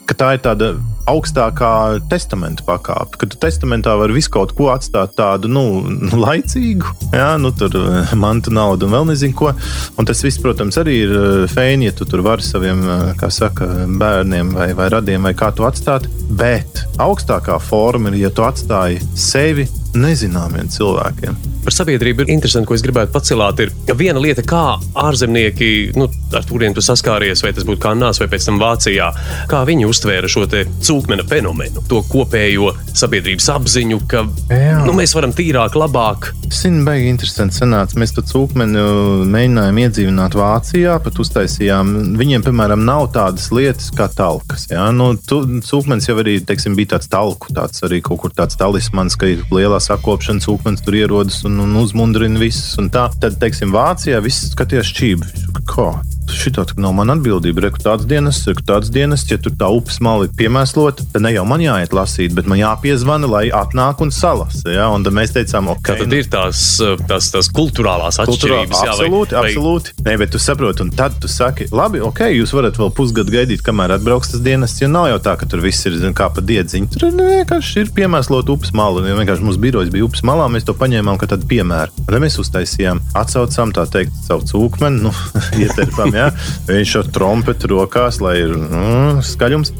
ka 0.07 0.15
tā 0.15 0.29
ir 0.37 0.43
tāda 0.43 0.69
augstākā 1.07 1.71
testamenta 2.11 2.63
pakāpe. 2.67 3.19
Kad 3.21 3.35
testamentā 3.43 3.93
vari 3.99 4.15
visu 4.17 4.31
kaut 4.33 4.53
ko 4.57 4.69
atstāt 4.71 5.15
tādu 5.19 5.51
nu, 5.51 5.63
laicīgu, 6.25 6.93
jā, 7.15 7.29
nu, 7.41 7.51
tur 7.55 7.75
eh, 7.79 8.13
mantu 8.19 8.53
naudu 8.55 8.87
un 8.87 8.95
vēl 8.95 9.09
nezinu 9.11 9.37
ko. 9.37 9.53
Un 9.99 10.07
tas 10.07 10.23
viss, 10.23 10.39
protams, 10.43 10.79
arī 10.81 10.97
ir 11.05 11.15
eh, 11.17 11.39
fēni, 11.51 11.89
ja 11.89 11.95
tu 11.95 12.07
tur 12.09 12.23
vari 12.27 12.45
saviem 12.45 12.83
eh, 12.83 13.09
kā 13.19 13.31
saka, 13.33 13.69
bērniem 13.99 14.53
vai, 14.55 14.71
vai 14.77 14.89
radiem 14.93 15.27
vai 15.27 15.35
kā 15.37 15.51
tu 15.55 15.67
atstāt. 15.67 16.07
Bet 16.39 16.85
augstākā 17.03 17.59
forma 17.63 18.11
ir, 18.13 18.21
ja 18.27 18.33
tu 18.33 18.47
atstāji 18.47 19.03
sevi 19.15 19.67
nezināmiem 20.01 20.69
cilvēkiem. 20.71 21.37
Par 21.67 21.75
sabiedrību 21.75 22.23
ir 22.23 22.29
interesanti, 22.31 22.67
ko 22.69 22.77
es 22.77 22.83
gribētu 22.85 23.11
pacelt. 23.11 23.59
Ir 23.59 23.73
ka 23.89 23.95
viena 23.97 24.21
lieta, 24.23 24.43
kā 24.47 24.77
ārzemnieki, 24.97 25.97
nu, 25.99 26.07
ar 26.35 26.45
kuriem 26.47 26.75
tu 26.75 26.83
saskāries, 26.85 27.43
vai 27.43 27.51
tas 27.55 27.65
būtu 27.67 27.81
Kanādas 27.83 28.21
vai 28.21 28.29
pēc 28.31 28.47
tam 28.47 28.61
Vācijā, 28.61 29.09
kā 29.51 29.63
viņi 29.67 29.87
uztvēra 29.89 30.29
šo 30.31 30.45
cūkmena 30.47 31.25
fenomenu, 31.27 31.83
to 31.89 31.99
kopējo 32.07 32.71
sabiedrības 32.95 33.49
apziņu, 33.51 33.99
ka 34.09 34.23
Jā. 34.47 34.79
nu, 34.87 34.95
mēs 34.95 35.13
varam 35.17 35.33
tīrāk, 35.35 35.75
labāk. 35.75 36.31
Zinu, 36.47 36.85
baigi 36.87 37.09
interesanti 37.11 37.59
sanāca. 37.59 37.99
Mēs 37.99 38.15
to 38.15 38.23
cūkmeni 38.23 38.83
mēģinājām 39.27 39.81
iedzīvināt 39.83 40.37
Vācijā, 40.39 40.95
pat 41.03 41.19
uztaisījām. 41.19 41.93
Viņiem, 42.19 42.45
piemēram, 42.47 42.85
nav 42.87 43.09
tādas 43.15 43.49
lietas 43.51 43.91
kā 43.95 44.07
talkas. 44.13 44.69
Ja? 44.71 44.87
Nu, 44.95 45.11
tu, 45.19 45.41
cūkmenis 45.67 46.07
jau 46.07 46.17
arī 46.23 46.37
teiksim, 46.47 46.77
bija 46.79 46.95
tāds 46.95 47.11
talku, 47.11 47.51
tāds 47.55 47.83
arī 47.83 47.99
kaut 48.05 48.23
kur 48.23 48.35
tāds 48.35 48.55
talismans, 48.59 49.19
ka 49.19 49.33
ir 49.35 49.43
lielā 49.51 49.81
sakopšana, 49.87 50.43
cūkmenis 50.43 50.83
tur 50.85 50.99
ierodas 50.99 51.41
un, 51.47 51.59
un 51.63 51.79
uzmundrina 51.81 52.39
visus. 52.41 52.75
Un 52.81 52.91
tā. 52.93 53.07
Tad, 53.21 53.39
teiksim, 53.41 53.73
Vācijā 53.75 54.21
viss 54.23 54.51
skatījās 54.53 54.93
čību. 54.99 55.33
Kā? 55.67 55.91
Šī 56.27 56.51
tā 56.57 56.65
nav 56.77 56.93
mana 56.97 57.15
atbildība. 57.15 57.61
Reku 57.67 57.79
tāds 57.83 58.05
dienas, 58.09 58.41
reku 58.47 58.63
tāds 58.67 58.89
dienas, 58.93 59.23
ja 59.29 59.37
tur 59.41 59.53
tā 59.57 59.69
upes 59.73 59.99
mali 60.03 60.27
ir 60.27 60.33
piemēslota, 60.37 61.05
tad 61.13 61.23
ne 61.23 61.31
jau 61.33 61.45
man 61.47 61.61
jāiet 61.63 61.93
lasīt, 61.95 62.33
bet 62.35 62.47
man 62.51 62.59
jāpiezvana, 62.59 63.29
lai 63.31 63.45
atnāk 63.55 64.01
un 64.03 64.11
salasa. 64.11 64.67
Ja? 64.73 64.89
Un 64.93 65.05
tad 65.07 65.15
mēs 65.17 65.31
teicām, 65.35 65.69
ok, 65.73 65.81
Kā 65.87 65.95
tad 66.01 66.13
ir 66.13 66.27
tās, 66.31 66.61
tās, 67.07 67.29
tās 67.33 67.49
kultūrālās 67.55 68.19
atšķirības? 68.23 68.81
jā, 68.83 68.95
vai- 68.97 69.07
Absolūti, 69.07 69.37
vai- 69.37 69.51
absolūti. 69.53 69.93
Nē, 70.03 70.17
bet 70.19 70.31
tu 70.35 70.41
saproti, 70.41 70.81
un 70.83 70.91
tad 70.91 71.15
tu 71.21 71.27
saki, 71.31 71.67
labi, 71.71 72.01
ok, 72.03 72.19
jūs 72.35 72.51
varat 72.53 72.75
vēl 72.77 72.91
pusgadu 72.93 73.31
gaidīt, 73.33 73.63
kamēr 73.65 73.95
atbrauks 73.97 74.31
tas 74.35 74.41
dienas, 74.43 74.75
jo 74.81 74.87
nav 74.91 75.07
jau 75.13 75.19
tā, 75.19 75.37
ka 75.39 75.45
tur 75.45 75.61
viss 75.63 75.85
ir 75.85 75.95
zin, 75.97 76.13
kā 76.13 76.27
pa 76.33 76.41
diedziņu. 76.41 76.91
Tur 76.99 77.11
nu, 77.15 77.23
vienkārši 77.23 77.85
ir 77.85 77.93
piemēslot 77.95 78.49
upes 78.53 78.73
malu. 78.73 78.99
un 78.99 79.07
Vienkārši 79.17 79.45
mūsu 79.47 79.59
birojas 79.61 79.89
bija 79.93 80.05
upes 80.05 80.21
malā, 80.27 80.49
mēs 80.51 80.65
to 80.65 80.73
paņēmām 80.73 81.17
kā 81.17 81.27
tādu 81.27 81.47
piemēru. 81.47 81.91
Un 81.99 82.05
Tad 82.11 82.21
mēs 82.21 82.37
uztaisījām, 82.41 82.99
atsaucām 83.15 83.71
tā 83.73 83.85
teikt 83.89 84.13
savu 84.27 84.43
cūkmeni, 84.49 85.01
nu, 85.01 85.11
ieterpām, 85.63 86.13
jā. 86.17 86.29
Viņš 86.69 86.95
ar 87.01 87.11
trompetu 87.15 87.71
rokās, 87.75 88.21
lai 88.23 88.39
ir 88.43 88.55
mm, 88.57 89.21
skaļums. 89.25 89.73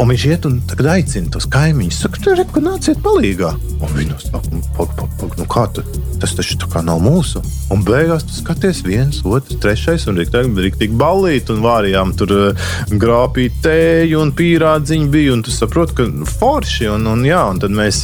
Un 0.00 0.08
viņš 0.08 0.22
iet 0.30 0.46
un 0.48 0.60
aicina 0.90 1.28
tos 1.34 1.44
kaimiņus. 1.50 1.98
Saka, 2.04 2.20
tur 2.24 2.38
ir 2.40 2.46
nāciet 2.64 3.00
palīgā. 3.04 3.50
Un 3.80 3.90
viņi 3.96 4.14
saka, 4.22 4.40
pag, 4.76 4.94
pag, 4.96 5.10
pag, 5.20 5.34
nu 5.40 5.44
kā 5.50 5.66
tu? 5.74 5.82
Tas 6.20 6.34
taču 6.36 6.56
tā 6.60 6.68
kā 6.72 6.82
nav 6.84 7.00
mūsu. 7.00 7.40
Un 7.72 7.82
beigās 7.84 8.24
tu 8.28 8.34
skaties 8.36 8.82
viens, 8.84 9.20
otrs, 9.24 9.56
trešais 9.60 10.06
un 10.10 10.18
rīktīgi 10.20 10.96
ballīt 11.00 11.48
un 11.52 11.60
vārījām 11.64 12.12
tur 12.18 12.32
uh, 12.36 12.70
grāpīt 12.92 13.58
tēju 13.64 14.20
un 14.20 14.32
pīrādziņu 14.36 15.08
bija. 15.12 15.34
Un 15.36 15.44
tu 15.46 15.52
saproti, 15.54 15.96
ka 16.00 16.08
forši. 16.38 16.88
Un, 16.94 17.06
un, 17.08 17.24
jā, 17.28 17.40
un 17.52 17.60
tad 17.62 17.72
mēs 17.76 18.02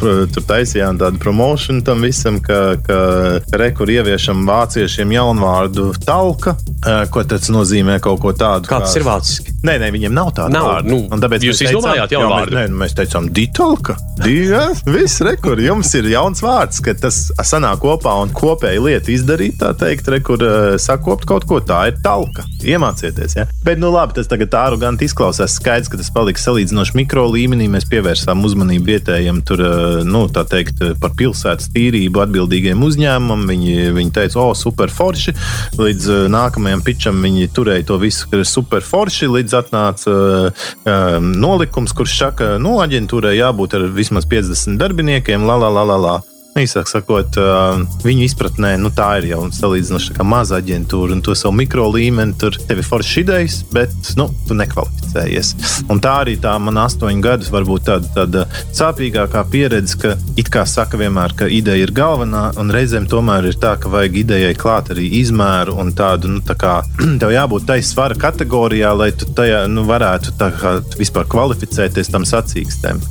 pro- 0.00 0.24
tur 0.32 0.46
taisījām 0.48 1.00
tādu 1.00 1.20
promotion 1.22 1.80
tam 1.84 2.04
visam, 2.04 2.40
ka, 2.44 2.60
ka 2.84 2.98
rekur 3.60 3.92
ieviešam 3.92 4.44
vāciešiem 4.48 5.12
jaunvārdu 5.16 5.90
talka, 6.04 6.56
uh, 6.56 7.04
ko 7.12 7.24
tas 7.28 7.48
nozīmē 7.52 7.98
kaut 8.04 8.20
ko 8.24 8.32
tādu. 8.36 8.68
Kā 8.72 8.80
tas 8.84 8.96
ir 9.00 9.04
vāciski? 9.08 9.52
Nē, 9.64 9.78
nē, 9.80 9.92
viņiem 9.94 10.12
nav 10.16 10.32
tāda 10.36 10.52
Nav, 10.58 10.70
vārda. 10.70 10.90
nu, 10.92 11.03
Un 11.12 11.22
tāpēc 11.22 11.44
jūs 11.46 11.60
izdomājāt 11.66 12.14
jaunu 12.14 12.30
vārdu? 12.30 12.54
Mēs, 12.54 12.70
nē, 12.70 12.78
mēs 12.80 12.94
teicām, 12.96 13.28
ditalka. 13.34 13.96
Jā, 14.24 14.66
viss 14.86 15.22
rekur. 15.24 15.60
Jums 15.62 15.90
ir 15.98 16.08
jauns 16.12 16.42
vārds, 16.44 16.80
ka 16.84 16.94
tas 16.98 17.18
sanāk 17.44 17.82
kopā 17.82 18.14
un 18.22 18.32
kopēji 18.34 18.82
lieta 18.84 19.12
izdarīt, 19.14 19.58
tā 19.60 19.72
teikt, 19.78 20.08
rekur 20.14 20.44
uh, 20.44 20.76
sakopt 20.80 21.26
kaut 21.28 21.46
ko. 21.50 21.60
Tā 21.64 21.80
ir 21.90 21.98
talka. 22.04 22.44
Iemācieties, 22.64 23.36
ja. 23.38 23.46
Bet, 23.66 23.80
nu 23.82 23.90
labi, 23.92 24.16
tas 24.18 24.28
tagad 24.30 24.52
tā 24.52 24.64
aroganti 24.68 25.08
izklausās. 25.08 25.56
Skaidrs, 25.58 25.90
ka 25.92 26.00
tas 26.00 26.10
paliks 26.14 26.44
salīdzinoši 26.46 26.96
mikro 26.98 27.26
līmenī. 27.32 27.68
Mēs 27.72 27.88
pievērsām 27.90 28.44
uzmanību 28.46 28.88
vietējiem 28.92 29.42
tur, 29.46 29.64
uh, 29.64 30.00
nu, 30.06 30.24
tā 30.32 30.46
teikt, 30.48 30.82
par 31.02 31.14
pilsētas 31.18 31.70
tīrību 31.74 32.24
atbildīgiem 32.24 32.86
uzņēmumam. 32.86 33.46
Viņi, 33.50 33.76
viņi 33.98 34.14
teica, 34.20 34.40
o, 34.44 34.54
super 34.58 34.92
forši. 34.92 35.36
Līdz 35.80 36.10
uh, 36.10 36.24
nākamajam 36.32 36.84
pičam 36.86 37.20
viņi 37.24 37.50
turēja 37.54 37.88
to 37.90 38.00
visu, 38.02 38.28
ka 38.30 38.40
ir 38.40 38.48
super 38.48 38.84
forši. 38.84 39.30
Līdz 39.34 39.58
atnāca 39.64 40.14
nolikums, 41.24 41.94
kurš 41.96 42.18
saka, 42.18 42.52
nu, 42.62 42.78
aģentūrai 42.84 43.36
jābūt 43.38 43.78
ar 43.78 43.88
vismaz 43.96 44.28
50 44.30 44.78
darbiniekiem, 44.80 45.48
la, 45.48 45.58
la, 45.64 45.72
la, 45.72 45.88
la. 45.94 45.98
la. 46.06 46.33
Īsāk 46.54 46.86
sakot, 46.86 47.34
uh, 47.42 47.80
viņu 48.06 48.28
izpratnē, 48.28 48.76
nu, 48.78 48.92
tā 48.94 49.08
ir 49.18 49.32
jau 49.32 49.40
salīdzinoši 49.50 50.14
maza 50.22 50.60
aģentūra, 50.60 51.16
un 51.16 51.22
to 51.26 51.34
savu 51.34 51.56
mikro 51.58 51.88
līmeni 51.90 52.36
tur 52.38 52.54
tev 52.54 52.78
ir 52.78 52.86
foršs 52.86 53.16
idejas, 53.24 53.56
bet 53.74 54.12
nu, 54.14 54.28
tu 54.46 54.54
nekvalificējies. 54.54 55.50
Un 55.90 55.98
tā 56.04 56.12
arī 56.22 56.36
tā 56.38 56.52
man 56.62 56.78
astoņu 56.84 57.24
gadus 57.24 57.50
varbūt 57.50 57.88
tāda, 57.88 58.10
tāda 58.14 58.44
sāpīgākā 58.70 59.42
pieredze, 59.50 59.98
ka 59.98 60.12
it 60.38 60.52
kā 60.54 60.62
saka 60.62 61.00
vienmēr, 61.00 61.34
ka 61.34 61.50
ideja 61.50 61.88
ir 61.88 61.94
galvenā, 61.96 62.44
un 62.62 62.70
reizēm 62.70 63.10
tomēr 63.10 63.50
ir 63.50 63.58
tā, 63.58 63.74
ka 63.82 63.90
vajag 63.90 64.20
idejai 64.22 64.54
klāt 64.54 64.92
arī 64.94 65.08
izmēru 65.24 65.74
un 65.82 65.90
tādu, 65.98 66.30
nu, 66.36 66.44
tā 66.46 66.54
kā 66.54 66.76
tev 67.20 67.34
jābūt 67.34 67.66
tai 67.72 67.80
svara 67.82 68.14
kategorijā, 68.28 68.94
lai 68.94 69.10
tu 69.10 69.26
tajā 69.26 69.64
nu, 69.74 69.82
varētu 69.90 70.38
tā 70.38 70.52
kā 70.54 70.76
vispār 71.02 71.26
kvalificēties 71.34 72.14
tam 72.14 72.30
sacīkstēm 72.30 73.02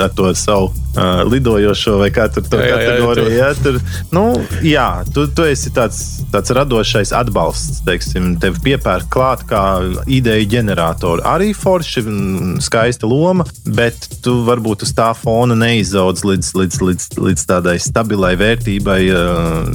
ar 0.00 0.16
to 0.16 0.32
savu 0.38 0.72
uh, 0.96 1.22
lidojošo 1.28 1.98
vai 2.00 2.10
kā 2.14 2.28
tur 2.32 2.48
to 2.48 2.60
Jā, 2.60 2.78
jā, 2.80 2.85
tu- 3.18 3.30
Jā, 3.36 3.48
tur, 3.62 3.80
nu, 4.12 4.22
jā 4.62 4.86
tu, 5.12 5.26
tu 5.28 5.42
esi 5.42 5.70
tāds, 5.70 6.00
tāds 6.32 6.52
radošais 6.56 7.12
atbalsts, 7.16 7.82
teiksim, 7.86 8.38
tev 8.40 8.58
piepērk 8.64 9.08
klāt 9.12 9.44
kā 9.50 9.62
ideju 10.06 10.46
ģeneratoru. 10.54 11.22
Arī 11.26 11.52
forši, 11.56 12.02
mm, 12.06 12.56
skaista 12.64 13.06
loma, 13.10 13.44
bet 13.66 14.08
tu 14.22 14.38
varbūt 14.46 14.82
uz 14.86 14.92
tā 14.96 15.10
fona 15.16 15.54
neizaugs 15.54 16.22
līdz, 16.24 16.52
līdz, 16.60 16.80
līdz, 16.88 17.08
līdz 17.28 17.46
tādai 17.52 17.76
stabilai 17.80 18.34
vērtībai. 18.36 19.00
uh, 19.12 19.70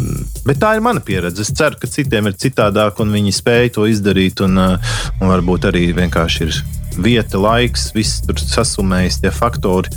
Bet 0.45 0.57
tā 0.57 0.75
ir 0.75 0.81
mana 0.81 0.99
pieredze. 0.99 1.41
Es 1.41 1.51
ceru, 1.53 1.75
ka 1.79 1.87
citiem 1.87 2.25
ir 2.27 2.33
citādāk, 2.33 2.99
un 2.99 3.11
viņi 3.13 3.31
spēj 3.35 3.73
to 3.73 3.81
izdarīt. 3.85 4.41
Un, 4.41 4.57
uh, 4.57 4.77
un 5.21 5.27
varbūt 5.29 5.67
arī 5.71 5.93
vienkārši 5.93 6.41
ir 6.47 6.80
vieta, 6.99 7.39
laiks, 7.41 7.89
viss 7.95 8.21
tur 8.25 8.39
sasumējas 8.39 9.21
tie 9.23 9.33
faktori. 9.33 9.91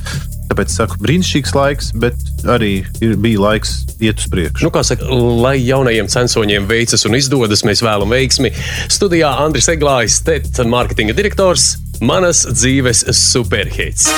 Tāpēc 0.51 0.71
es 0.71 0.77
saku, 0.77 0.99
brīnišķīgs 1.03 1.55
laiks, 1.57 1.93
bet 1.99 2.49
arī 2.51 2.73
ir, 3.03 3.15
bija 3.21 3.41
laiks 3.41 3.79
iet 4.05 4.21
uz 4.21 4.29
priekšu. 4.31 4.67
Nu, 4.67 4.73
kā 4.75 4.85
saka, 4.87 5.09
lai 5.09 5.57
jaunajiem 5.65 6.11
censoņiem 6.13 6.69
veicas 6.69 7.07
un 7.09 7.17
izdodas, 7.17 7.65
mēs 7.67 7.83
vēlamies 7.85 8.15
veiksmi. 8.15 8.53
Studijā 8.93 9.33
Andris 9.43 9.69
Eglājs, 9.73 10.21
TET 10.25 10.61
mārketinga 10.71 11.17
direktors, 11.17 11.75
manas 12.05 12.45
dzīves 12.51 13.05
superhits. 13.17 14.09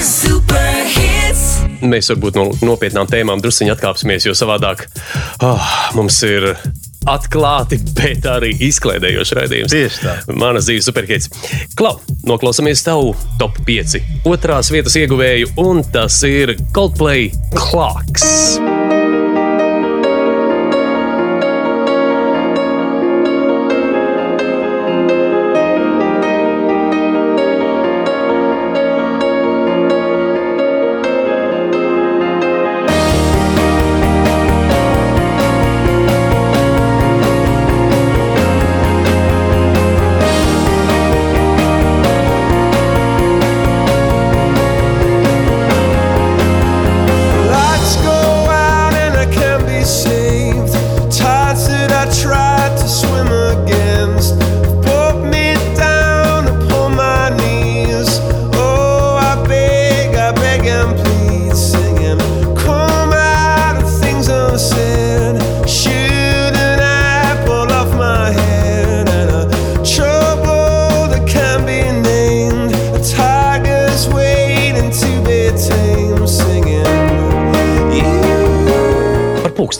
Super 0.00 0.84
hits. 0.90 1.46
Mēs 1.80 2.10
varbūt 2.12 2.36
no 2.38 2.50
nopietnām 2.64 3.08
tēmām 3.10 3.42
druskuļi 3.42 3.72
atkāpsimies, 3.74 4.28
jo 4.28 4.36
savādāk 4.36 4.86
oh, 5.46 5.72
mums 5.96 6.20
ir 6.28 6.52
atklāti, 7.08 7.78
bet 7.96 8.26
arī 8.28 8.52
izklaidējoši 8.68 9.38
raidījums. 9.38 9.76
Tieši 9.76 10.02
tā. 10.04 10.16
Mana 10.40 10.62
dzīves 10.64 10.90
superhits. 10.90 11.30
Klau, 11.78 11.96
noklausāmies 12.28 12.84
tavu 12.86 13.14
top 13.40 13.62
5. 13.68 14.00
Otrās 14.28 14.72
vietas 14.74 14.98
ieguvēju, 15.00 15.54
un 15.64 15.84
tas 15.94 16.20
ir 16.28 16.56
Coldplay 16.76 17.30
Clocks. 17.56 18.79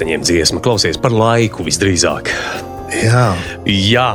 Par 0.01 0.07
pulksteņiem 0.09 0.23
dziesmu 0.25 0.61
klausies 0.65 0.97
par 0.97 1.13
laiku 1.13 1.61
visdrīzāk. 1.61 2.31
Jā, 3.05 3.35
Jā, 3.69 4.07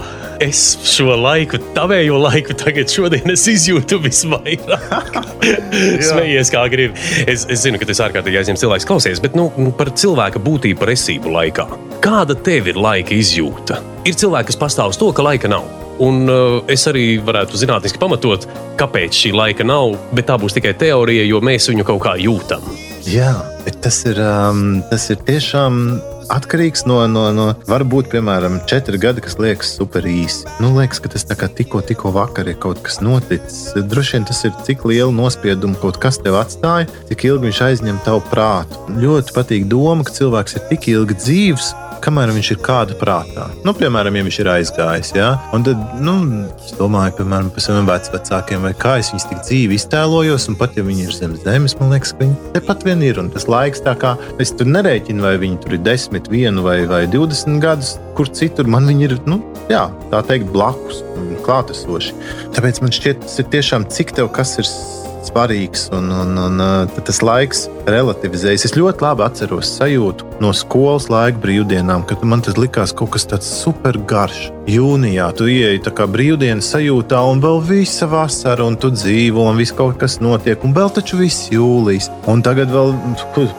es 0.42 0.62
šo 0.82 1.14
laiku, 1.14 1.60
tavējo 1.76 2.18
laiku, 2.24 2.56
tagad 2.58 2.90
šodien 2.90 3.30
es 3.30 3.44
izjūtu 3.52 4.00
visvairāk. 4.02 5.20
Smejies, 6.08 6.50
kā 6.50 6.64
gribi. 6.74 6.98
Es, 7.30 7.44
es 7.46 7.62
zinu, 7.68 7.78
ka 7.78 7.86
tas 7.86 8.02
ārkārtīgi 8.02 8.42
aizņemts 8.42 8.66
cilvēks, 8.66 8.88
klausies, 8.90 9.22
bet 9.22 9.38
nu, 9.38 9.52
par 9.78 9.94
cilvēka 9.94 10.42
būtību, 10.42 10.80
par 10.82 10.96
esību 10.96 11.36
laikā. 11.38 11.68
Kāda 12.02 12.34
tev 12.34 12.72
ir 12.74 12.82
laika 12.82 13.14
izjūta? 13.14 13.78
Ir 14.10 14.18
cilvēki, 14.18 14.50
kas 14.50 14.62
pastāv 14.66 14.96
uz 14.96 14.98
to, 14.98 15.12
ka 15.14 15.28
laika 15.28 15.54
nav. 15.54 15.70
Un 16.02 16.26
uh, 16.26 16.58
es 16.66 16.88
arī 16.90 17.20
varētu 17.22 17.62
zinātniski 17.62 18.02
pamatot, 18.02 18.50
kāpēc 18.82 19.22
šī 19.22 19.36
laika 19.38 19.70
nav, 19.70 19.94
bet 20.18 20.34
tā 20.34 20.42
būs 20.42 20.58
tikai 20.58 20.74
teorija, 20.82 21.30
jo 21.30 21.46
mēs 21.46 21.70
viņu 21.70 21.86
kaut 21.94 22.02
kā 22.10 22.18
jūtam. 22.26 22.66
Jā 23.10 23.34
bet 23.66 23.82
tas 23.82 23.98
ir, 24.06 24.20
um, 24.22 24.84
tas 24.92 25.10
ir 25.10 25.22
tiešām. 25.26 25.88
Atkarīgs 26.34 26.88
no, 26.90 26.98
no, 27.06 27.28
no 27.38 27.52
varbūt, 27.70 28.08
piemēram, 28.10 28.58
četri 28.70 28.98
gadi, 29.02 29.22
kas 29.22 29.36
liekas 29.38 29.76
super 29.78 30.08
īsi. 30.10 30.48
Nu, 30.58 30.72
liekas, 30.74 30.98
ka 31.02 31.12
tas 31.14 31.26
tā 31.30 31.38
kā 31.38 31.46
tikko, 31.54 31.84
tikko 31.86 32.10
vakar 32.16 32.50
ir 32.50 32.58
kaut 32.62 32.82
kas 32.86 32.98
noticis. 33.06 33.76
Droši 33.78 34.18
vien 34.18 34.26
tas 34.26 34.42
ir 34.48 34.56
cik 34.66 34.88
lielu 34.90 35.14
nospiedumu 35.14 35.78
kaut 35.84 36.00
kas 36.02 36.18
tev 36.22 36.40
atstāja, 36.40 36.90
cik 37.12 37.28
ilgi 37.30 37.52
viņš 37.52 37.62
aizņem 37.68 38.02
tavu 38.08 38.24
prātu. 38.32 38.82
Ļoti 38.98 39.38
patīk 39.38 39.70
doma, 39.70 40.06
ka 40.06 40.18
cilvēks 40.18 40.58
ir 40.58 40.66
tik 40.72 40.90
ilgi 40.96 41.20
dzīves, 41.22 41.74
kamēr 42.04 42.34
viņš 42.36 42.52
ir 42.54 42.60
kāda 42.66 42.96
prātā. 43.00 43.48
Nu, 43.66 43.74
piemēram, 43.78 44.16
ja 44.18 44.26
viņš 44.26 44.40
ir 44.42 44.50
aizgājis. 44.56 45.12
Ja? 45.18 45.30
Un 45.56 45.66
tad, 45.68 45.82
nu, 46.04 46.16
es 46.56 46.74
domāju, 46.80 47.16
piemēram, 47.20 47.52
par 47.54 47.66
saviem 47.66 47.90
vecākiem, 47.90 48.66
vai 48.66 48.74
kā 48.80 48.98
es 49.02 49.12
viņus 49.14 49.28
tik 49.32 49.44
dzīvi 49.46 49.80
iztēlojos, 49.80 50.48
un 50.52 50.60
pat 50.60 50.78
ja 50.78 50.86
viņi 50.86 51.08
ir 51.08 51.16
zem 51.16 51.36
zemes, 51.44 51.78
man 51.80 51.94
liekas, 51.96 52.16
ka 52.16 52.24
viņi 52.26 52.54
tepat 52.56 52.86
vien 52.88 53.04
ir. 53.06 53.22
Un 53.22 53.32
tas 53.34 53.48
laiks, 53.52 53.84
tā 53.86 53.96
kā 54.00 54.16
es 54.42 54.54
tur 54.56 54.70
nerēķinu, 54.72 55.26
vai 55.26 55.36
viņi 55.42 55.62
tur 55.64 55.78
ir 55.78 55.84
10, 55.86 56.32
1 56.32 56.62
vai, 56.66 56.78
vai 56.90 57.04
20 57.12 57.62
gadus, 57.64 57.96
kur 58.18 58.32
citur 58.32 58.70
man 58.72 58.88
viņi 58.90 59.10
ir, 59.10 59.18
nu, 59.30 59.40
jā, 59.72 59.88
tā 60.12 60.22
teikt, 60.28 60.52
blakus, 60.56 61.04
klātesoši. 61.46 62.16
Tāpēc 62.56 62.84
man 62.84 62.94
šķiet, 62.96 63.26
tas 63.26 63.42
ir 63.42 63.50
tiešām 63.54 63.90
cik 63.94 64.16
tev 64.18 64.32
kas 64.36 64.58
ir 64.62 64.70
svarīgs, 65.26 65.90
un, 65.96 66.12
un, 66.14 66.38
un 66.38 66.62
uh, 66.64 67.02
tas 67.06 67.22
laiks 67.26 67.66
relativizējas. 67.90 68.68
Es 68.68 68.76
ļoti 68.78 69.06
labi 69.06 69.26
atceros 69.26 69.72
sajūtu 69.78 70.36
no 70.44 70.52
skolas 70.56 71.08
laika 71.12 71.40
brīvdienām, 71.44 72.06
kad 72.10 72.24
man 72.28 72.44
tas 72.46 72.58
likās 72.60 72.94
kaut 72.96 73.14
kas 73.16 73.28
tāds 73.30 73.50
super 73.62 73.98
garš. 74.10 74.50
Jūnijā 74.66 75.28
tu 75.38 75.46
ieeji 75.52 75.84
tā 75.86 75.92
kā 75.94 76.08
brīvdienas 76.10 76.72
sajūtā, 76.74 77.20
un 77.30 77.42
vēl 77.44 77.60
visa 77.68 78.08
vasara, 78.10 78.66
un 78.66 78.78
tu 78.82 78.90
dzīvo, 78.94 79.44
un 79.46 79.60
viss 79.62 79.76
kaut 79.76 80.00
kas 80.02 80.18
notiek, 80.24 80.64
un 80.66 80.74
vēl 80.74 80.90
taču 80.96 81.20
viss 81.22 81.52
jūlijas. 81.54 82.10
Un 82.32 82.42
tagad 82.46 82.74
vēl 82.74 82.96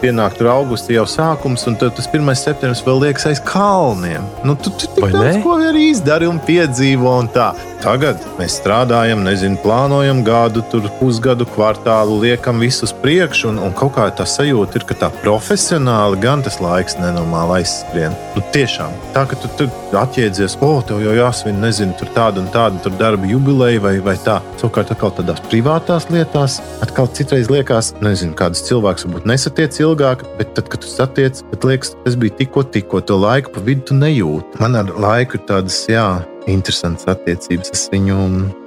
pienāk 0.03 0.35
tur 0.41 0.51
augusts 0.51 0.91
jau 0.91 1.07
sākums, 1.11 1.69
un 1.71 1.79
tas 1.79 2.11
1. 2.11 2.35
septembris 2.35 2.83
vēl 2.87 3.05
liekas 3.07 3.29
aiz 3.31 3.43
kalniem. 3.47 4.27
Nu, 4.43 4.59
tu 4.59 4.75
tu 4.75 4.91
tik 4.99 5.07
daudz 5.15 5.37
ne? 5.37 5.43
ko 5.45 5.57
arī 5.63 5.91
izdari 5.93 6.27
un 6.27 6.43
piedzīvo. 6.43 7.15
Un 7.23 7.31
tā. 7.33 7.53
Tagad 7.87 8.23
mēs 8.39 8.57
strādājam, 8.59 9.21
nezinu, 9.23 9.59
plānojam 9.63 10.25
gadu, 10.27 10.65
pusgadu, 10.99 11.47
kvartālu, 11.55 12.19
liekam 12.25 12.59
visus 12.65 12.91
priekšu, 13.03 13.53
un, 13.53 13.61
un 13.63 13.75
kaut 13.77 13.95
kā 13.95 14.09
tā 14.17 14.27
sajūta 14.29 14.81
ir, 14.81 14.87
ka 14.89 14.97
tā 15.01 15.11
profesionāli 15.23 16.21
gan 16.23 16.43
tas 16.45 16.59
laiks 16.63 16.99
nenormāli 17.01 17.61
aizskrien. 17.61 18.15
Nu, 18.37 18.45
tiešām 18.55 18.95
tā, 19.15 19.25
ka 19.31 19.39
tu 19.41 19.51
tur 19.59 19.99
atjēdzies, 20.01 20.59
o, 20.65 20.71
tev 20.87 21.03
jau 21.05 21.15
jāsvin, 21.17 21.61
nezinu, 21.63 21.97
tur 22.01 22.11
tāda 22.17 22.43
un 22.43 22.51
tāda 22.55 22.81
tur 22.85 22.95
darba 23.01 23.29
jubileja 23.29 23.83
vai, 23.85 23.97
vai 24.05 24.17
tā. 24.27 24.39
Savukārt, 24.61 24.93
atkal 24.95 25.15
tādās 25.17 25.43
privātās 25.51 26.09
lietās, 26.13 26.61
atkal 26.85 27.11
citreiz 27.17 27.51
liekas, 27.53 27.93
nezinu, 28.05 28.37
kāds 28.39 28.65
cilvēks 28.69 29.07
varbūt 29.09 29.29
nesatiec 29.31 29.81
ilgāk, 29.85 30.25
bet 30.41 30.55
tad, 30.59 30.71
kad 30.73 30.85
tu 30.85 30.93
satiec, 30.93 31.43
tad 31.53 31.69
liekas, 31.69 31.95
tas 32.05 32.19
bija 32.21 32.37
tikko, 32.41 32.67
tikko, 32.77 33.03
to 33.07 33.19
laiku 33.21 33.57
pa 33.57 33.65
vidu 33.67 33.91
tu 33.91 33.99
nejūti. 33.99 34.63
Man 34.63 34.79
ar 34.79 34.93
laiku 35.01 35.41
ir 35.41 35.47
tādas, 35.49 35.85
jā, 35.91 36.09
interesantas 36.51 37.09
attiecības. 37.11 37.73
Es 37.75 37.87
viņu, 37.93 38.17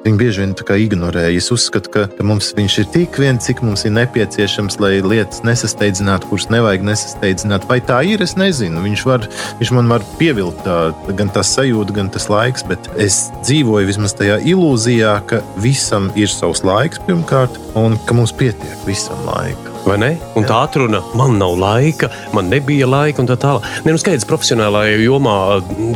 viņu 0.06 0.20
bieži 0.20 0.44
vien 0.44 0.56
ignorēju. 0.56 1.40
Es 1.40 1.50
uzskatu, 1.54 1.92
ka, 1.94 2.06
ka 2.18 2.26
mums 2.28 2.52
viņš 2.58 2.78
ir 2.84 2.90
tik 2.94 3.20
viens, 3.22 3.46
cik 3.46 3.64
mums 3.66 3.86
ir 3.88 3.96
nepieciešams, 3.96 4.80
lai 4.84 5.00
lietas 5.04 5.44
nesasteidzinātu, 5.48 6.30
kuras 6.32 6.50
nevajag 6.54 6.86
nesasteidzināt. 6.90 7.68
Vai 7.70 7.80
tā 7.86 8.02
ir? 8.08 8.24
Es 8.26 8.36
nezinu. 8.40 8.84
Viņš, 8.86 9.06
var, 9.08 9.26
viņš 9.62 9.74
man 9.78 9.92
var 9.92 10.06
pievilkt 10.20 10.64
tā, 10.68 10.80
gan 11.20 11.32
tā 11.36 11.46
sajūta, 11.46 11.96
gan 11.96 12.12
tas 12.14 12.30
laiks, 12.32 12.66
bet 12.70 12.92
es 13.00 13.28
dzīvoju 13.46 13.90
vismaz 13.90 14.16
tajā 14.20 14.42
ilūzijā, 14.54 15.16
ka 15.30 15.44
visam 15.64 16.12
ir 16.20 16.32
savs 16.32 16.66
laiks 16.68 17.02
pirmkārt, 17.08 17.60
un 17.80 18.00
ka 18.06 18.18
mums 18.18 18.36
pietiek 18.36 18.88
visam 18.90 19.28
laika. 19.30 19.69
Vai 19.90 19.98
ne? 19.98 20.10
Un 20.38 20.46
tā 20.46 20.54
atruna, 20.68 21.00
man 21.18 21.40
nav 21.40 21.56
laika, 21.58 22.12
man 22.36 22.50
nebija 22.52 22.86
laika, 22.86 23.24
un 23.24 23.30
tā 23.30 23.34
tālāk. 23.42 23.66
Nē, 23.86 23.94
nu 23.96 24.02
skaidrs, 24.02 24.28
profesionālajā 24.30 25.00
jomā, 25.02 25.36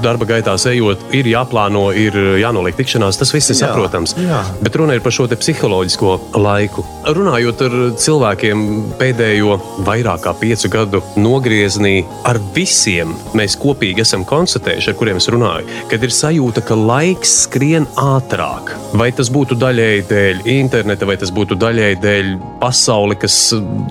darba 0.01 0.25
gaitā 0.25 0.55
ejot, 0.71 1.03
ir 1.13 1.29
jāplāno, 1.29 1.83
ir 1.93 2.17
jānoliek 2.41 2.73
tikšanās. 2.79 3.19
Tas 3.21 3.33
viss 3.35 3.51
ir 3.51 3.59
Jā, 3.59 3.67
saprotams. 3.67 4.15
jā. 4.17 4.39
Bet 4.65 4.79
runa 4.79 4.95
ir 4.97 5.03
par 5.05 5.13
šo 5.13 5.27
psiholoģisko 5.29 6.13
laiku. 6.41 6.85
Runājot 7.05 7.61
ar 7.67 7.75
cilvēkiem 8.01 8.63
pēdējo 8.97 9.59
vairāk 9.85 10.25
kā 10.25 10.33
piecu 10.41 10.71
gadu 10.73 11.03
nogriezienī, 11.19 12.03
ar 12.25 12.39
visiem 12.55 13.13
mēs 13.37 13.57
kopīgi 13.61 14.01
esam 14.01 14.25
konstatējuši, 14.25 14.89
ar 14.89 14.97
kuriem 14.97 15.21
es 15.21 15.29
runāju, 15.29 15.69
kad 15.91 16.03
ir 16.03 16.15
sajūta, 16.17 16.65
ka 16.65 16.77
laiks 16.79 17.43
skrien 17.45 17.85
ātrāk. 17.99 18.73
Vai 18.97 19.11
tas 19.15 19.29
būtu 19.33 19.57
daļēji 19.61 20.07
dēļ 20.09 20.43
interneta, 20.57 21.05
vai 21.09 21.17
tas 21.21 21.33
būtu 21.35 21.57
daļēji 21.61 22.01
dēļ 22.03 22.33
pasauli, 22.63 23.17
kas 23.21 23.37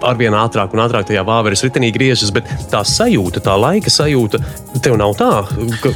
arvien 0.06 0.36
ātrāk 0.36 0.74
un 0.74 0.84
ātrāk 0.86 1.08
tajā 1.10 1.24
vāveres 1.28 1.64
ritenī 1.66 1.92
griežas, 1.94 2.32
bet 2.34 2.48
tā 2.72 2.82
sajūta, 2.86 3.44
tā 3.44 3.56
laika 3.60 3.92
sajūta, 3.92 4.42
tev 4.82 4.98
nav 5.00 5.16
tā, 5.20 5.32
ka 5.82 5.92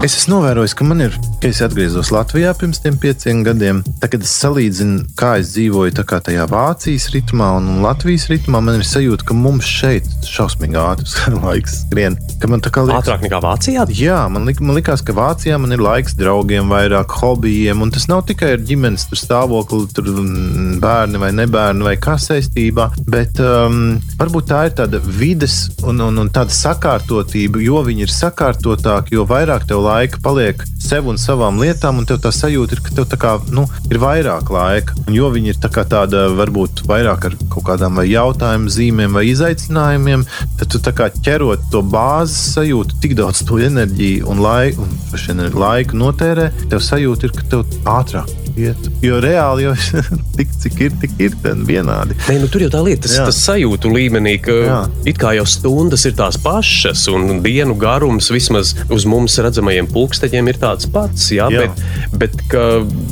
Es 0.00 0.14
esmu 0.16 0.38
novērojis, 0.38 0.72
ka 0.78 0.84
man 0.88 1.02
ir, 1.04 1.16
ka 1.42 1.50
es 1.50 1.58
atgriezos 1.60 2.08
Latvijā 2.14 2.54
pirms 2.56 2.80
tiem 2.80 2.94
pieciem 3.00 3.42
gadiem. 3.44 3.82
Tad, 4.00 4.14
kad 4.14 4.22
es 4.24 4.30
salīdzinu, 4.40 5.02
kā 5.18 5.34
es 5.42 5.50
dzīvoju 5.52 6.06
kā 6.08 6.22
tajā 6.24 6.46
Vācijas 6.48 7.10
ritmā 7.12 7.50
un 7.58 7.68
un 7.70 7.82
Latvijas 7.84 8.26
ritmā, 8.30 8.60
man 8.64 8.78
ir 8.80 8.86
sajūta, 8.86 9.26
ka 9.28 9.36
mums 9.36 9.68
šeit 9.68 10.08
šausmīgi 10.26 10.78
ātrs 10.80 11.16
laiks 11.44 11.82
skrien. 11.84 12.16
Liekas, 12.40 12.94
ātrāk 12.96 13.24
nekā 13.26 13.40
Vācijā. 13.44 13.84
Jā, 13.92 14.22
man, 14.32 14.46
lik, 14.48 14.62
man 14.64 14.78
liekas, 14.78 15.04
ka 15.04 15.14
Vācijā 15.16 15.58
man 15.60 15.76
ir 15.76 15.82
laiks 15.84 16.16
draugiem, 16.18 16.70
vairāk 16.72 17.12
hobijiem. 17.20 17.84
Un 17.84 17.92
tas 17.94 18.08
nav 18.10 18.24
tikai 18.30 18.54
ar 18.56 18.64
ģimenes 18.64 19.06
stāvokli, 19.20 19.84
tur 19.96 20.08
mm, 20.12 20.78
bērni 20.82 21.20
vai 21.20 21.30
nebērni 21.36 21.86
vai 21.86 21.96
kā 22.00 22.16
saistībā. 22.20 22.90
Bet 23.10 23.29
um, 23.38 23.98
varbūt 24.18 24.48
tā 24.50 24.64
ir 24.68 24.74
tāda 24.78 25.00
vides 25.04 25.68
un, 25.86 26.00
un, 26.02 26.18
un 26.22 26.30
tāda 26.32 26.54
sakārtotība. 26.54 27.62
Jo 27.62 27.84
viņi 27.86 28.06
ir 28.06 28.12
sakārtotāki, 28.14 29.14
jo 29.16 29.26
vairāk 29.28 29.68
tev 29.70 29.84
laika 29.84 30.20
paliek 30.24 30.64
sev 30.80 31.06
un 31.10 31.20
savām 31.20 31.60
lietām, 31.62 32.00
un 32.00 32.08
tev 32.08 32.20
tā 32.24 32.32
sajūta 32.34 32.76
ir, 32.76 32.82
ka 32.84 32.94
tev 32.96 33.08
kā, 33.20 33.36
nu, 33.54 33.66
ir 33.90 34.00
vairāk 34.02 34.50
laika. 34.50 34.96
Un 35.06 35.14
jo 35.16 35.30
viņi 35.32 35.54
ir 35.54 35.60
tā 35.62 35.70
tāda 35.70 36.26
varbūt 36.38 36.84
vairāk 36.90 37.28
ar 37.30 37.38
kaut 37.52 37.66
kādām 37.70 38.02
jautājumu 38.06 38.72
zīmēm 38.72 39.16
vai 39.18 39.26
izaicinājumiem, 39.30 40.26
tad 40.60 40.74
tu 40.74 40.94
kā 40.96 41.10
ķerot 41.22 41.70
to 41.72 41.84
bāzes 41.86 42.54
sajūtu, 42.56 43.00
tik 43.02 43.16
daudz 43.20 43.44
to 43.46 43.60
enerģiju 43.62 44.28
un 44.30 44.42
laiku, 44.44 44.86
un 44.86 45.46
arī 45.46 45.64
laiku 45.64 46.00
notērē, 46.00 46.50
tev 46.72 46.84
sajūta 46.84 47.28
ir, 47.28 47.36
ka 47.36 47.50
tev 47.54 47.80
ātrāk 47.98 48.49
iet. 48.58 48.88
Jo 49.04 49.20
reāli 49.22 49.66
jau 49.68 49.74
tik, 50.38 50.50
cik 50.62 50.80
ir, 50.86 50.94
tik 51.02 51.14
ir 51.22 51.36
vienādi. 51.68 52.16
Nē, 52.28 52.38
nu, 52.42 52.48
tur 52.52 52.64
jau 52.64 52.70
tā 52.72 52.80
lieta, 52.86 53.04
tas, 53.06 53.16
Jā. 53.18 53.26
tas 53.28 53.38
sajūtu 53.46 53.92
līmenī, 53.94 54.36
ka 54.42 54.56
Jā. 54.56 54.78
it 55.08 55.20
kā 55.20 55.34
jau 55.38 55.46
stundas 55.48 56.04
ir 56.08 56.16
tās 56.18 56.38
pašas, 56.40 57.06
un 57.12 57.40
dienu 57.44 57.76
garums 57.80 58.30
vismaz 58.32 58.74
uz 58.90 59.06
mums 59.08 59.38
redzamajiem 59.42 59.88
pulksteņiem 59.92 60.50
ir 60.52 60.60
tāds 60.62 60.88
pats. 60.90 61.30
Jā, 61.34 61.48
Jā. 61.52 61.66
Bet, 61.66 61.84
bet 62.24 62.40
ka 62.50 62.64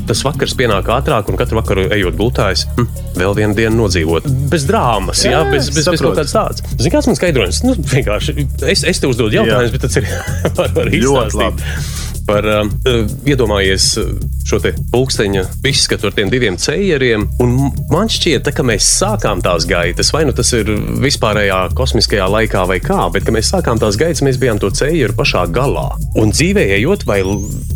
tas 0.08 0.24
vakars 0.26 0.56
pienāk 0.58 0.88
ātrāk, 0.98 1.28
un 1.30 1.38
katru 1.40 1.60
vakaru 1.60 1.88
ejot 1.94 2.16
gultājs, 2.18 2.66
hm, 2.78 2.88
vēl 3.18 3.36
vienu 3.38 3.58
dienu 3.58 3.84
nodzīvot. 3.84 4.28
Bez 4.52 4.66
drāmas, 4.68 5.24
jā, 5.26 5.36
Jā, 5.38 5.44
bez, 5.52 5.68
bez, 5.70 5.76
bez 5.78 5.88
saprotu. 5.88 6.08
kaut 6.08 6.20
kādas 6.22 6.34
tādas. 6.34 6.64
Zini, 6.78 6.92
kāds 6.94 7.10
man 7.10 7.18
skaidrojums? 7.18 7.62
Nu, 7.66 7.74
vienkārši 7.94 8.36
es, 8.72 8.84
es 8.88 9.02
tev 9.02 9.12
uzdodu 9.14 9.38
jautājumus, 9.40 9.74
bet 9.74 9.86
tas 9.86 9.98
ir 10.00 10.08
var 10.78 10.92
Ļoti 10.98 11.38
labi. 11.38 11.72
Par 12.28 12.44
uh, 12.44 12.66
iedomājies 13.28 13.94
uh, 14.02 14.10
šo 14.48 14.60
te 14.64 14.72
pulksteņa 14.92 15.44
izskatu 15.68 16.08
ar 16.08 16.16
tiem 16.16 16.30
diviem 16.32 16.56
ceļiem. 16.60 17.26
Man 17.92 18.10
šķiet, 18.12 18.48
ka 18.54 18.64
mēs 18.66 18.86
sākām 18.98 19.42
tās 19.44 19.66
gaitas, 19.68 20.12
vai 20.14 20.24
nu 20.28 20.34
tas 20.36 20.52
ir 20.56 20.70
vispārējā 21.04 21.60
kosmiskajā 21.76 22.28
laikā, 22.32 22.64
vai 22.68 22.78
kā, 22.84 23.08
bet 23.12 23.26
kad 23.26 23.36
mēs 23.36 23.52
sākām 23.52 23.80
tās 23.80 23.98
gaitas, 24.00 24.24
mēs 24.24 24.40
bijām 24.40 24.60
to 24.62 24.70
ceļu 24.72 25.12
pašā 25.18 25.46
galā. 25.52 25.88
Un 26.20 26.32
dzīvē 26.32 26.64
ejot, 26.78 27.04
vai 27.08 27.20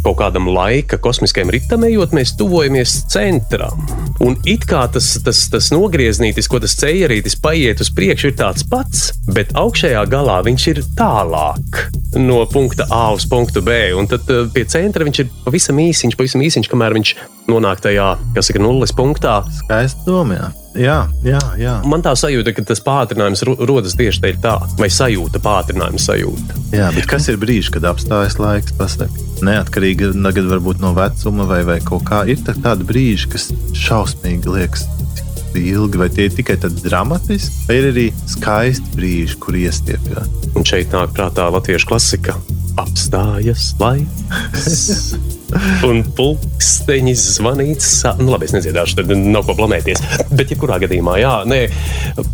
kaut 0.02 0.18
kādam 0.20 0.48
laika 0.52 0.98
kosmiskajam 1.02 1.52
ritam 1.52 1.84
ejot, 1.88 2.14
mēs 2.16 2.34
tuvojamies 2.40 3.02
centram. 3.12 3.84
Un 4.24 4.36
it 4.48 4.66
kā 4.68 4.84
tas, 4.92 5.14
tas, 5.24 5.44
tas 5.52 5.72
nogrieznītis, 5.74 6.48
ko 6.50 6.60
tas 6.62 6.76
ceļarītis 6.80 7.38
paiet 7.42 7.82
uz 7.84 7.92
priekšu, 7.94 8.32
ir 8.32 8.38
tāds 8.40 8.66
pats, 8.68 9.10
bet 9.32 9.52
augšējā 9.58 10.04
galā 10.12 10.40
viņš 10.46 10.68
ir 10.72 10.82
tālāk 10.98 11.86
no 12.18 12.42
punkta 12.46 12.86
A 12.90 13.12
uz 13.12 13.26
punktu 13.28 13.62
B. 13.64 13.92
Un 13.96 14.08
tad 14.10 14.28
eh, 14.30 14.41
pie 14.54 14.64
centra 14.70 15.04
viņš 15.06 15.20
ir 15.22 15.30
pavisam 15.44 15.78
īsiņš, 15.82 16.16
pavisam 16.18 16.42
īsiņš, 16.42 16.68
kamēr 16.72 16.96
viņš 16.98 17.12
nonāk 17.50 17.82
tajā, 17.84 18.08
kas 18.36 18.50
ir 18.50 18.60
nulles 18.62 18.92
punktā. 18.96 19.42
Skaisti 19.62 20.04
domā. 20.06 20.52
Jā, 20.78 21.02
jā, 21.26 21.40
jā. 21.60 21.74
Man 21.84 22.00
tā 22.00 22.14
sajūta, 22.16 22.54
ka 22.56 22.62
tas 22.64 22.80
pātrinājums 22.80 23.42
ro- 23.44 23.58
rodas 23.68 23.92
tieši 23.98 24.22
dēļ 24.24 24.38
tā, 24.40 24.54
vai 24.78 24.88
sajūta, 24.88 25.42
pātrinājuma 25.44 26.00
sajūta. 26.00 26.56
jā 26.72 26.88
bet 26.96 27.06
kas 27.10 27.28
ir 27.28 27.36
brīdis, 27.36 27.68
kad 27.74 27.84
apstājas 27.90 28.38
laiks? 28.40 28.72
Pasaka. 28.78 29.10
Neatkarīgi 29.44 30.14
no 30.16 30.94
vecuma 30.96 31.44
vai, 31.44 31.62
vai 31.68 31.78
kaut 31.84 32.04
kā. 32.08 32.22
Ir 32.26 32.36
tā- 32.40 32.56
tādi 32.56 32.88
brīži, 32.88 33.28
kas 33.34 33.50
šausmīgi 33.76 34.48
liekas. 34.48 34.86
Ilgi, 35.52 35.98
vai 36.00 36.08
tie 36.08 36.24
ir 36.30 36.32
tikai 36.32 36.56
tādi 36.56 36.80
dramatiski, 36.80 37.66
vai 37.68 37.76
ir 37.76 37.90
arī 37.92 38.06
skaisti 38.24 38.96
brīži, 38.96 39.36
kur 39.38 39.52
iestiepjas? 39.52 40.30
Un 40.56 40.64
šeit 40.64 40.88
nāk 40.96 41.12
prātā 41.12 41.50
latviešu 41.52 41.90
klasika. 41.90 42.38
Apstājas 42.80 43.72
laiks. 43.80 45.12
Un 45.84 45.98
pulksteņi 46.16 47.12
zvanīts. 47.20 47.84
sā- 48.00 48.14
Nu, 48.16 48.30
labi, 48.32 48.46
es 48.48 48.54
nedziedāšu, 48.56 48.94
tad 49.02 49.10
nav 49.20 49.42
ko 49.44 49.52
blamēties. 49.58 50.00
Bet, 50.32 50.48
jebkurā 50.48 50.78
gadījumā, 50.80 51.18
jā, 51.20 51.32
nē, 51.44 51.58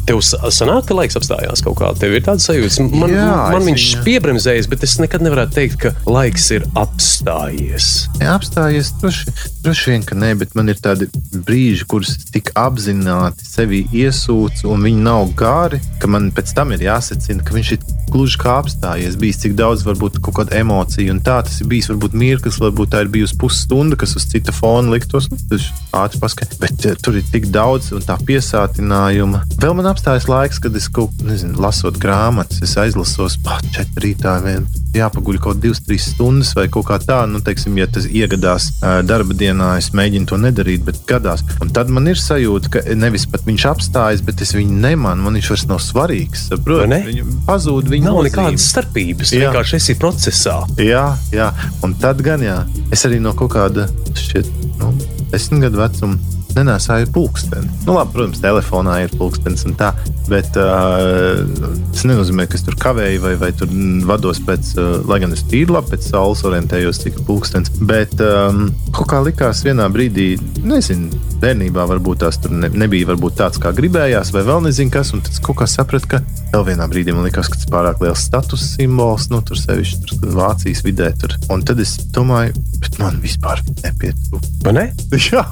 tev 0.06 0.20
sa- 0.22 0.38
sanāk, 0.54 0.86
ka 0.86 0.94
laiks 0.94 1.18
apstājās 1.18 1.64
kaut 1.66 1.80
kā. 1.80 1.88
Tev 1.98 2.14
ir 2.14 2.22
tāds 2.22 2.46
sajūta, 2.46 2.86
man, 2.94 3.10
Jā, 3.10 3.32
man 3.56 3.66
viņš 3.66 3.86
viņu- 3.88 4.04
piebremzējas, 4.06 4.68
bet 4.70 4.84
es 4.86 4.94
nekad 5.02 5.24
nevarētu 5.26 5.56
teikt, 5.58 5.78
ka 5.82 5.90
laiks 6.06 6.46
ir 6.54 6.62
apstājies. 6.78 7.88
Jā, 8.22 8.36
apstājies 8.38 8.92
droši, 9.02 9.34
droši 9.66 9.90
vien, 9.90 10.06
ka 10.06 10.14
nē, 10.14 10.30
bet 10.38 10.54
man 10.54 10.68
ir 10.70 10.78
tādi 10.78 11.10
brīži, 11.34 11.88
kurus 11.90 12.14
tik 12.30 12.52
apzināti 12.54 13.42
sevi 13.50 13.82
iesūcu, 13.90 14.70
un 14.70 14.86
viņi 14.86 15.02
nav 15.02 15.34
gari, 15.34 15.80
ka 15.98 16.06
man 16.06 16.30
pēc 16.30 16.54
tam 16.54 16.70
ir 16.76 16.86
jāsacina, 16.86 17.42
ka 17.44 17.50
viņš 17.58 17.72
ir 17.74 17.78
gluži 18.14 18.38
kā 18.38 18.62
apstājies. 18.62 19.18
Bijis 19.18 19.42
cik 19.42 19.58
daudz, 19.58 19.82
varbūt 19.82 20.22
kaut 20.28 20.36
kāda 20.42 20.58
emocija, 20.60 21.12
un 21.12 21.20
tā 21.24 21.38
tas 21.46 21.60
ir 21.62 21.68
bijis. 21.70 21.88
Varbūt 21.92 22.14
mirklis, 22.18 22.60
varbūt 22.62 22.92
tā 22.94 23.02
ir 23.04 23.10
bijusi 23.14 23.36
pusstunda, 23.40 23.96
kas 23.98 24.14
uz 24.18 24.26
cita 24.30 24.52
fona 24.54 24.92
liktos. 24.94 25.28
Nu, 25.32 25.38
tas 25.50 25.68
ātri 25.96 26.20
paskaidro. 26.22 26.58
Bet 26.62 26.86
eh, 26.86 26.96
tur 27.02 27.16
ir 27.18 27.26
tik 27.32 27.48
daudz 27.54 27.90
un 27.96 28.04
tā 28.06 28.16
piesātinājuma. 28.28 29.42
Vēl 29.62 29.74
man 29.78 29.88
apstājas 29.90 30.28
laiks, 30.30 30.58
kad 30.62 30.76
es 30.78 30.88
kaut 30.92 31.14
ko 31.18 31.28
nezinu, 31.30 31.58
lasot 31.62 31.98
grāmatas, 32.00 32.60
es 32.64 32.74
aizlasos 32.80 33.38
pat 33.44 33.64
četri 33.74 34.08
rītā 34.12 34.36
vien. 34.44 34.66
Jāpaguļ 34.96 35.36
kaut 35.44 35.58
kādas 35.60 35.82
2-3 35.84 35.98
stundas 36.00 36.54
vai 36.56 36.64
kaut 36.72 36.86
kā 36.88 36.96
tā, 37.02 37.20
nu, 37.28 37.40
teiksim, 37.44 37.76
ja 37.78 37.86
tas 37.92 38.06
iegadās 38.08 38.70
ā, 38.80 38.98
darba 39.06 39.36
dienā, 39.36 39.74
es 39.78 39.90
mēģinu 39.96 40.26
to 40.30 40.38
nedarīt, 40.40 40.82
bet 40.86 41.02
gadās. 41.08 41.44
Un 41.62 41.70
tad 41.76 41.90
man 41.92 42.08
ir 42.08 42.18
sajūta, 42.20 42.70
ka 42.72 42.82
nevis 42.96 43.26
pat 43.30 43.44
viņš 43.46 43.66
apstājas, 43.72 44.22
bet 44.24 44.40
es 44.44 44.54
viņu 44.56 44.78
nemanu, 44.80 45.26
man 45.26 45.36
viņš 45.38 45.50
vairs 45.52 45.66
nav 45.70 45.82
svarīgs. 45.84 46.46
Saprot? 46.48 46.86
ne? 46.88 47.02
Viņu 47.04 47.26
pazūd 47.46 47.90
viņa 47.92 48.08
Nav 48.08 48.16
nozīme. 48.18 48.30
nekādas 48.32 48.68
starpības. 48.72 49.34
Jā. 49.36 49.44
vienkārši 49.50 49.76
esi 49.78 49.98
procesā. 50.18 50.66
Jā, 50.82 51.14
jā, 51.32 51.52
un 51.86 51.94
tad 51.94 52.22
gan 52.26 52.42
jā. 52.42 52.64
Es 52.92 53.06
arī 53.06 53.20
no 53.22 53.34
kaut 53.38 53.54
kāda 53.54 53.86
šķiet, 54.18 54.50
nu, 54.80 54.90
desmit 55.30 55.68
gadu 55.68 55.78
vecuma 55.78 56.18
nenēsāju 56.58 57.10
pulksteni. 57.14 57.68
Nu, 57.86 57.94
labi, 57.94 58.14
protams, 58.16 58.40
telefonā 58.42 58.96
ir 59.04 59.12
pulkstenis 59.14 59.62
un 59.68 59.76
tā, 59.78 59.92
bet 60.26 60.56
uh, 60.58 61.44
tas 61.92 62.02
nenozīmē, 62.08 62.48
ka 62.48 62.58
es 62.58 62.64
tur 62.66 62.74
kavēju 62.80 63.20
vai, 63.22 63.34
vai 63.38 63.50
tur 63.54 63.70
vados 64.08 64.40
pēc, 64.42 64.72
uh, 64.80 64.88
lai 65.06 65.20
gan 65.22 65.36
es 65.36 65.44
tīri 65.46 65.70
labi 65.70 65.92
pēc 65.92 66.08
saules 66.08 66.42
orientējos, 66.48 67.02
cik 67.04 67.20
ir 67.20 67.26
pulkstenis. 67.28 67.70
Bet 67.78 68.16
um, 68.24 68.64
kaut 68.96 69.10
kā 69.12 69.20
likās 69.28 69.62
vienā 69.66 69.86
brīdī, 69.92 70.32
nezinu, 70.64 71.12
bērnībā 71.44 71.84
varbūt 71.92 72.24
tās 72.24 72.40
tur 72.42 72.56
ne, 72.56 72.72
nebija 72.74 73.12
varbūt 73.12 73.38
tāds, 73.38 73.62
kā 73.62 73.70
gribējās, 73.76 74.32
vai 74.34 74.42
vēl 74.48 74.64
nezinu 74.66 74.96
kas, 74.96 75.14
un 75.14 75.22
tad 75.22 75.36
es 75.36 75.44
kaut 75.44 75.60
kā 75.60 75.68
sapratu, 75.70 76.16
ka 76.16 76.22
vēl 76.52 76.64
vienā 76.70 76.86
brīdī 76.90 77.14
man 77.14 77.26
likās, 77.26 77.48
ka 77.50 77.58
tas 77.58 77.68
pārāk 77.70 78.00
liels 78.02 78.22
status 78.28 78.64
simbols, 78.74 79.28
nu, 79.32 79.40
tur 79.44 79.58
sevišķi 79.60 80.00
tur, 80.08 80.32
Vācijas 80.38 80.82
vidē. 80.86 81.10
Tur. 81.20 81.34
Un 81.52 81.62
tad 81.66 81.80
es 81.82 81.96
domāju, 82.14 82.54
bet 82.82 82.98
man 83.00 83.18
vispār 83.22 83.62
nepietrūkst. 83.82 84.58
Vai 84.66 84.74
ne? 84.76 84.84
Jā, 85.28 85.42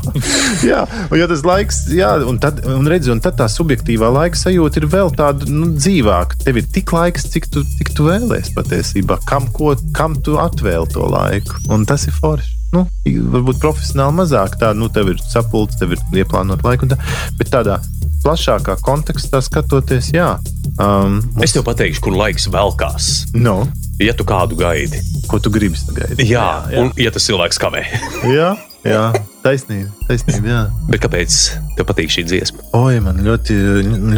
jā, 0.64 0.82
un 1.10 1.18
ja 1.18 1.26
tas 1.28 1.42
laiks, 1.46 1.78
jā, 1.92 2.08
un 2.28 2.38
tad, 2.40 2.62
un 2.70 2.86
redzi, 2.88 3.10
un 3.12 3.20
tad 3.22 3.36
tā 3.40 3.48
subjektīvā 3.50 4.08
laika 4.14 4.38
sajūta 4.38 4.80
ir 4.80 4.86
vēl 4.92 5.10
tāda 5.16 5.48
nu, 5.50 5.72
dzīvāka. 5.74 6.38
Tev 6.44 6.60
ir 6.60 6.68
tik 6.72 6.92
laiks, 6.94 7.26
cik 7.32 7.48
tu, 7.52 7.64
cik 7.76 7.92
tu 7.96 8.06
vēlēsies 8.08 8.54
patiesībā, 8.56 9.18
kam, 9.28 9.48
ko, 9.56 9.74
kam 9.96 10.16
tu 10.24 10.38
atvēli 10.40 10.92
to 10.94 11.08
laiku. 11.12 11.60
Un 11.74 11.86
tas 11.88 12.06
ir 12.08 12.16
forši. 12.16 12.54
Nu, 12.74 12.84
varbūt 13.06 13.60
profesionāli 13.62 14.18
mazāk, 14.20 14.56
tā, 14.60 14.72
nu, 14.76 14.88
tev 14.92 15.12
ir 15.12 15.20
sapulce, 15.30 15.78
tev 15.80 15.94
ir 15.94 16.22
ieplānot 16.22 16.64
laiku, 16.66 16.86
un 16.86 16.94
tā, 16.94 16.98
bet 17.38 17.52
tādā 17.52 17.78
plašākā 18.24 18.78
kontekstā 18.82 19.40
skatoties, 19.44 20.10
jā. 20.14 20.34
Um, 20.78 21.20
Es 21.40 21.54
tev 21.56 21.64
pateikšu, 21.64 22.02
kur 22.04 22.16
laiks 22.18 22.48
velkās. 22.52 23.26
no, 23.34 23.66
Ja 23.98 24.12
tu 24.12 24.26
kādu 24.28 24.58
gaidi, 24.60 24.98
ko 25.26 25.38
tu 25.40 25.48
gribi 25.48 25.78
sagaidīt? 25.80 26.20
jā, 26.28 26.42
jā, 26.68 26.82
un 26.82 26.90
ja 27.00 27.08
tas 27.14 27.24
cilvēks 27.24 27.56
kavē, 27.62 27.80
jā, 28.36 28.50
jā. 28.84 29.04
taisnība, 29.40 29.88
taisnība, 30.04 30.50
jā. 30.52 30.58
Bet 30.92 31.00
kāpēc 31.00 31.36
tev 31.78 31.86
patīk 31.88 32.12
šī 32.12 32.26
dziesma? 32.28 32.60
Oi, 32.76 32.98
man 33.00 33.22
ļoti, 33.24 33.56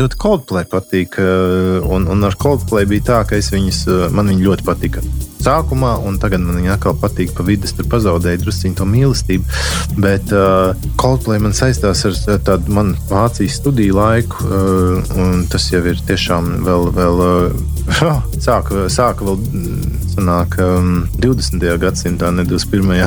ļoti 0.01 0.19
Coldplay 0.19 0.67
patīk. 0.67 1.15
eh, 1.23 1.87
Un, 1.87 2.09
un 2.11 2.25
ar 2.27 2.35
Coldplay 2.35 2.89
bija 2.91 3.07
tā, 3.13 3.21
ka 3.31 3.39
viņus, 3.39 3.85
eh, 3.87 4.09
man 4.11 4.27
viņi 4.27 4.49
ļoti 4.51 4.67
patika. 4.67 5.05
Sākumā, 5.39 5.95
un 6.05 6.19
tagad 6.21 6.43
man 6.45 6.59
viņa 6.61 6.75
atkal 6.75 6.97
patīk, 6.99 7.33
pa 7.37 7.47
vidu 7.47 7.71
tur 7.79 7.87
pazaudēju 7.91 8.43
drusku 8.43 8.73
to 8.79 8.87
mīlestību. 8.89 9.59
Bet 10.03 10.33
uh, 10.35 10.75
Coldplay 11.01 11.41
man 11.43 11.55
saistās 11.57 12.05
ar 12.09 12.19
tādu 12.47 12.75
manu 12.75 12.99
Vācijas 13.11 13.61
studiju 13.61 13.99
laiku, 13.99 14.45
uh, 14.45 15.15
un 15.19 15.47
tas 15.51 15.71
jau 15.73 15.83
ir 15.87 16.03
tiešām 16.09 16.59
vēl, 16.67 16.91
vēl 16.99 17.25
uh, 17.25 17.79
sāka, 18.47 18.87
sāka 18.93 19.27
vēl 19.27 19.39
mm, 19.39 19.99
sanāk, 20.19 20.57
um, 20.63 21.07
20. 21.23 21.65
gadsimtā, 21.81 22.31
ne 22.35 22.45
21. 22.49 23.07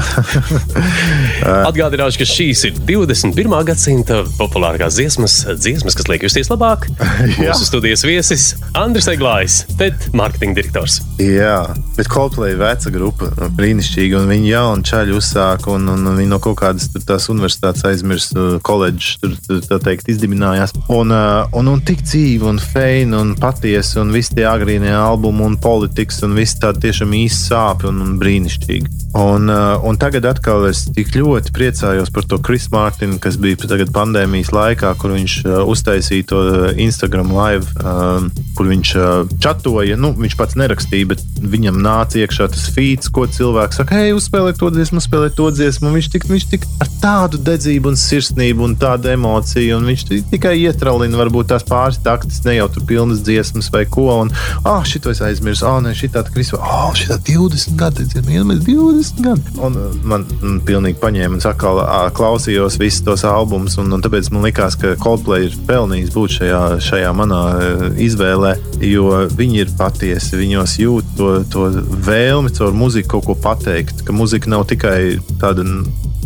Atgādināšu, 1.69 2.21
ka 2.21 2.27
šīs 2.27 2.63
ir 2.69 2.79
21. 2.87 3.51
gadsimta 3.67 4.21
populārākās 4.37 4.97
dziesmas, 4.99 5.37
dziesmas 5.59 5.97
kas 5.99 6.09
liek 6.11 6.25
justies 6.27 6.51
labāk. 6.51 6.87
Mūsu 7.41 7.67
studijas 7.67 8.05
viesis 8.07 8.51
Andris 8.77 9.09
Eglājs, 9.11 9.61
TED 9.79 10.11
mārketinga 10.17 10.61
direktors. 10.61 11.01
Jā, 11.21 11.59
bet 11.97 12.11
Coldplay 12.21 12.53
veca 12.53 12.91
grupa, 12.93 13.31
brīnišķīga. 13.57 14.19
un 14.21 14.29
Viņi 14.29 14.51
jaunu 14.51 14.85
čaļu 14.85 15.17
uzsāka, 15.17 15.71
un, 15.73 15.89
un 15.89 16.11
viņi 16.19 16.29
no 16.29 16.37
kaut 16.43 16.59
kādas 16.59 16.91
tur 16.93 17.01
tās 17.07 17.25
universitātes 17.33 17.81
aizmirst, 17.89 18.37
koledžas 18.61 19.17
tur 19.23 19.33
tur, 19.41 19.61
tā 19.65 19.79
teikt 19.81 20.11
izdibinājās. 20.13 20.75
Un, 20.93 21.13
uh, 21.15 21.49
un, 21.57 21.71
un 21.71 21.81
tik 21.85 22.03
dzīva, 22.05 22.51
un 22.51 22.61
feina, 22.61 23.23
un 23.23 23.33
patiesa, 23.39 24.03
un 24.03 24.13
visi 24.13 24.35
tie 24.37 24.45
agrīnie 24.49 24.93
albumi, 24.93 25.47
un 25.47 25.57
politikas, 25.61 26.21
un 26.27 26.37
viss 26.37 26.59
tā 26.61 26.75
tiešām 26.77 27.15
īsti 27.23 27.49
sāp 27.51 27.87
un, 27.89 28.01
un 28.05 28.17
brīnišķīgi. 28.21 28.99
Un, 29.17 29.49
uh, 29.51 29.81
un 29.83 29.97
tagad 29.99 30.23
atkal 30.29 30.69
es 30.69 30.85
tik 30.95 31.11
ļoti 31.17 31.51
priecājos 31.55 32.13
par 32.15 32.27
to 32.29 32.37
Kris 32.39 32.69
Mārtiņu, 32.71 33.17
kas 33.23 33.35
bija 33.41 33.57
pandēmijas 33.91 34.53
laikā, 34.55 34.93
kur 35.01 35.15
viņš 35.17 35.35
uh, 35.43 35.57
uztaisīja 35.67 36.29
to 36.29 36.43
Instagram 36.79 37.33
live, 37.35 37.67
um, 37.81 38.29
kur 38.55 38.69
viņš 38.71 38.93
uh, 38.95 39.09
čatoja. 39.43 39.97
Nu, 39.99 40.13
viņš 40.15 40.37
pats 40.39 40.55
nerakstīja, 40.59 41.11
bet 41.11 41.25
viņam 41.41 41.81
nāca 41.83 42.10
iekšā 42.19 42.47
tas 42.53 42.67
feeds, 42.75 43.09
ko 43.13 43.25
cilvēks 43.27 43.81
saka, 43.81 43.97
hei, 43.99 44.13
uzspēlē 44.15 44.53
to 44.57 44.69
dziesmu, 44.73 45.01
uzspēlē 45.01 45.31
to 45.35 45.49
dziesmu. 45.55 45.91
Viņš 45.95 46.09
tik, 46.13 46.27
viņš 46.29 46.45
tik 46.51 46.67
ar 46.83 46.89
tādu 47.01 47.39
dedzību 47.41 47.91
un 47.91 47.99
sirsnību 47.99 48.65
un 48.67 48.75
tādu 48.79 49.11
emociju, 49.13 49.77
un 49.77 49.87
viņš 49.89 50.05
ti- 50.09 50.21
tikai 50.31 50.55
ietralina 50.61 51.17
varbūt 51.19 51.51
tās 51.51 51.65
pāris 51.67 51.99
taktis, 52.03 52.43
ne 52.45 52.57
jau 52.57 52.67
tur 52.73 52.85
pilnas 52.89 53.23
dziesmas 53.25 53.71
vai 53.73 53.85
ko. 53.85 54.09
Un, 54.21 54.31
ah, 54.65 54.83
šito 54.87 55.11
es 55.11 55.21
aizmirsu, 55.21 55.65
ah, 55.67 55.79
nē, 55.83 55.93
šī 55.97 56.11
tāda 56.13 56.33
krisa, 56.33 56.59
ah, 56.61 56.91
šī 56.93 57.11
tāda 57.13 57.23
20 57.31 57.77
gadi, 57.79 58.05
vienmēr 58.27 58.61
20 58.65 59.21
gadi. 59.25 59.55
Un 59.61 59.77
uh, 59.77 59.95
man 60.03 60.25
mm, 60.25 60.61
pilnīgi 60.67 60.99
paņēma 61.01 61.39
un 61.39 61.45
atkal 61.51 61.81
klausījos 62.17 62.77
visus 62.81 63.03
tos 63.05 63.23
albumus, 63.27 63.77
un, 63.81 63.91
un 63.93 64.01
tāpēc 64.03 64.31
man 64.31 64.45
likās, 64.45 64.77
ka 64.79 64.95
Coldplay 65.01 65.47
ir 65.49 65.57
pelnījis 65.67 66.13
būt 66.15 66.37
šajā, 66.39 66.61
šajā 66.83 67.11
manā 67.17 67.41
uh, 67.55 67.85
izvēlē, 68.01 68.55
jo 68.85 69.25
viņi 69.37 69.63
ir 69.65 69.73
patiesi, 69.77 70.37
viņos 70.39 70.77
jūt 70.81 71.15
to, 71.17 71.31
to 71.51 71.67
vēlmi 72.05 72.51
caur 72.57 72.73
muziku 72.77 73.17
kaut 73.17 73.27
ko 73.29 73.35
pateikt, 73.43 74.03
ka 74.07 74.15
muzika 74.15 74.51
nav 74.51 74.65
tikai 74.69 75.19
tāda 75.41 75.65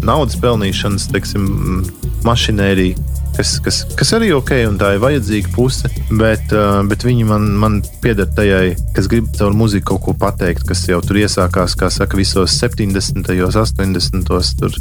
naudas 0.05 0.37
pelnīšanas, 0.41 1.09
teiksim, 1.13 1.83
mašinērija. 2.25 3.11
Kas, 3.35 3.57
kas, 3.59 3.81
kas 3.99 4.13
arī 4.15 4.29
ok, 4.31 4.53
un 4.69 4.77
tā 4.79 4.93
ir 4.95 5.01
vajadzīga 5.03 5.49
puse, 5.51 5.89
bet, 6.15 6.53
bet 6.87 7.03
viņi 7.03 7.25
man, 7.27 7.49
man 7.59 7.81
pieder 7.99 8.29
tajai, 8.31 8.77
kas 8.95 9.09
grib 9.11 9.27
caur 9.35 9.51
muziku 9.51 9.89
kaut 9.89 10.05
ko 10.05 10.13
pateikt, 10.21 10.63
kas 10.69 10.85
jau 10.87 11.01
tur 11.03 11.19
iesākās, 11.19 11.75
kā 11.75 11.91
saka, 11.91 12.15
visos 12.15 12.55
70. 12.63 13.27
un 13.35 13.51
80. 13.51 14.31
tur 14.61 14.79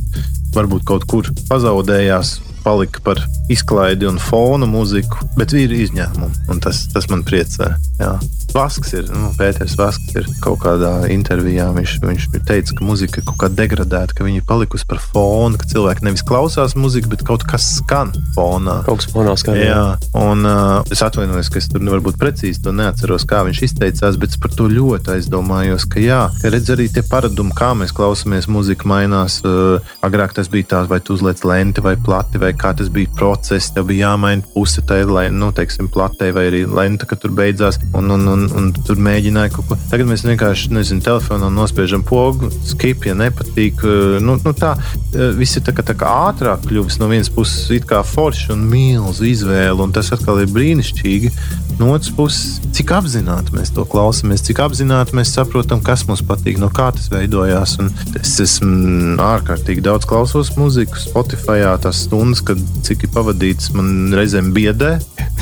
varbūt 0.54 0.86
kaut 0.86 1.08
kur 1.10 1.32
pazaudējās. 1.50 2.36
Palika 2.64 3.02
par 3.04 3.20
izklaidi 3.52 4.08
un 4.08 4.18
fona 4.22 4.68
mūziku, 4.68 5.28
bet 5.38 5.52
ir 5.56 5.74
izņēmumi, 5.76 6.46
un 6.52 6.64
tas, 6.64 6.86
tas 6.94 7.10
man 7.12 7.24
priecē. 7.26 7.74
Jā. 8.00 8.16
Vasks 8.54 8.92
ir, 8.94 9.08
nu, 9.10 9.32
Pēters 9.34 9.74
Vasks 9.74 10.14
ir 10.14 10.28
kaut 10.42 10.60
kādā 10.62 11.08
intervijā. 11.10 11.66
Viņš, 11.74 11.94
viņš 12.04 12.26
teica, 12.46 12.76
ka 12.78 12.86
muzika 12.86 13.18
ir 13.18 13.26
kaut 13.26 13.38
kā 13.42 13.48
degradēta, 13.50 14.14
ka 14.14 14.26
viņa 14.26 14.38
ir 14.38 14.46
palikusi 14.46 14.86
par 14.86 15.00
fonu, 15.02 15.58
ka 15.58 15.66
cilvēki 15.72 16.06
nevis 16.06 16.22
klausās 16.26 16.76
muziku, 16.78 17.10
bet 17.10 17.24
kaut 17.26 17.42
kas 17.50 17.66
skan 17.80 18.12
fonā. 18.36 18.76
Kaut 18.86 19.02
kas 19.02 19.10
fonā 19.10 19.34
skan. 19.40 19.58
Jā, 19.58 19.82
un 20.20 20.46
uh, 20.46 20.86
es 20.94 21.02
atvainojos, 21.02 21.50
ka 21.50 21.58
es 21.58 21.66
tur 21.72 21.82
varbūt 21.82 22.20
precīzi 22.20 22.62
to 22.62 22.70
neatceros, 22.76 23.26
kā 23.26 23.42
viņš 23.48 23.64
izteicās, 23.66 24.20
bet 24.22 24.36
es 24.36 24.40
par 24.40 24.54
to 24.54 24.68
ļoti 24.70 25.16
aizdomājos, 25.16 25.88
ka 25.90 26.02
jā, 26.02 26.22
ka 26.38 26.54
redz 26.54 26.70
arī 26.76 26.86
tie 26.94 27.02
paradumi, 27.10 27.56
kā 27.58 27.72
mēs 27.74 27.94
klausāmies, 27.96 28.46
mūzika 28.46 28.86
mainās. 28.86 29.40
Uh, 29.42 29.82
agrāk 30.06 30.36
tas 30.38 30.50
bija 30.52 30.70
tā, 30.76 30.84
vai 30.90 31.02
tu 31.02 31.18
uzliec 31.18 31.42
lenti 31.42 31.82
vai 31.82 31.96
plati, 31.98 32.38
vai 32.38 32.53
kā 32.58 32.72
tas 32.76 32.90
bija 32.92 33.10
process, 33.16 33.72
tev 33.74 33.88
bija 33.90 34.10
jāmaina 34.10 34.44
puse 34.54 34.82
tai, 34.86 35.02
lai, 35.08 35.26
nu, 35.34 35.50
teiksim, 35.54 35.88
platē 35.92 36.30
vai 36.36 36.46
arī 36.50 36.64
lenta, 36.68 37.08
ka 37.08 37.18
tur 37.20 37.34
beidzās, 37.36 37.78
un, 37.94 38.10
un, 38.16 38.26
un, 38.30 38.46
un 38.58 38.70
tur 38.76 39.00
mēģināja 39.00 39.54
kaut 39.56 39.70
ko. 39.70 39.78
Tagad 39.90 40.10
mēs 40.10 40.26
vienkārši, 40.26 40.72
nezinu, 40.74 41.04
telefonā 41.04 41.50
nospiežam 41.52 42.04
pogu, 42.06 42.50
skip, 42.66 43.06
ja 43.08 43.16
nepatīk. 43.18 43.84
uh, 43.84 44.02
Nu, 44.24 44.36
nu 44.40 44.52
tā, 44.56 44.74
uh, 44.78 45.30
viss 45.36 45.58
ir 45.58 45.64
tā 45.66 45.74
kā, 45.76 45.84
tā 45.86 45.96
kā 45.98 46.10
ātrāk 46.30 46.64
kļuvis 46.68 47.00
no 47.02 47.10
vienas 47.10 47.30
puses, 47.32 47.68
it 47.74 47.86
kā 47.88 48.00
forši 48.06 48.52
un 48.54 48.64
milzu 48.70 49.26
izvēle, 49.28 49.80
un 49.82 49.92
tas 49.94 50.12
atkal 50.14 50.42
ir 50.42 50.52
brīnišķīgi. 50.54 51.32
No 51.80 51.90
otras 51.90 52.12
puses, 52.14 52.60
cik 52.76 52.92
apzināti 52.94 53.54
mēs 53.56 53.72
to 53.74 53.82
klausāmies, 53.90 54.44
cik 54.46 54.60
apzināti 54.62 55.16
mēs 55.18 55.32
saprotam, 55.34 55.80
kas 55.82 56.04
mums 56.06 56.22
patīk, 56.26 56.60
no 56.62 56.68
kā 56.70 56.90
tas 56.94 57.08
veidojās. 57.10 57.76
Un 57.82 57.90
es 58.20 58.36
esmu 58.44 59.16
ārkārtīgi 59.24 59.82
daudz 59.82 60.06
klausos 60.06 60.52
mūziku, 60.58 61.00
Spotify, 61.02 61.64
tās 61.82 62.04
stundas, 62.06 62.43
kad 62.46 62.60
cik 62.86 63.06
ir 63.08 63.14
pavadīts, 63.14 63.72
man 63.76 64.14
reizēm 64.14 64.52
biedē. 64.56 64.96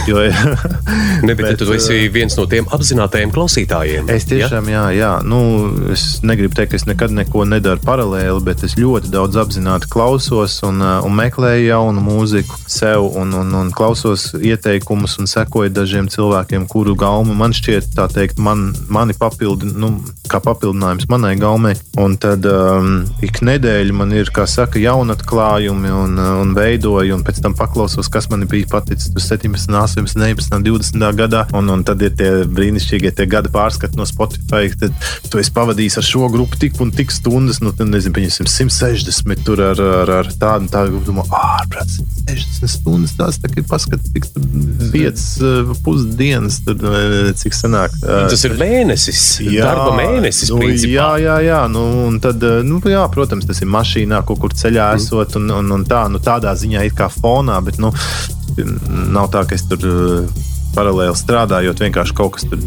Jo, 0.08 0.22
Ne, 1.22 1.34
bet, 1.34 1.46
bet 1.46 1.58
tu 1.58 1.72
esi 1.74 2.08
viens 2.10 2.34
no 2.34 2.44
tiem 2.50 2.66
apzinātajiem 2.74 3.30
klausītājiem. 3.34 4.08
Es 4.10 4.26
tiešām, 4.26 4.66
jā, 4.72 4.84
jā 4.96 5.10
nu, 5.26 5.38
es 5.94 6.18
negribu 6.26 6.56
teikt, 6.58 6.72
ka 6.72 6.80
es 6.80 6.86
nekad 6.88 7.14
neko 7.14 7.44
nedaru 7.46 7.82
paralēli, 7.84 8.40
bet 8.42 8.64
es 8.66 8.74
ļoti 8.78 9.12
daudz 9.12 9.38
apzināti 9.38 9.90
klausos 9.92 10.58
un, 10.66 10.82
uh, 10.82 10.98
un 11.06 11.14
meklēju 11.18 11.68
jaunu 11.68 12.02
mūziku 12.02 12.58
sev, 12.66 13.06
un, 13.18 13.34
un, 13.38 13.54
un 13.60 13.70
klausos 13.74 14.32
ieteikumus 14.34 15.18
un 15.22 15.30
sekoju 15.30 15.70
dažiem 15.74 16.10
cilvēkiem, 16.10 16.66
kuru 16.70 16.96
gauma 16.98 17.36
man 17.38 17.54
šķiet, 17.54 17.92
tā 17.94 18.08
teikt, 18.10 18.42
man, 18.42 18.70
mani 18.90 19.14
papildi, 19.18 19.70
nu, 19.78 19.94
kā 20.30 20.42
papildinājums 20.42 21.06
manai 21.12 21.36
gaumai. 21.38 21.76
Un 22.02 22.16
tad 22.20 22.46
um, 22.48 23.02
ik 23.22 23.42
nedēļa 23.44 23.94
man 23.94 24.14
ir, 24.16 24.32
kā 24.34 24.48
saka, 24.50 24.80
jaunatklājumi 24.82 25.92
un, 25.94 26.18
un 26.42 26.54
veidoju, 26.92 27.16
un 27.16 27.24
pēc 27.24 27.40
tam 27.42 27.54
paklausos, 27.56 28.08
kas 28.12 28.28
man 28.30 28.46
bija 28.50 28.66
paticis 28.70 29.12
tur 29.12 29.22
17, 29.22 29.72
18, 29.72 30.18
19, 30.18 30.62
20 30.66 31.16
gadā. 31.18 31.44
Un, 31.56 31.70
un 31.72 31.84
tad 31.84 32.02
ir 32.02 32.14
tie 32.16 32.30
brīnišķīgie 32.46 33.12
tie 33.16 33.26
gada 33.26 33.50
pārskati 33.52 33.98
no 33.98 34.06
Spotify. 34.08 34.70
Tad 34.78 34.94
tu 35.30 35.40
esi 35.40 35.52
pavadījis 35.54 35.98
ar 36.00 36.06
šo 36.06 36.28
grupu 36.32 36.58
tik 36.60 36.80
un 36.82 36.92
tik 36.94 37.12
stundas, 37.14 37.62
nu, 37.64 37.72
tad 37.76 37.90
nezinu, 37.92 38.14
pieņemsim 38.16 38.50
160 38.50 39.44
tur 39.46 39.62
ar, 39.64 39.80
ar, 40.02 40.14
ar 40.22 40.30
tādu 40.32 40.66
un 40.66 40.72
tādu 40.72 41.02
grupu. 41.02 41.26
Ārprāt, 41.32 41.90
60 42.28 42.70
stundas 42.70 43.14
tās 43.18 43.38
tā 43.42 43.50
kā 43.52 43.64
paskatīt, 43.68 44.12
cik 44.12 44.28
tur 44.34 44.90
5 44.92 45.76
pusdienas 45.84 46.60
tur 46.66 46.80
cik 47.38 47.56
sanāk. 47.56 47.94
Tas 48.02 48.46
ir 48.48 48.56
mēnesis, 48.60 49.22
darba 49.56 49.92
mēnesis. 49.96 50.50
nu, 50.52 50.60
principā. 50.62 50.92
jā, 50.92 51.10
jā, 51.24 51.36
jā. 51.48 51.60
Nu, 51.72 51.84
un 52.08 52.18
tad, 52.22 52.42
nu, 52.66 52.80
jā, 52.88 53.02
protams, 53.12 53.46
tas 53.48 53.62
ir 53.62 53.70
mašīnā, 53.72 54.22
kaut 54.28 54.42
kur 54.42 54.56
ceļā 54.56 54.92
esot, 54.98 55.38
un, 55.40 55.50
un, 55.60 55.72
un 55.78 55.86
tā, 55.88 56.04
nu, 56.12 56.20
tādā 56.22 56.54
ziņā 56.58 56.81
ir 56.88 56.96
kā 56.98 57.10
fonā, 57.12 57.58
bet 57.64 57.80
nu, 57.82 57.92
nav 59.12 59.30
tā, 59.32 59.46
ka 59.48 59.56
es 59.56 59.64
tur 59.70 59.86
uh, 59.88 60.42
paralēli 60.76 61.14
strādājot, 61.16 61.82
vienkārši 61.84 62.14
kaut 62.16 62.36
kas 62.36 62.46
tur 62.48 62.60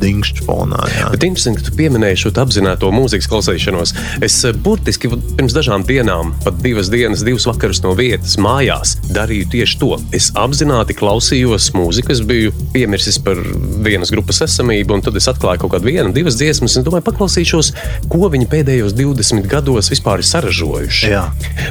dingšķi 0.00 0.44
fonā. 0.46 0.80
Jā. 0.94 1.08
Bet 1.12 1.24
interesanti, 1.26 1.60
ka 1.60 1.68
tu 1.68 1.76
pieminēji 1.78 2.20
šo 2.22 2.32
apzināto 2.40 2.90
mūzikas 2.94 3.28
klausīšanos. 3.30 3.94
Es 4.24 4.36
eh, 4.48 4.56
burtiski 4.66 5.10
pirms 5.10 5.56
dažām 5.56 5.84
dienām, 5.88 6.34
pat 6.44 6.60
divas 6.64 6.90
dienas, 6.92 7.24
divas 7.26 7.46
vakaras 7.48 7.82
no 7.84 7.94
vietas 7.98 8.36
mājās, 8.40 8.96
darīju 9.12 9.50
tieši 9.56 9.80
to. 9.82 9.92
Es 10.16 10.30
apzināti 10.38 10.96
klausījos 10.96 11.70
mūziku, 11.76 12.14
es 12.14 12.22
biju 12.26 12.54
piemirsis 12.74 13.20
par 13.24 13.40
vienas 13.84 14.12
grupas 14.14 14.42
esamību, 14.46 14.98
un 14.98 15.06
tad 15.06 15.18
es 15.20 15.28
atklāju 15.32 15.64
kaut 15.64 15.76
kādu 15.76 15.90
vienu, 15.90 16.14
divas 16.16 16.38
dziesmas, 16.40 16.78
un 16.78 16.86
domāju, 16.86 17.08
paklausīšos, 17.10 17.74
ko 18.12 18.30
viņi 18.32 18.50
pēdējos 18.52 18.96
20 18.98 19.48
gados 19.50 19.92
vispār 19.92 20.22
ir 20.22 20.30
saražojuši. 20.30 21.10
Jā. 21.12 21.26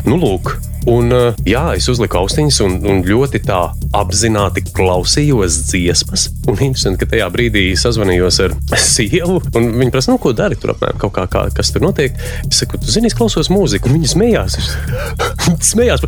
Nu, 0.08 0.20
lūk, 0.22 0.58
un 0.88 1.12
uh, 1.16 1.38
jā, 1.48 1.64
es 1.78 1.88
uzliku 1.92 2.22
austiņas 2.22 2.60
un, 2.66 2.78
un 2.88 3.02
ļoti 3.08 3.42
tā 3.48 3.60
apzināti 3.98 4.64
klausījos 4.70 5.60
dziesmas. 5.70 6.28
Un 6.48 6.56
interesanti, 6.56 7.02
ka 7.02 7.10
tajā 7.14 7.30
brīdī 7.34 7.66
sazvanījos 7.80 8.40
ar 8.46 8.56
sievu, 8.92 9.40
un 9.60 9.72
viņa 9.82 9.96
prasa, 9.96 10.14
nu, 10.14 10.20
ko 10.22 10.34
dari 10.38 10.60
tur 10.60 10.76
apmēram, 10.76 11.00
kā, 11.16 11.26
kā 11.32 11.46
kas 11.56 11.74
tur 11.76 11.86
notiek. 11.86 12.16
Es 12.48 12.62
saku, 12.64 12.80
tu 12.82 12.92
zini, 12.92 13.12
es 13.12 13.18
klausos 13.18 13.52
mūziku, 13.54 13.90
un 13.90 14.00
viņa 14.00 14.14
smējās. 14.16 14.60
Smējās. 15.72 16.06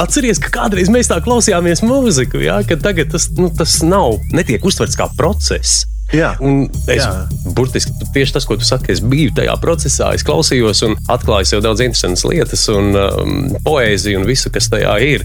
Atceries, 0.00 0.42
ka 0.42 0.52
kādreiz 0.60 0.92
mēs 0.92 1.10
tā 1.10 1.20
klausījāmies 1.24 1.84
mūziku, 1.86 2.42
jā, 2.44 2.60
ka 2.68 2.78
tagad 2.80 3.12
tas, 3.14 3.30
nu, 3.38 3.50
tas 3.54 3.80
nav, 3.86 4.20
netiek 4.34 4.64
uztverts 4.66 4.98
kā 4.98 5.10
process. 5.18 5.86
Jā. 6.12 6.34
Un 6.44 6.66
es 6.92 7.00
Jā. 7.00 7.10
burtiski 7.56 7.94
tieši 8.12 8.36
tas, 8.36 8.46
ko 8.48 8.58
tu 8.60 8.66
saki, 8.68 8.92
es 8.92 9.00
biju 9.00 9.32
tajā 9.38 9.54
procesā, 9.62 10.10
es 10.16 10.24
klausījos 10.26 10.84
un 10.86 10.96
atklāju 11.12 11.48
sev 11.48 11.62
daudz 11.64 11.80
interesantas 11.84 12.26
lietas 12.28 12.66
un 12.72 12.92
um, 12.98 13.38
poēziju 13.64 14.20
un 14.20 14.28
visu, 14.28 14.52
kas 14.52 14.68
tajā 14.72 14.92
ir. 15.06 15.24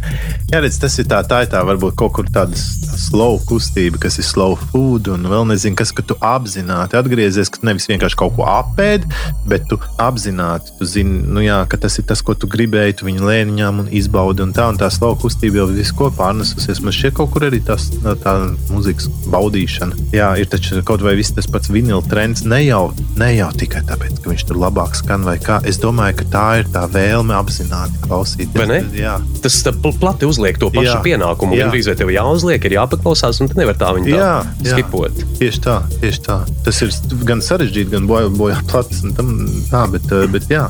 Jā, 0.52 0.62
redz, 0.64 0.80
tas 0.82 0.96
ir 1.02 1.10
tā, 1.12 1.20
tā 1.28 1.44
ir 1.44 1.52
tā, 1.52 1.64
varbūt 1.68 1.98
kaut 2.00 2.16
kur 2.18 2.32
tāda 2.32 2.56
slow 2.98 3.38
kustība, 3.48 4.00
kas 4.04 4.18
ir 4.22 4.26
slow 4.28 4.56
food, 4.72 5.08
un 5.14 5.28
vēl 5.30 5.46
nezinu, 5.52 5.78
kas, 5.80 5.92
ka 5.96 6.04
tu 6.06 6.18
apzināti 6.24 6.98
atgriezies, 7.00 7.52
ka 7.54 7.62
nevis 7.68 7.88
vienkārši 7.90 8.18
kaut 8.20 8.36
ko 8.38 8.46
apēdi, 8.50 9.08
bet 9.50 9.68
tu 9.72 9.78
apzināti, 10.02 10.74
tu 10.80 10.88
zini, 10.90 11.22
nu 11.28 11.44
jā, 11.46 11.62
ka 11.70 11.78
tas 11.86 11.98
ir 12.02 12.08
tas, 12.10 12.22
ko 12.26 12.36
tu 12.36 12.50
gribēji, 12.52 12.98
tu 13.02 13.08
viņu 13.10 13.28
lēniņām 13.28 13.84
un 13.86 13.92
izbaudi, 13.96 14.44
un 14.46 14.54
tā, 14.58 14.68
un 14.74 14.80
tā 14.82 14.90
slow 14.94 15.16
kustība 15.22 15.62
jau 15.62 15.68
visu 15.72 15.96
ko 15.98 16.10
pārnesusies. 16.18 16.82
Man 16.84 16.96
šķiet, 16.96 17.16
kaut 17.20 17.32
kur 17.36 17.48
arī 17.48 17.62
tas, 17.66 17.90
tā 18.24 18.34
mūzikas 18.72 19.08
baudīšana. 19.32 19.98
Jā, 20.16 20.32
ir 20.42 20.50
taču 20.52 20.82
kaut 20.88 21.04
vai 21.06 21.16
viss 21.20 21.34
tas 21.36 21.48
pats 21.52 21.72
vinila 21.74 22.02
trends, 22.10 22.44
ne 22.48 22.62
jau, 22.66 22.92
ne 23.20 23.32
jau 23.38 23.50
tikai 23.58 23.84
tāpēc, 23.88 24.20
ka 24.24 24.32
viņš 24.34 24.46
tur 24.50 24.60
labāk 24.62 24.96
skan 24.98 25.26
vai 25.28 25.38
kā. 25.42 25.60
Es 25.68 25.80
domāju, 25.82 26.20
ka 26.22 26.30
tā 26.34 26.46
ir 26.62 26.70
tā 26.74 26.86
vēlme 26.92 27.36
apzināti 27.38 28.02
klausīties. 28.06 28.92
Jā. 28.98 29.18
Tas 29.44 29.60
tā 29.66 29.74
pl- 29.76 29.96
plati 30.00 30.28
uzliek 30.30 30.58
to 30.62 30.70
pašu 30.74 30.90
Jā. 30.96 31.02
pienākumu. 31.06 31.58
Jā. 31.58 31.68
Gan 31.68 31.74
drīz 31.76 31.90
vai 31.92 31.96
tev 32.00 32.12
jāuzliek, 32.14 32.66
ir 32.70 32.78
jāpaklausās, 32.88 33.42
un 33.44 33.52
tu 33.52 33.60
nevar 33.60 33.78
tā 33.78 33.92
viņu 33.98 34.10
tā 34.10 34.18
Jā, 34.18 34.34
jā. 34.64 34.74
skipot. 34.74 35.22
Tieši 35.38 35.64
tā, 35.68 35.78
tieši 36.02 36.26
tā. 36.26 36.40
Tas 36.66 36.82
ir 36.82 36.92
gan 37.28 37.44
sarežģīti, 37.44 37.92
gan 37.94 38.08
bojā, 38.10 38.32
bojā 38.34 38.60
plats. 38.72 39.04
Tam, 39.18 39.34
tā, 39.70 39.86
bet, 39.94 40.10
bet 40.34 40.50
jā. 40.52 40.66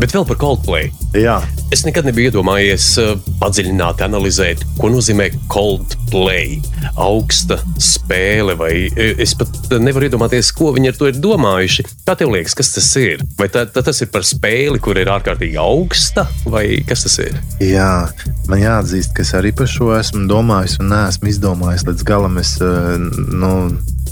Bet 0.00 0.14
vēl 0.14 0.26
par 0.28 0.38
Coldplay. 0.40 0.90
jā. 1.16 1.40
Es 1.70 1.84
nekad 1.86 2.02
nebiju 2.02 2.32
iedomājies 2.32 2.86
uh, 2.98 3.12
padziļināt, 3.38 4.00
analizēt, 4.02 4.64
ko 4.80 4.88
nozīmē 4.90 5.28
Coldplay. 5.52 6.58
Augsta 6.98 7.60
spēle, 7.78 8.56
vai 8.58 8.72
e, 8.90 9.12
es 9.22 9.36
pat 9.38 9.70
nevaru 9.78 10.08
iedomāties, 10.08 10.50
ko 10.56 10.72
viņi 10.74 10.90
ar 10.90 10.98
to 10.98 11.10
ir 11.10 11.20
domājuši. 11.22 11.86
Kā 12.08 12.16
tev 12.18 12.32
liekas, 12.34 12.56
kas 12.58 12.72
tas 12.74 12.88
ir? 12.98 13.22
Vai 13.38 13.46
tā, 13.52 13.62
tā, 13.70 13.84
tas 13.86 14.02
ir 14.02 14.10
par 14.10 14.26
spēli, 14.26 14.80
kur 14.82 14.98
ir 14.98 15.12
ārkārtīgi 15.12 15.60
augsta, 15.62 16.26
vai 16.50 16.64
kas 16.88 17.06
tas 17.06 17.20
ir? 17.22 17.38
Jā, 17.62 18.10
man 18.50 18.64
jāatzīst, 18.64 19.14
ka 19.14 19.22
es 19.22 19.32
arī 19.38 19.54
par 19.56 19.70
šo 19.70 19.92
esmu 19.94 20.26
domājis 20.30 20.80
un 20.82 20.90
neesmu 20.90 21.30
izdomājis 21.30 21.86
līdz 21.86 22.06
galam. 22.10 22.38
Es, 22.42 22.56
eh, 22.58 22.92
nu, 23.30 23.54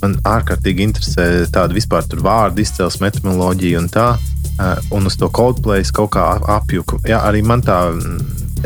man 0.02 0.18
ārkārtīgi 0.22 0.86
interesē 0.86 1.28
tāda 1.50 1.74
vispār 1.76 2.06
tur 2.06 2.22
vārdu 2.24 2.62
izcelsme, 2.62 3.10
etimoloģija 3.10 3.82
un 3.82 3.90
tā. 3.92 4.12
Eh, 4.58 4.76
Un 4.90 5.06
uz 5.06 5.16
to 5.16 5.28
Coldplay 5.28 5.84
kaut 5.92 6.12
kā 6.16 6.26
apjuku. 6.58 7.00
Jā, 7.08 7.22
arī 7.28 7.42
man 7.46 7.62
tā. 7.62 7.78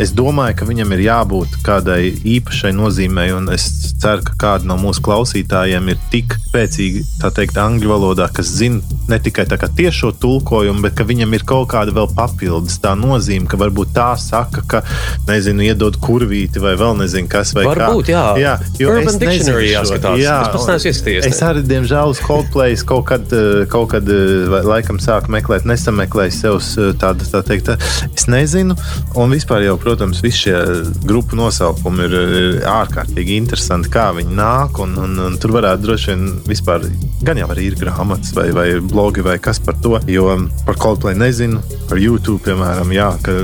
Es 0.01 0.13
domāju, 0.17 0.57
ka 0.57 0.69
viņam 0.69 0.95
ir 0.97 1.05
jābūt 1.07 1.59
kādai 1.67 2.13
īpašai 2.37 2.73
nozīmei, 2.77 3.29
un 3.37 3.51
es 3.53 3.67
ceru, 4.01 4.25
ka 4.27 4.39
kāda 4.41 4.69
no 4.71 4.79
mūsu 4.81 5.03
klausītājiem 5.05 5.93
ir 5.93 6.01
tik 6.13 6.39
spēcīga, 6.49 7.05
tā 7.23 7.31
teikt, 7.37 7.59
angļu 7.61 7.91
valodā, 7.93 8.29
kas 8.33 8.51
zina 8.59 8.81
ne 9.09 9.19
tikai 9.23 9.47
tiešo 9.49 10.13
tulkojumu, 10.21 10.83
bet 10.85 10.97
ka 10.99 11.07
viņam 11.09 11.33
ir 11.37 11.45
kaut 11.49 11.71
kāda 11.73 11.95
vēl 11.97 12.09
papildus 12.17 12.79
tā 12.83 12.95
nozīme, 12.99 13.49
ka 13.51 13.59
varbūt 13.61 13.93
tā 13.97 14.11
saka, 14.21 14.65
ka, 14.69 14.83
nezinu, 15.29 15.65
iedod 15.69 15.97
kurvīti 16.03 16.63
vai 16.63 16.75
vēl 16.81 16.97
nezinu, 17.01 17.29
kas 17.33 17.55
vai 17.57 17.67
Varbūt, 17.69 18.09
kā. 18.09 18.13
jā. 18.13 18.25
jā 18.41 18.55
jo 18.81 18.93
Urban 18.93 19.13
es 19.15 19.21
nezinu 19.21 19.63
jāskatās. 19.65 20.21
Es 20.23 20.67
pats 20.67 20.89
ieskatījies, 20.91 21.29
Es 21.33 21.43
arī, 21.45 21.65
diemžēl, 21.69 22.13
uz 22.13 22.21
Coldplay 22.23 22.77
kaut 22.89 23.07
kad, 23.11 23.33
eh, 23.33 23.65
kaut 23.73 23.93
kad 23.95 24.09
eh, 24.09 24.59
laikam 24.67 25.01
sāku 25.03 25.33
meklēt, 25.33 25.67
nesameklēju 25.69 26.37
sev 26.37 26.59
eh, 26.61 26.93
tādu, 27.01 27.29
tā 27.33 27.43
teikt, 27.47 27.71
tā- 27.71 27.79
es 28.13 28.29
nezinu. 28.31 28.77
Un 29.17 29.33
vispār 29.33 29.65
jau, 29.67 29.79
protams, 29.83 30.23
visi 30.25 30.47
šie 30.47 30.59
grupu 31.07 31.39
nosaukumi 31.39 32.07
ir, 32.07 32.17
ir 32.41 32.61
ārkārtīgi 32.71 33.37
interesanti, 33.43 33.91
kā 33.93 34.11
viņi 34.17 34.37
nāk. 34.39 34.81
Un, 34.83 34.97
un, 35.03 35.19
un 35.27 35.39
tur 35.43 35.57
varētu 35.59 35.87
droši 35.87 36.13
vien 36.13 36.25
vispār, 36.49 36.87
gan 37.27 37.41
jau 37.41 37.49
arī 37.55 37.69
ir 37.71 37.79
grāmatas 37.81 38.35
vai, 38.37 38.49
vai 38.55 38.69
blogi 38.81 39.25
vai 39.25 39.39
kas 39.43 39.61
par 39.63 39.79
to. 39.83 39.99
Jo 40.11 40.33
par 40.67 40.79
Coldplay 40.81 41.17
nezinu, 41.19 41.61
par 41.91 42.01
YouTube, 42.01 42.41
piemēram, 42.47 42.93
jā, 42.95 43.11
ka, 43.25 43.35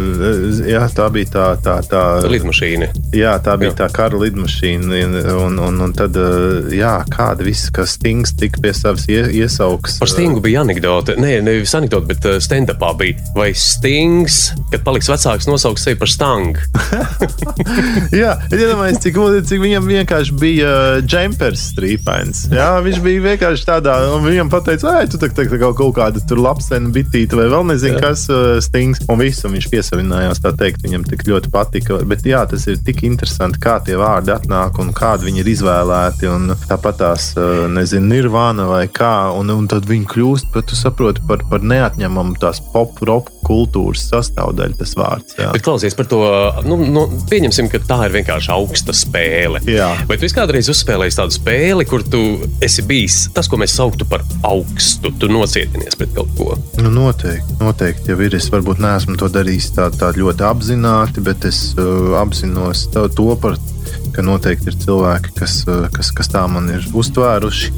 jā 0.68 0.84
tā 0.94 1.08
bija 1.14 1.32
tā, 1.34 1.46
tā, 1.64 1.78
tā 1.88 2.04
Lidmašīna. 2.28 2.88
Jā, 3.16 3.34
tā 3.42 3.54
bija 3.60 3.72
Jā. 3.72 3.76
tā 3.82 3.88
kara 3.94 4.18
lidmašīna. 4.20 5.02
Un, 5.38 5.58
un, 5.62 5.80
un 5.84 5.94
tad, 5.96 6.16
jā, 6.74 6.94
kāda 7.12 7.46
viss, 7.46 7.70
kas 7.74 7.96
Stings 7.98 8.34
tika 8.38 8.60
pie 8.62 8.72
savas 8.76 9.06
ie, 9.10 9.20
iesaukas. 9.40 9.98
Par 10.02 10.10
Stingu 10.10 10.42
bija 10.44 10.62
anekdote. 10.64 11.16
Nē, 11.20 11.38
nevis 11.44 11.74
anekdote, 11.78 12.08
bet 12.12 12.28
stand-upā 12.44 12.92
bija. 13.00 13.18
Vai 13.36 13.50
Stings, 13.58 14.52
kad 14.72 14.84
paliks 14.86 15.10
vecāks, 15.10 15.48
nosauks 15.50 15.86
sevi 15.88 15.98
par 16.00 16.12
stangu? 16.28 16.58
Jā, 18.20 18.34
es 18.48 18.60
iedomājos, 18.60 19.00
cik, 19.02 19.18
cik 19.48 19.62
viņam 19.62 19.88
vienkārši 19.88 20.36
bija 20.38 20.72
džempers 21.04 21.68
strīpains. 21.72 22.46
Jā, 22.52 22.70
viņš 22.84 23.00
bija 23.04 23.24
vienkārši 23.24 23.66
tādā, 23.68 23.96
un 24.14 24.24
viņam 24.26 24.50
pateica, 24.52 24.98
ej, 25.02 25.10
tu 25.12 25.20
tā, 25.20 25.30
tā, 25.34 25.46
tā, 25.48 25.60
kaut 25.60 25.94
kāda 25.96 26.22
tur 26.28 26.40
lapsena 26.42 26.92
bitīte 26.94 27.38
vai 27.38 27.48
vēl 27.52 27.66
nezinu, 27.72 28.00
kas 28.02 28.26
uh, 28.32 28.58
Stings. 28.64 29.02
Un 29.08 29.20
visu 29.22 29.48
un 29.48 29.56
viņš 29.56 29.68
piesavinājās, 29.72 30.42
tā 30.44 30.52
teikt, 30.58 30.84
viņam 30.84 31.06
tik 31.08 31.24
ļoti 31.28 31.52
patika. 31.54 32.00
Bet 32.08 32.26
jā, 32.28 32.44
tas 32.50 32.66
ir 32.70 32.80
tik 32.84 33.04
interesanti, 33.08 33.60
kā 33.62 33.78
tie 33.84 33.98
vārdi 34.00 34.34
atnāk 34.34 34.80
un 34.82 34.92
kādi 34.96 35.28
viņi 35.28 35.42
ir 35.44 35.52
izvēlēti. 35.54 36.28
Un 36.32 36.52
tāpat 36.68 37.00
tās, 37.02 37.30
uh, 37.38 37.66
nezinu, 37.72 38.10
nirvāna 38.12 38.68
vai 38.68 38.84
kā, 38.92 39.30
un, 39.36 39.52
un 39.54 39.68
tad 39.70 39.88
viņi 39.88 40.08
kļūst, 40.12 40.52
bet 40.54 40.70
tu 40.70 40.78
saproti 40.78 41.24
par, 41.28 41.44
par 41.50 41.64
neatņemamu 41.64 42.38
tās 42.42 42.60
pop, 42.72 43.00
rock 43.08 43.32
kultūras 43.48 44.08
sastāvdaļu 44.10 44.78
tas 44.80 44.94
vārds. 44.98 45.36
Jā. 45.38 45.52
Bet 45.54 45.64
klausies 45.64 45.96
par 45.96 46.08
to, 46.10 46.17
nu, 46.66 46.78
nu, 46.88 47.04
pieņemsim, 47.30 47.68
ka 47.72 47.80
tā 47.84 47.98
ir 48.06 48.14
vienkārši 48.18 48.50
augsta 48.54 48.94
spēle. 48.96 49.60
Jā. 49.68 49.90
Vai 50.08 50.18
tu 50.20 50.28
kādreiz 50.34 50.70
uzspēlējis 50.72 51.18
tādu 51.18 51.36
spēli, 51.36 51.86
kur 51.88 52.04
tu 52.06 52.20
esi 52.64 52.84
bijis 52.86 53.18
tas, 53.34 53.48
ko 53.50 53.58
mēs 53.60 53.76
sauktu 53.78 54.06
par 54.08 54.24
augstu, 54.46 55.12
tu 55.18 55.30
nocietinies 55.32 55.98
pret 55.98 56.14
kaut 56.16 56.32
ko? 56.38 56.56
Nu, 56.80 56.92
noteikti, 56.94 57.58
noteikti 57.62 58.12
jau 58.12 58.20
ir. 58.24 58.36
Es 58.38 58.50
varbūt 58.52 58.82
neesmu 58.82 59.16
to 59.18 59.30
darījis 59.32 59.72
tā, 59.76 59.88
tā 59.94 60.12
ļoti 60.16 60.46
apzināti, 60.46 61.24
bet 61.24 61.48
es 61.48 61.72
uh, 61.78 62.14
apzinos 62.20 62.86
to, 62.94 63.08
to 63.10 63.28
par, 63.42 63.58
ka 64.14 64.24
noteikti 64.24 64.70
ir 64.70 64.80
cilvēki, 64.84 65.34
kas, 65.40 65.60
uh, 65.66 65.86
kas, 65.94 66.12
kas 66.14 66.30
tā 66.32 66.44
man 66.50 66.70
ir 66.76 66.86
uztvēruši. 66.94 67.72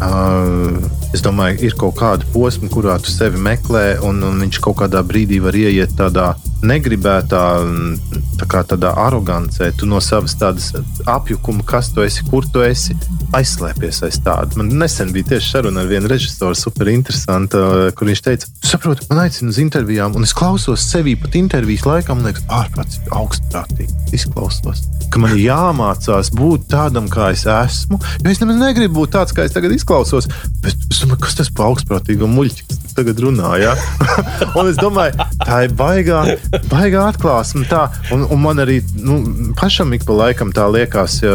Uh, 0.00 0.78
es 1.12 1.20
domāju, 1.20 1.58
ir 1.68 1.74
kaut 1.78 1.98
kāda 2.00 2.26
posma, 2.32 2.70
kurā 2.72 2.96
tu 3.02 3.12
sevi 3.12 3.40
meklē, 3.42 4.00
un, 4.06 4.22
un 4.24 4.40
viņš 4.46 4.60
kaut 4.64 4.80
kādā 4.80 5.02
brīdī 5.04 5.42
var 5.44 5.56
ieiet 5.58 5.92
tādā 5.98 6.32
negribētā, 6.66 7.44
mm, 7.64 8.20
tā 8.40 8.48
kā 8.50 8.62
tādā 8.66 8.92
arogancē. 9.06 9.70
Tu 9.76 9.88
no 9.88 10.00
savas 10.04 10.36
tādas 10.40 10.72
apjukuma, 11.08 11.64
kas 11.66 11.92
tu 11.94 12.04
esi, 12.04 12.24
kur 12.28 12.46
tu 12.52 12.64
esi, 12.64 12.96
aizslēpies 13.36 14.02
aiz 14.06 14.18
tāda. 14.24 14.58
Man 14.58 14.72
nesen 14.80 15.12
bija 15.14 15.34
tieši 15.34 15.54
saruna 15.54 15.84
ar 15.84 15.90
vienu 15.90 16.10
režisoru, 16.10 16.56
super 16.58 16.90
interesanta, 16.92 17.90
kur 17.96 18.10
viņš 18.10 18.22
teica, 18.26 18.50
saprotu, 18.66 19.06
man 19.10 19.24
aicina 19.26 19.52
uz 19.52 19.60
intervijām, 19.62 20.16
un 20.18 20.26
es 20.26 20.34
klausos 20.36 20.84
sevi 20.90 21.16
pat 21.20 21.36
intervijas 21.38 21.86
laikā, 21.86 22.16
man 22.16 22.30
liekas, 22.30 22.46
ārprātīgi, 22.60 23.12
augstprātīgi 23.20 24.16
izklausos. 24.16 24.82
Ka 25.10 25.22
man 25.22 25.34
jāmācās 25.38 26.30
būt 26.38 26.68
tādam, 26.70 27.08
kā 27.10 27.32
es 27.34 27.42
esmu. 27.50 27.98
Jo 28.22 28.30
es 28.30 28.42
nemaz 28.42 28.60
negribu 28.60 29.00
būt 29.00 29.14
tāds, 29.16 29.34
kā 29.34 29.46
es 29.46 29.54
tagad 29.54 29.74
izklausos. 29.74 30.28
Bet 30.62 30.76
es 30.90 31.02
domāju, 31.02 31.22
kas 31.24 31.38
tas 31.40 31.50
par 31.54 31.70
augstprātīgu 31.70 32.28
muļķi 32.30 32.78
tagad 32.94 33.22
runā? 33.24 33.50
Ja? 33.62 33.74
un 34.58 34.70
es 34.70 34.78
domāju, 34.78 35.26
tā 35.42 35.64
ir 35.66 35.74
baigā, 35.78 36.22
baigā 36.70 37.06
atklāsme. 37.10 37.64
Tā. 37.70 37.86
Un, 38.14 38.24
un 38.30 38.40
man 38.42 38.62
arī 38.62 38.80
nu, 38.98 39.20
pašam 39.58 39.94
ik 39.94 40.04
pa 40.08 40.16
laikam 40.24 40.52
tā 40.54 40.66
liekas, 40.72 41.20
ja, 41.22 41.34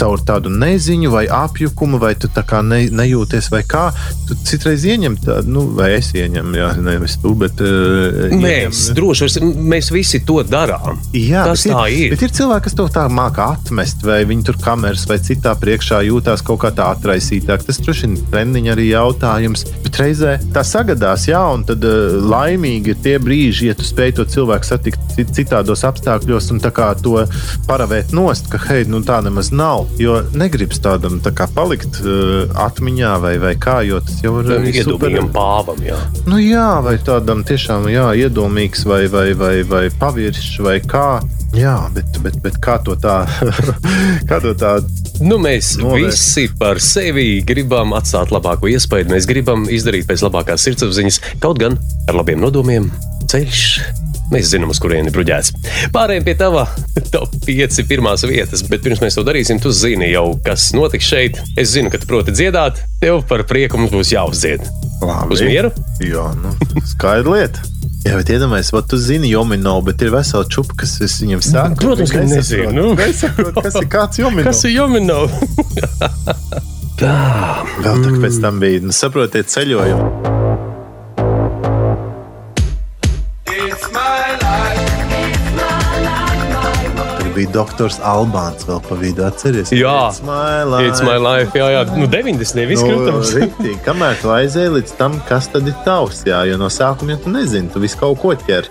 caur 0.00 0.20
tādu 0.26 0.52
neziņu 0.52 1.12
vai 1.12 1.24
apjukumu, 1.30 2.00
vai 2.00 2.12
tu 2.20 2.30
tā 2.32 2.44
kā 2.46 2.60
ne, 2.64 2.82
nejūties, 2.92 3.50
vai 3.52 3.62
kā. 3.68 3.88
Tu 4.28 4.36
citreiz 4.48 4.84
ieņem 4.88 5.16
tādu, 5.24 5.54
nu, 5.54 5.64
vai 5.76 5.92
es 5.98 6.10
ieņemu, 6.16 6.56
jā, 6.60 6.70
nevis 6.84 7.16
tu, 7.22 7.34
bet. 7.40 7.60
Uh, 7.64 8.36
Mēs 8.40 8.90
droši 8.96 9.30
vien 9.38 9.54
mēs 9.72 9.90
visi 9.94 10.22
to 10.26 10.40
darām. 10.46 11.00
Jā, 11.16 11.46
Tas 11.48 11.64
tā 11.68 11.86
ir. 11.92 12.12
Bet 12.14 12.24
ir 12.26 12.34
cilvēki, 12.36 12.66
kas 12.68 12.76
to 12.78 12.86
tā 12.92 13.06
māca 13.12 13.50
atmest, 13.54 14.04
vai 14.06 14.22
viņi 14.28 14.46
tur 14.48 14.60
kameras 14.60 15.06
vai 15.08 15.20
citā 15.24 15.54
priekšā 15.60 16.02
jūtās 16.08 16.44
kaut 16.46 16.62
kā 16.64 16.72
tā 16.76 16.90
atraisītāk. 16.94 17.64
Tas 17.66 17.80
droši 17.80 18.06
vien 18.06 18.18
ir 18.18 18.28
treniņa 18.32 18.74
arī 18.76 18.88
jautājums. 18.90 19.66
Bet 19.84 20.00
reizē 20.00 20.36
tā 20.54 20.64
sagadās, 20.66 21.26
jā, 21.30 21.40
un 21.54 21.64
tad 21.68 21.84
uh, 21.86 22.20
laimīgi 22.30 22.94
ir 22.94 23.02
tie 23.04 23.16
brīži, 23.22 23.70
ja 23.70 23.76
tu 23.78 23.86
spēj 23.86 24.16
to 24.18 24.26
cilvēku 24.28 24.49
satikt 24.66 24.98
cit- 25.16 25.30
citādos 25.36 25.84
apstākļos 25.86 26.50
un 26.52 26.60
to 26.60 27.26
paravēt 27.66 28.12
nost, 28.12 28.48
ka 28.50 28.58
hei, 28.68 28.84
nu 28.84 29.00
tā 29.00 29.22
nemaz 29.22 29.50
nav. 29.52 29.86
Jo 29.98 30.22
negribas 30.34 30.80
tādam 30.80 31.20
tā 31.20 31.30
kā 31.32 31.46
palikt 31.54 32.00
uh, 32.02 32.46
atmiņā 32.66 33.20
vai, 33.20 33.38
vai 33.38 33.54
kā, 33.54 33.80
jo 33.86 34.00
tas 34.00 34.20
jau 34.22 34.40
ir 34.40 34.50
arī 34.58 34.72
super- 34.82 35.10
Iedomīgam 35.10 35.30
pāvam, 35.32 35.78
jā. 35.84 35.98
Nu, 36.26 36.36
jā, 36.38 36.80
vai 36.82 36.96
tādam 36.98 37.44
tiešām 37.44 37.86
jā, 37.90 38.10
iedomīgs, 38.26 38.84
vai, 38.86 39.06
vai, 39.08 39.32
vai, 39.34 39.62
vai 39.62 39.88
paviršs, 39.90 40.58
vai 40.60 40.80
kā. 40.80 41.20
Jā, 41.54 41.88
bet, 41.94 42.06
bet, 42.22 42.36
bet 42.42 42.58
kā 42.62 42.76
to 42.84 42.94
tā, 42.94 43.24
kā 44.30 44.40
to 44.42 44.54
tā 44.54 44.76
Nu, 45.20 45.36
mēs 45.36 45.74
Novērst. 45.76 46.06
visi 46.16 46.44
par 46.56 46.78
sevi 46.80 47.42
gribam 47.44 47.90
atstāt 47.92 48.30
labāko 48.32 48.70
iespēju. 48.72 49.10
Mēs 49.12 49.26
gribam 49.28 49.66
izdarīt 49.68 50.06
pēc 50.08 50.22
labākās 50.24 50.62
sirdsapziņas, 50.64 51.18
kaut 51.42 51.58
gan 51.60 51.76
ar 52.08 52.14
labiem 52.16 52.40
nodomiem 52.40 52.86
ceļš 53.28 53.64
Mēs 54.30 54.52
zinām, 54.52 54.70
uz 54.70 54.78
kurieni 54.82 55.10
bruģēts. 55.14 55.52
Pārējiem 55.94 56.26
pie 56.26 56.36
tava 56.38 56.66
top 57.14 57.34
5 57.46 57.82
pirmās 57.90 58.22
vietas, 58.28 58.62
bet 58.70 58.84
pirms 58.84 59.02
mēs 59.02 59.18
to 59.18 59.24
darīsim, 59.26 59.58
tu 59.62 59.72
zini 59.74 60.12
jau, 60.12 60.36
kas 60.46 60.70
notiks 60.76 61.08
šeit. 61.10 61.40
Es 61.58 61.72
zinu, 61.74 61.90
ka 61.90 61.98
tu 61.98 62.06
proti 62.10 62.34
dziedāt, 62.36 62.78
tev 63.02 63.24
par 63.30 63.42
prieku 63.50 63.80
mums 63.80 63.94
būs 63.94 64.14
jāuzdzied. 64.14 64.64
Labi. 65.00 65.34
Uz 65.34 65.42
mieru? 65.42 65.72
Jā, 66.04 66.28
nu, 66.38 66.54
skaidra 66.92 67.36
lieta. 67.38 67.66
Jā, 68.04 68.14
bet 68.16 68.30
iedomājieties, 68.32 68.72
vai 68.72 68.80
tu 68.88 68.96
zini, 69.00 69.28
Jomino, 69.28 69.74
bet 69.84 70.00
ir 70.04 70.12
vesela 70.14 70.46
čupa, 70.48 70.78
kas 70.82 70.94
es 71.04 71.18
viņam 71.20 71.42
sāku. 71.44 71.80
Protams, 71.82 72.14
ka 72.14 72.24
nezinu. 72.24 72.72
Nu. 72.72 72.86
Nesaprot, 73.00 73.60
kas 73.60 73.76
ir 73.82 73.88
kāds 73.92 74.22
Jomino. 74.22 74.46
Kas 74.48 74.64
ir 74.64 74.76
Jomino? 74.78 75.22
Tā. 77.00 77.14
Vēl 77.80 78.04
tā, 78.04 78.12
pēc 78.20 78.42
tam 78.44 78.60
bija, 78.60 78.84
nu, 78.84 78.96
saprotiet, 78.96 79.48
ceļojumi. 79.52 80.39
Bija 87.40 87.52
doktors 87.54 87.96
Albāns 88.04 88.66
vēl 88.68 88.80
pa 88.84 88.98
vidu, 89.00 89.24
atceries? 89.26 89.72
Jā. 89.72 89.96
It's 90.12 90.20
my 90.26 90.62
life. 90.68 90.88
It's 90.90 91.02
my 91.06 91.16
life. 91.20 91.56
Jā, 91.56 91.70
jā. 91.74 91.82
Nu, 91.96 92.06
90. 92.10 92.66
viss, 92.68 92.84
Nu, 92.84 93.00
protams. 93.00 93.32
riktīgi. 93.40 93.78
Kamēr 93.86 94.20
tu 94.20 94.32
aizēji 94.34 94.76
līdz 94.76 94.94
tam, 95.00 95.16
kas 95.28 95.48
tad 95.52 95.68
ir 95.70 95.76
tavs, 95.86 96.22
jā, 96.28 96.44
jo 96.50 96.60
no 96.60 96.68
sākuma 96.72 97.16
jau 97.16 97.24
tu 97.26 97.34
nezini, 97.34 97.72
tu 97.72 97.82
visu 97.82 97.98
kaut 98.00 98.20
ko 98.22 98.36
ķer. 98.46 98.68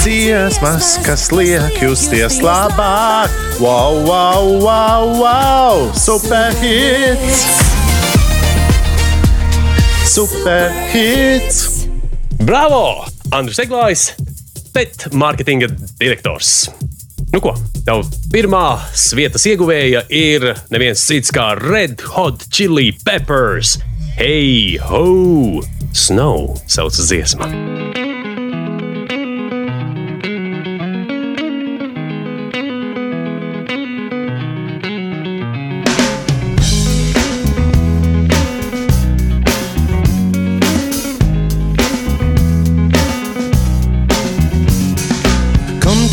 Dziesmas, 0.00 0.94
kas 1.04 1.26
liek 1.36 1.74
justies 1.82 2.38
labāk, 2.40 3.28
wow, 3.60 3.98
wow, 4.08 4.46
wow, 4.64 5.10
wow, 5.20 5.82
superhits! 5.92 7.42
Superhits! 10.08 11.60
Bravo! 12.40 13.04
Andris 13.36 13.60
Eglājs, 13.62 14.06
bet 14.74 15.08
mārketinga 15.12 15.70
direktors. 16.00 16.68
Nu 17.30 17.38
ko, 17.42 17.54
tev 17.86 18.06
pirmā 18.32 18.64
vietas 19.14 19.46
ieguvēja 19.46 20.02
ir 20.10 20.48
neviens 20.72 21.04
cits 21.06 21.30
kā 21.34 21.52
Red 21.60 22.02
Hot 22.16 22.48
Chili 22.50 22.90
Peppers. 23.04 23.78
Hey, 24.18 24.78
ho! 24.82 25.62
Snow 25.94 26.56
sauc 26.66 26.98
dziesma. 26.98 27.50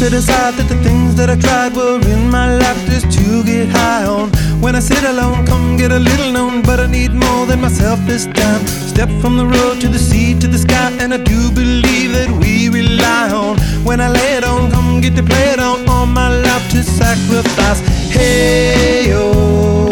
To 0.10 0.16
decide 0.16 0.54
that 0.54 0.70
the 0.70 0.82
things 0.84 1.16
that 1.16 1.30
I 1.30 1.36
tried 1.36 1.76
were 1.76 2.00
in 2.14 2.30
my 2.30 2.56
life 2.56 2.80
just 2.86 3.12
to 3.18 3.44
get 3.44 3.68
high 3.68 4.06
on. 4.06 4.30
When 4.62 4.74
I 4.76 4.80
sit 4.80 5.04
alone, 5.04 5.46
come 5.46 5.76
get 5.76 5.92
a 5.92 6.00
little 6.00 6.32
known, 6.32 6.62
but 6.62 6.80
I 6.80 6.88
need 6.88 7.12
more 7.12 7.46
than 7.46 7.60
myself 7.60 8.00
this 8.06 8.26
time. 8.26 8.66
Step 8.94 9.10
from 9.22 9.36
the 9.36 9.46
road 9.46 9.82
to 9.82 9.88
the 9.90 10.00
sea 10.00 10.34
to 10.40 10.48
the 10.48 10.58
sky, 10.58 10.92
and 11.02 11.14
I 11.14 11.18
do 11.18 11.52
believe 11.52 12.12
that 12.14 12.30
we 12.42 12.70
rely 12.70 13.30
on. 13.32 13.58
When 13.84 14.00
I 14.00 14.10
lay 14.10 14.34
it 14.38 14.46
on, 14.46 14.72
come 14.72 15.02
get 15.02 15.16
to 15.18 15.24
play 15.24 15.50
it 15.56 15.60
on, 15.60 15.88
all 15.90 16.06
my 16.06 16.30
life 16.30 16.66
to 16.72 16.84
sacrifice. 16.84 17.80
Hey, 18.10 19.12
oh, 19.14 19.90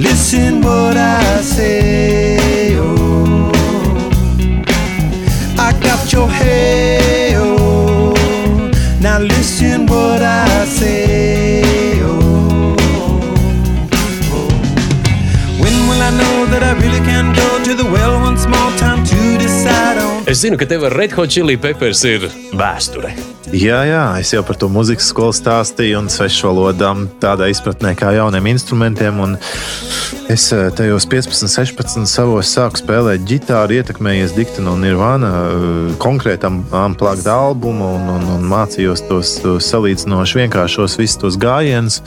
listen 0.00 0.62
what 0.62 0.96
I 0.96 1.42
say, 1.42 2.76
oh. 2.76 3.52
I 5.58 5.70
got 5.80 6.12
your 6.12 6.28
hey 6.28 7.15
Es 20.36 20.42
zinu, 20.44 20.58
ka 20.60 20.66
tev 20.68 20.82
ar 20.84 20.92
Red 20.92 21.14
Hot 21.16 21.32
Chili 21.32 21.56
Peppers 21.56 22.02
ir 22.04 22.26
vēsture. 22.60 23.14
Jā, 23.54 23.84
jā, 23.86 24.02
es 24.18 24.32
jau 24.34 24.40
par 24.42 24.56
to 24.58 24.66
mūzikas 24.66 25.12
skolu 25.12 25.34
stāstīju, 25.36 26.00
un 26.00 26.08
svešu 26.10 26.48
valodām 26.48 27.04
tādā 27.22 27.46
izpratnē, 27.52 27.92
kā 27.94 28.10
jauniem 28.16 28.48
instrumentiem. 28.50 29.20
Es 30.26 30.48
eh, 30.50 30.64
tajos 30.74 31.06
15, 31.06 31.46
16 31.52 32.10
savos 32.10 32.50
sāku 32.50 32.80
spēlēt 32.80 33.22
ģitāru, 33.28 33.76
ietekmējies 33.78 34.34
dikta 34.34 34.64
no 34.66 34.74
Nirvana 34.80 35.30
eh, 35.30 35.92
konkrētam 36.02 36.64
amplākta 36.74 37.36
albumu 37.46 37.92
un, 38.00 38.08
un, 38.16 38.24
un 38.34 38.48
mācījos 38.50 39.04
tos 39.06 39.36
salīdzinoši 39.62 40.40
vienkāršos 40.42 40.98
visus 40.98 41.22
tos 41.22 41.38
gājienus. 41.38 42.00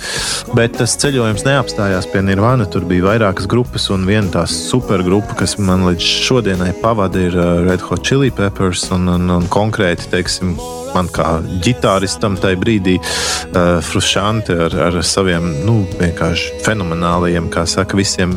Bet 0.60 0.76
tas 0.82 0.98
ceļojums 1.00 1.48
neapstājās 1.48 2.10
pie 2.12 2.26
Nirvana. 2.28 2.68
Tur 2.68 2.84
bija 2.90 3.14
vairākas 3.14 3.48
grupas, 3.48 3.88
un 3.96 4.04
viena 4.10 4.28
tās 4.36 4.58
supergrupa, 4.68 5.40
kas 5.40 5.56
man 5.56 5.88
līdz 5.88 6.12
šodienai 6.28 6.74
pavada, 6.84 7.24
ir 7.30 7.40
eh, 7.40 7.64
Red 7.72 7.88
Hot 7.88 8.04
Chili 8.04 8.36
Peppers 8.36 8.90
un, 8.92 9.08
un, 9.16 9.32
un 9.40 9.48
konkrēti, 9.56 10.12
teiksim, 10.12 10.58
man 10.96 11.10
kā 11.14 11.40
ģitāristam 11.66 12.38
tajā 12.40 12.60
brīdī 12.60 12.98
uh, 13.00 13.80
frustrēti 13.86 14.56
ar, 14.68 14.78
ar 14.90 15.02
saviem 15.06 15.52
nu, 15.68 15.84
vienkārši 16.00 16.64
fenomenāliem, 16.66 17.52
kā 17.54 17.66
saka, 17.70 17.98
visiem 18.00 18.34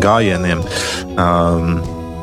gājieniem. 0.00 0.64
Um, 1.16 1.76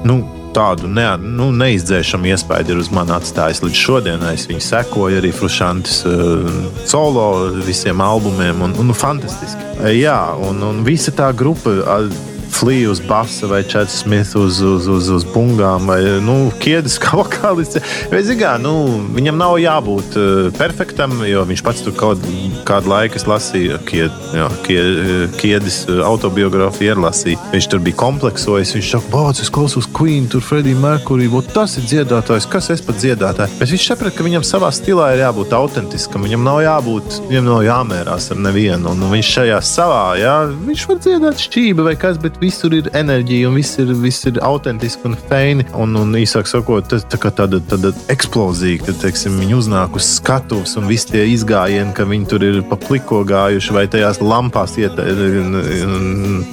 nu, 0.07 0.23
Tādu 0.57 0.87
ne, 0.89 1.03
nu, 1.21 1.51
neizdzēšamu 1.53 2.31
iespēju 2.31 2.71
ir 2.73 2.79
uz 2.81 2.87
mani 2.89 3.11
atstājis 3.13 3.59
līdz 3.61 3.77
šodienai. 3.77 4.31
Es 4.33 4.47
viņu 4.49 4.63
sekoju 4.65 5.19
arī 5.19 5.29
Frušantas 5.35 5.99
uh, 6.09 6.47
solo 6.87 7.27
visiem 7.67 8.01
albumiem, 8.01 8.63
un, 8.65 8.73
un 8.81 8.95
fantastiski. 8.97 9.61
Uh, 9.75 9.91
jā, 9.93 10.17
un, 10.47 10.63
un 10.65 10.81
visa 10.87 11.13
tā 11.13 11.29
grupa. 11.37 11.75
Uh, 11.77 12.36
Flīja 12.57 12.89
uz 12.89 13.01
basa 13.05 13.45
vai 13.45 13.59
Čets 13.69 13.99
Smits 14.01 14.31
uz, 14.37 14.59
uz, 14.65 14.87
uz, 14.89 15.09
uz 15.13 15.25
bungām 15.29 15.85
vai 15.89 15.99
nu, 16.25 16.49
kiedas 16.57 16.95
kā 17.03 17.19
vokālists. 17.19 17.77
Nu, 18.63 18.73
viņam 19.13 19.37
nav 19.37 19.57
jābūt 19.61 20.17
uh, 20.17 20.47
perfektam, 20.57 21.19
jo 21.27 21.43
viņš 21.45 21.63
pats 21.65 21.83
tur 21.85 21.93
kaut 21.97 22.23
kādu 22.65 22.89
laiku 22.89 23.19
es 23.19 23.27
lasīju, 23.29 23.77
kied, 23.85 24.15
jā, 24.33 24.47
kied, 24.65 25.35
kiedis 25.37 25.83
uh, 25.85 26.01
autobiogrāfiju 26.07 26.95
ielasīja. 26.95 27.41
Viņš 27.53 27.69
tur 27.69 27.83
bija 27.85 27.99
kompleksojis. 28.01 28.73
Viņš 28.77 28.89
saka, 28.95 29.11
bāc, 29.13 29.43
es 29.43 29.53
klausos 29.53 29.89
Queen, 29.93 30.25
tur 30.31 30.41
Freddie 30.41 30.73
Mercury, 30.81 31.29
tas 31.53 31.77
ir 31.77 31.85
dziedātājs, 31.91 32.49
kas 32.49 32.71
es 32.73 32.81
pat 32.85 32.97
dziedātāju. 33.01 33.59
Bet 33.61 33.71
viņš 33.73 33.87
saprata, 33.91 34.15
ka 34.17 34.25
viņam 34.25 34.45
savā 34.47 34.71
stilā 34.73 35.11
ir 35.13 35.23
jābūt 35.27 35.53
autentiskam, 35.57 36.25
viņam 36.25 36.45
nav 36.47 36.63
jābūt, 36.65 37.21
viņam 37.29 37.47
nav 37.51 37.61
jāmērās 37.67 38.31
ar 38.33 38.41
nevienu. 38.47 38.95
Un 38.95 39.07
viņš 39.13 39.31
šajā 39.37 39.61
savā, 39.65 40.03
jā, 40.21 40.35
viņš 40.67 40.89
var 40.89 41.01
dziedāt 41.05 41.45
šķība 41.45 41.87
vai 41.91 41.95
kas, 41.99 42.19
bet 42.21 42.41
visur 42.47 42.73
ir 42.77 42.89
enerģija 42.97 43.49
un 43.49 43.57
viss 43.59 43.77
ir, 43.81 43.91
viss 44.01 44.27
ir 44.29 44.39
autentiski 44.45 45.09
un 45.09 45.17
feini. 45.29 45.65
Un, 45.77 45.95
un 45.99 46.15
īsāk 46.17 46.49
sakot, 46.49 46.87
tas 46.91 47.05
tā 47.09 47.19
kā 47.21 47.31
tāda, 47.35 47.59
tāda 47.69 47.91
eksplozija, 48.13 48.81
kad 48.87 48.99
teiksim, 49.03 49.37
viņi 49.41 49.57
uznāk 49.57 49.97
uz 49.99 50.07
skatuves 50.17 50.77
un 50.79 50.87
visi 50.89 51.11
tie 51.11 51.25
izgājieni, 51.33 51.93
ka 51.97 52.07
viņi 52.07 52.29
tur 52.31 52.45
ir 52.47 52.61
pa 52.67 52.79
pliko 52.79 53.23
gājuši 53.27 53.75
vai 53.75 53.85
tajās 53.91 54.21
lampās 54.23 54.77
iet 54.81 54.97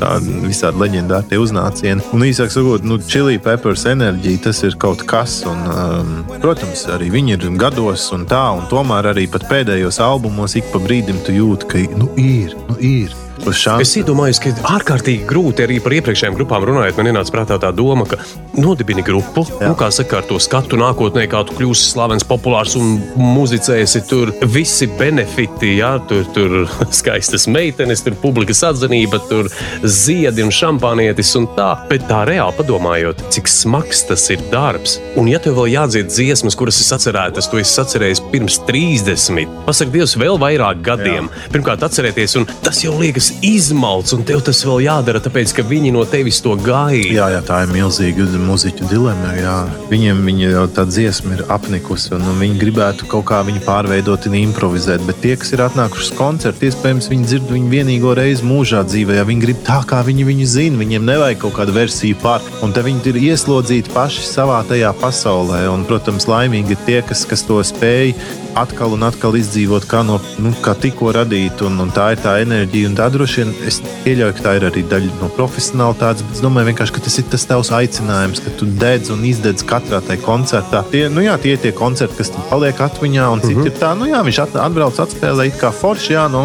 tādi 0.01 0.39
visādi 0.45 0.83
leģendāri 0.83 1.31
tie 1.31 1.41
uznācieni. 1.41 2.05
Un 2.15 2.27
īsāk 2.27 2.53
sakot, 2.55 2.87
nu, 2.87 2.99
Chili 3.09 3.41
Peppers 3.43 3.87
enerģija 3.91 4.47
tas 4.49 4.63
ir 4.67 4.79
kaut 4.81 5.05
kas. 5.09 5.41
Un, 5.49 5.65
um, 5.71 6.15
protams, 6.43 6.87
arī 6.95 7.11
viņi 7.15 7.37
ir 7.39 7.51
gados 7.61 8.09
un 8.17 8.27
tā, 8.31 8.45
un 8.59 8.67
tomēr 8.71 9.13
arī 9.15 9.29
pat 9.31 9.47
pēdējos 9.51 10.01
albumos 10.05 10.57
ik 10.59 10.73
pa 10.73 10.83
brīdim 10.83 11.21
tu 11.27 11.37
jūti, 11.37 11.71
ka 11.71 11.85
nu, 11.99 12.11
ir, 12.21 12.57
nu, 12.69 12.79
ir. 12.81 13.24
Uz 13.45 13.59
šādu 13.61 13.85
Es 13.85 13.93
iedomājos, 14.01 14.39
ka 14.41 14.53
ārkārtīgi 14.75 15.27
grūti 15.29 15.65
arī 15.67 15.77
par 15.85 15.93
iepriekšējām 15.99 16.37
grupām 16.39 16.65
runājot. 16.65 16.97
Man 16.97 17.11
ienāca 17.11 17.33
prātā 17.35 17.59
tā 17.61 17.69
doma, 17.77 18.07
ka 18.09 18.17
nodibini 18.57 19.05
grupu, 19.05 19.45
Jā. 19.61 19.69
nu, 19.69 19.77
kā 19.77 19.91
saka, 19.93 20.23
ar 20.23 20.29
to 20.29 20.39
skatu 20.41 20.79
nākotnē, 20.81 21.27
kā 21.29 21.43
tu 21.45 21.57
kļūsi 21.59 21.91
slavens, 21.91 22.25
populārs 22.25 22.77
un 22.81 22.97
muzicēsi. 23.21 24.05
Tur 24.09 24.33
visi 24.55 24.89
benefiti, 24.99 25.75
jā, 25.81 25.93
tur, 26.09 26.25
tur 26.37 26.57
skaistas 27.01 27.45
meitenes, 27.51 28.05
tur 28.07 28.17
publikas 28.23 28.65
atzinība, 28.71 29.21
tur 29.29 29.51
ziedi 29.85 30.45
un 30.47 30.55
šampānietis 30.55 31.35
un 31.41 31.51
tā. 31.59 31.69
Bet 31.91 32.09
tā 32.09 32.23
reāli 32.31 32.57
padomājot, 32.57 33.27
cik 33.35 33.53
smags 33.53 34.07
tas 34.09 34.25
ir 34.33 34.41
darbs. 34.55 34.97
Un 35.21 35.29
ja 35.29 35.43
tev 35.43 35.59
vēl 35.61 35.75
jādzied 35.75 36.09
dziesmas, 36.09 36.57
kuras 36.57 36.81
es 36.81 36.89
atcerētos, 36.97 37.51
to 37.53 37.61
es 37.61 37.77
atcerējos 37.85 38.25
pirms 38.33 38.61
30, 38.65 39.61
pasak 39.69 39.93
Dievs, 39.95 40.17
vēl 40.17 40.41
vairāk 40.41 40.81
gadiem. 40.87 41.29
Jā. 41.29 41.53
Pirmkārt, 41.53 41.85
atcerēties, 41.85 42.39
un 42.41 42.49
tas 42.65 42.81
jau 42.85 42.97
liekas 42.99 43.34
izmalc, 43.43 44.13
un 44.17 44.25
tev 44.27 44.43
tas 44.47 44.61
vēl 44.67 44.85
jādara, 44.87 45.23
tāpēc 45.23 45.55
ka 45.57 45.65
viņi 45.67 45.93
no 45.95 46.05
tevis 46.09 46.41
to 46.45 46.55
gaida. 46.61 47.11
Jā, 47.11 47.29
jā, 47.35 47.41
tā 47.47 47.63
ir 47.65 47.73
milzīga 47.75 48.27
mūziķu 48.41 48.89
dilemma. 48.91 49.33
Jā. 49.39 49.57
Viņiem 49.91 50.23
viņa 50.29 50.51
jau 50.53 50.65
tā 50.77 50.85
dziesma 50.89 51.39
ir 51.39 51.45
apnikusi, 51.53 52.13
un, 52.17 52.25
un 52.31 52.41
viņi 52.43 52.61
gribētu 52.61 53.09
kaut 53.11 53.27
kā 53.31 53.41
viņu 53.47 53.65
pārveidot 53.67 54.29
un 54.31 54.39
improvizēt. 54.41 55.05
Bet 55.09 55.21
tie, 55.25 55.35
kas 55.41 55.55
ir 55.57 55.65
atnākuši 55.65 56.09
uz 56.09 56.13
koncertu, 56.19 56.69
iespējams, 56.69 57.11
viņi 57.13 57.29
dzird 57.31 57.51
viņu 57.55 57.73
vienīgo 57.73 58.15
reizi 58.19 58.47
mūžā 58.47 58.85
dzīvē. 58.89 59.19
Ja 59.19 59.27
viņi 59.29 59.45
grib 59.47 59.61
tā, 59.67 59.81
kā 59.89 60.03
viņi 60.07 60.29
viņu 60.31 60.49
zina, 60.55 60.81
viņiem 60.81 61.09
nevajag 61.09 61.43
kaut 61.45 61.59
kādu 61.59 61.77
versiju 61.77 62.21
pār. 62.23 62.45
Un 62.65 62.73
te 62.75 62.85
viņi 62.85 63.13
ir 63.13 63.21
ieslodzīti 63.33 63.93
paši 63.95 64.25
savā 64.29 64.63
tajā 64.69 64.95
pasaulē. 65.03 65.65
Un, 65.73 65.87
protams, 65.89 66.29
laimīgi 66.31 66.77
ir 66.77 66.87
tie, 66.89 67.01
kas, 67.07 67.27
kas 67.29 67.45
to 67.47 67.61
spēj 67.65 68.15
atkal 68.59 68.95
un 68.95 69.03
atkal 69.07 69.35
izdzīvot, 69.39 69.87
kā, 69.91 70.05
no, 70.07 70.21
nu, 70.43 70.53
kā 70.65 70.77
tikko 70.79 71.13
radīt. 71.15 71.63
Un, 71.67 71.79
un 71.83 71.91
tā 71.95 72.13
ir 72.15 72.23
tā 72.23 72.37
enerģija. 72.45 72.91
Un 72.91 72.99
tā 72.99 73.09
droši 73.25 73.41
vien 73.41 73.53
es 73.65 73.79
pieļauju, 74.05 74.35
ka 74.37 74.45
tā 74.45 74.53
ir 74.59 74.67
arī 74.69 74.83
daļa 74.89 75.19
no 75.23 75.31
profesionālitātes. 75.33 76.25
Bet 76.27 76.37
es 76.37 76.43
domāju, 76.45 76.75
ka 76.77 77.03
tas 77.07 77.17
ir 77.21 77.27
tas 77.33 77.47
tavs 77.49 77.71
aicinājums, 77.73 78.43
ka 78.45 78.53
tu 78.59 78.69
dedz 78.81 79.13
un 79.15 79.25
izdedz 79.25 79.65
katrā 79.65 80.03
tajā 80.05 80.21
koncertā. 80.25 80.83
Tie, 80.93 81.07
nu, 81.13 81.25
jā, 81.25 81.39
tie 81.41 81.55
ir 81.57 81.63
tie 81.63 81.73
koncerti, 81.77 82.19
kas 82.19 82.35
tam 82.35 82.45
paliek 82.51 82.83
atmiņā. 82.85 83.29
Un 83.33 83.41
citi 83.41 83.55
mm 83.55 83.63
-hmm. 83.63 83.71
ir 83.73 83.79
tā, 83.81 83.93
nu, 83.97 84.09
jā, 84.11 84.21
viņš 84.27 84.41
at, 84.43 84.57
atbrauc, 84.67 85.01
atspēlē, 85.01 85.47
it 85.49 85.57
kā 85.61 85.71
forši, 85.73 86.13
jā, 86.13 86.27
nu, 86.29 86.43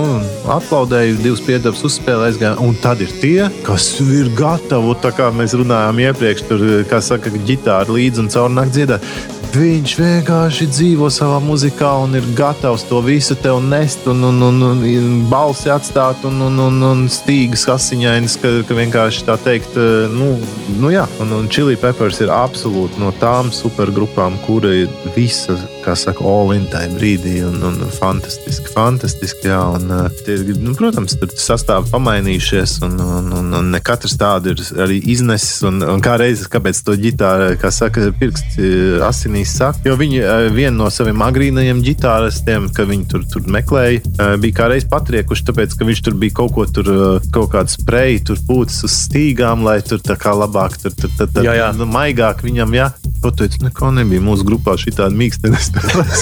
aplaudēja, 0.48 1.18
divas 1.24 1.42
piedevas 1.42 1.84
uzspēlē, 1.84 2.30
aizgāja. 2.30 2.56
Un 2.60 2.76
tad 2.76 3.02
ir 3.02 3.12
tie, 3.22 3.50
kas 3.68 4.00
ir 4.00 4.32
gatavi, 4.36 4.96
tā 5.04 5.12
kā 5.12 5.32
mēs 5.36 5.58
runājām 5.60 6.00
iepriekš, 6.00 6.48
tur, 6.48 6.64
kā 6.90 7.02
saka, 7.02 7.30
ģitāra 7.30 7.92
līdzi 7.92 8.20
un 8.24 8.32
caur 8.32 8.50
nakti 8.50 8.80
dziedāt. 8.80 9.02
Viņš 9.50 9.96
vienkārši 9.98 10.68
dzīvo 10.70 11.08
savā 11.10 11.40
muzikā 11.42 11.90
un 12.04 12.14
ir 12.20 12.26
gatavs 12.38 12.84
to 12.86 13.00
visu 13.02 13.34
tev 13.34 13.58
nest, 13.66 14.04
un, 14.06 14.22
un, 14.28 14.38
un, 14.46 14.60
un, 14.68 14.84
un 14.86 15.16
balsi 15.32 15.72
atstāt, 15.74 16.22
un, 16.30 16.38
un, 16.46 16.60
un, 16.68 16.78
un 16.86 17.02
stīgas 17.10 17.66
asiņainas, 17.74 18.36
ka, 18.44 18.52
ka 18.70 18.78
vienkārši 18.78 19.26
tā 19.26 19.40
teikt, 19.42 19.74
eh, 19.74 20.06
nu, 20.14 20.36
nu 20.78 20.94
jā, 20.94 21.08
un, 21.26 21.34
un 21.40 21.50
Chili 21.50 21.80
Peppers 21.82 22.22
ir 22.22 22.30
absolūti 22.30 23.02
no 23.02 23.10
tām 23.18 23.50
supergrupām, 23.50 24.38
kura 24.46 24.70
ir 24.84 24.94
visa, 25.18 25.58
kā 25.84 25.96
saka, 25.98 26.24
all 26.26 26.54
in 26.56 26.66
tajā 26.72 26.92
brīdī, 26.96 27.36
un, 27.48 27.58
un 27.66 27.80
fantastiski, 27.96 28.72
fantastiski, 28.74 29.50
jā, 29.52 29.60
un, 29.76 29.92
tie, 30.26 30.38
nu, 30.60 30.74
protams, 30.78 31.16
tur 31.20 31.32
sastāvi 31.40 31.90
pamainījušies, 31.94 32.78
un, 32.88 32.98
un, 33.04 33.32
un, 33.40 33.52
un 33.60 33.72
ne 33.74 33.82
katrs 33.84 34.18
tādu 34.20 34.54
ir 34.54 34.64
arī 34.86 35.00
iznesis, 35.14 35.62
un, 35.68 35.82
un 35.84 36.04
kā 36.04 36.18
reizes, 36.22 36.50
kāpēc 36.52 36.82
to 36.86 36.96
ģitāru, 37.00 37.52
kā 37.62 37.72
saka, 37.74 38.10
pirksti 38.20 38.72
asinīs 39.06 39.56
saka, 39.60 39.84
jo 39.90 39.98
viņi 40.00 40.24
vienu 40.56 40.84
no 40.84 40.90
saviem 40.94 41.24
agrīnajiem 41.26 41.84
ģitāristiem, 41.86 42.70
ka 42.76 42.88
viņi 42.90 43.10
tur, 43.12 43.26
tur 43.32 43.48
meklēja, 43.52 44.04
bija 44.42 44.60
kā 44.62 44.70
reiz 44.74 44.88
patriekuši, 44.90 45.48
tāpēc, 45.52 45.78
ka 45.80 45.90
viņš 45.90 46.04
tur 46.08 46.18
bija 46.20 46.38
kaut 46.42 46.56
ko 46.58 46.68
tur, 46.70 46.94
kaut 47.34 47.52
kādu 47.56 47.76
spreju, 47.76 48.24
tur 48.32 48.44
pūcis 48.48 48.86
uz 48.88 48.98
stīgām, 49.06 49.66
lai 49.68 49.80
tur 49.86 50.04
tā 50.04 50.18
kā 50.20 50.36
labāk, 50.36 50.80
tur, 50.82 50.96
tur, 50.96 51.12
tur, 51.18 51.32
tur 51.34 51.48
Jā, 51.50 51.56
jā. 51.58 51.70
Nu, 51.78 51.88
maigāk 51.90 52.44
viņam, 52.46 52.76
jā. 52.76 52.90
Tu 53.20 53.32
teici, 53.36 53.60
neko 53.66 53.90
nebija 53.92 54.24
mūsu 54.24 54.46
grupā 54.48 54.78
šī 54.80 54.94
tāda 54.96 55.12
mīksta 55.20 55.50
nespēlēs. 55.52 56.22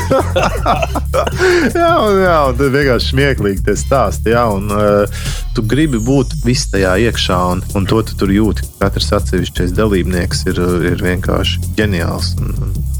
jā, 1.77 1.91
un, 2.01 2.21
jā, 2.23 2.37
un 2.49 2.57
tad 2.57 2.73
vienkārši 2.73 3.11
smieklīgi 3.11 3.65
tie 3.67 3.75
stāsti, 3.77 4.33
jā, 4.33 4.47
un 4.49 4.73
uh, 4.73 5.27
tu 5.53 5.61
gribi 5.61 6.01
būt 6.01 6.33
viss 6.45 6.71
tajā 6.73 6.95
iekšā, 7.05 7.37
un, 7.53 7.61
un 7.77 7.85
to 7.89 8.01
tu 8.01 8.17
tur 8.17 8.33
jūti. 8.33 8.65
Katrs 8.81 9.11
atsevišķais 9.19 9.75
dalībnieks 9.77 10.47
ir, 10.49 10.63
ir 10.89 11.05
vienkārši 11.05 11.75
ģeniāls. 11.77 12.33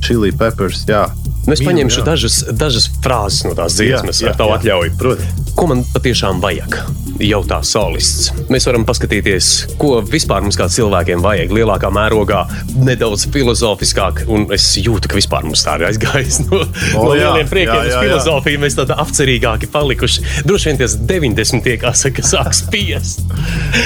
Chili 0.06 0.30
peppers, 0.30 0.86
jā. 0.86 1.08
Nu, 1.48 1.56
es 1.56 1.64
Mīlu, 1.64 1.72
paņemšu 1.72 2.02
jā. 2.04 2.06
dažas, 2.12 2.40
dažas 2.60 2.90
frāzes 3.02 3.48
no 3.48 3.56
tās 3.58 3.80
dziesmas, 3.80 4.22
Jā, 4.22 4.30
jā, 4.30 4.34
ar 4.34 4.40
tavu 4.44 4.54
jā. 4.54 4.62
atļauju. 4.62 4.96
Protams. 5.02 5.54
Ko 5.58 5.70
man 5.72 5.82
patiešām 5.96 6.44
vajag? 6.44 6.82
Jautā 7.24 7.60
solists. 7.66 8.32
Mēs 8.52 8.68
varam 8.70 8.86
paskatīties, 8.88 9.52
ko 9.82 9.98
vispār 10.06 10.44
mums 10.46 10.58
kā 10.60 10.68
cilvēkiem 10.72 11.24
vajag 11.24 11.54
lielākā 11.56 11.90
mērogā, 11.94 12.44
nedaudz 12.78 13.28
filozofiskāk. 13.34 14.26
Un 14.32 14.48
es 14.56 14.70
jūtu, 14.80 15.10
ka 15.10 15.18
vispār 15.18 15.48
mums 15.48 15.66
tā 15.66 15.78
ir 15.80 15.88
aizgājis 15.90 16.42
no, 16.48 16.64
O, 16.98 17.04
no 17.08 17.16
lieliem 17.16 17.50
priekiem 17.50 17.74
jā, 17.74 17.84
uz 17.84 17.92
jā, 17.92 17.96
jā. 17.96 18.04
filozofiju. 18.06 18.62
Mēs 18.64 18.78
tādi 18.78 18.98
apcerīgāki 19.04 19.70
palikuši. 19.74 20.26
Droši 20.48 20.72
vien 20.72 20.82
tas 20.82 20.98
90. 21.10 21.72
kā 21.82 21.94
saka, 21.98 22.26
sāk 22.26 22.54
spiest. 22.58 23.24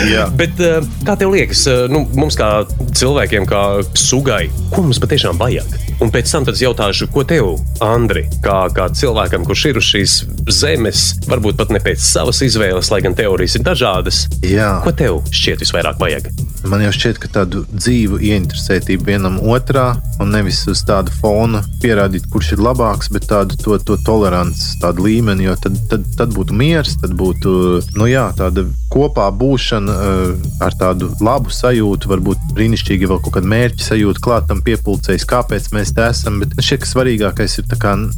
Jā. 0.09 0.27
Bet 0.37 0.59
eh, 0.63 0.79
kā 1.07 1.15
tev 1.19 1.33
liekas, 1.35 1.63
eh, 1.71 1.85
nu, 1.91 2.03
mums 2.17 2.37
kā 2.39 2.51
cilvēkiem, 2.97 3.47
kā 3.49 3.63
sugai, 3.97 4.45
ko 4.73 4.85
mums 4.85 5.01
patiešām 5.01 5.39
vajag? 5.41 5.77
Un 6.01 6.09
pēc 6.13 6.31
tam 6.33 6.47
jautāšu, 6.49 7.07
ko 7.13 7.23
tev, 7.27 7.53
Andri, 7.85 8.25
kā, 8.43 8.63
kā 8.73 8.87
cilvēkam, 8.97 9.45
kurš 9.47 9.65
ir 9.69 9.79
uz 9.81 9.89
šīs 9.91 10.15
zemes, 10.51 11.03
varbūt 11.29 11.59
pat 11.59 11.73
ne 11.73 11.81
pēc 11.83 12.01
savas 12.01 12.41
izvēles, 12.45 12.89
lai 12.93 13.01
gan 13.05 13.17
teorijas 13.21 13.57
ir 13.59 13.65
dažādas. 13.67 14.25
Jā. 14.45 14.73
Ko 14.85 14.93
tev 14.95 15.21
šķiet 15.29 15.61
visvairāk 15.65 16.01
vajag? 16.01 16.31
Man 16.69 16.83
jau 16.83 16.91
šķiet, 16.93 17.17
ka 17.21 17.29
tādu 17.39 17.63
dzīvu 17.73 18.19
ieinteresētību 18.21 19.07
vienam 19.07 19.39
otrā, 19.49 19.95
un 20.21 20.29
nevis 20.35 20.59
uz 20.69 20.83
tādu 20.85 21.13
fona 21.21 21.63
pierādīt, 21.81 22.27
kurš 22.29 22.53
ir 22.55 22.61
labāks, 22.61 23.09
bet 23.13 23.25
tādu 23.31 23.57
to, 23.61 23.79
to 23.81 23.97
toleranci, 24.05 24.75
tādu 24.81 25.07
līmeni, 25.07 25.47
jo 25.47 25.55
tad, 25.61 25.79
tad, 25.89 26.05
tad 26.19 26.35
būtu 26.37 26.57
miers, 26.57 26.93
tad 27.01 27.15
būtu 27.17 27.55
nu 27.97 28.09
jā, 28.09 28.27
tāda 28.37 28.67
kopā 28.91 29.29
būšana 29.33 29.95
eh, 30.05 30.47
ar 30.61 30.75
tādu 30.77 31.09
labu 31.23 31.53
sajūtu, 31.53 32.11
varbūt 32.11 32.51
brīnišķīgi 32.57 33.09
vēl 33.09 33.21
kaut 33.23 33.37
kāda 33.37 33.49
mērķa 33.51 33.87
sajūta 33.87 34.23
klāt 34.23 34.49
tam 34.51 34.61
piepulcējas, 34.65 35.27
kāpēc 35.29 35.71
mēs 35.75 35.95
te 35.97 36.05
esam. 36.11 36.41
Bet 36.43 36.53
šķiet, 36.59 36.83
ka 36.83 36.91
svarīgākais 36.91 37.57
ir 37.61 37.69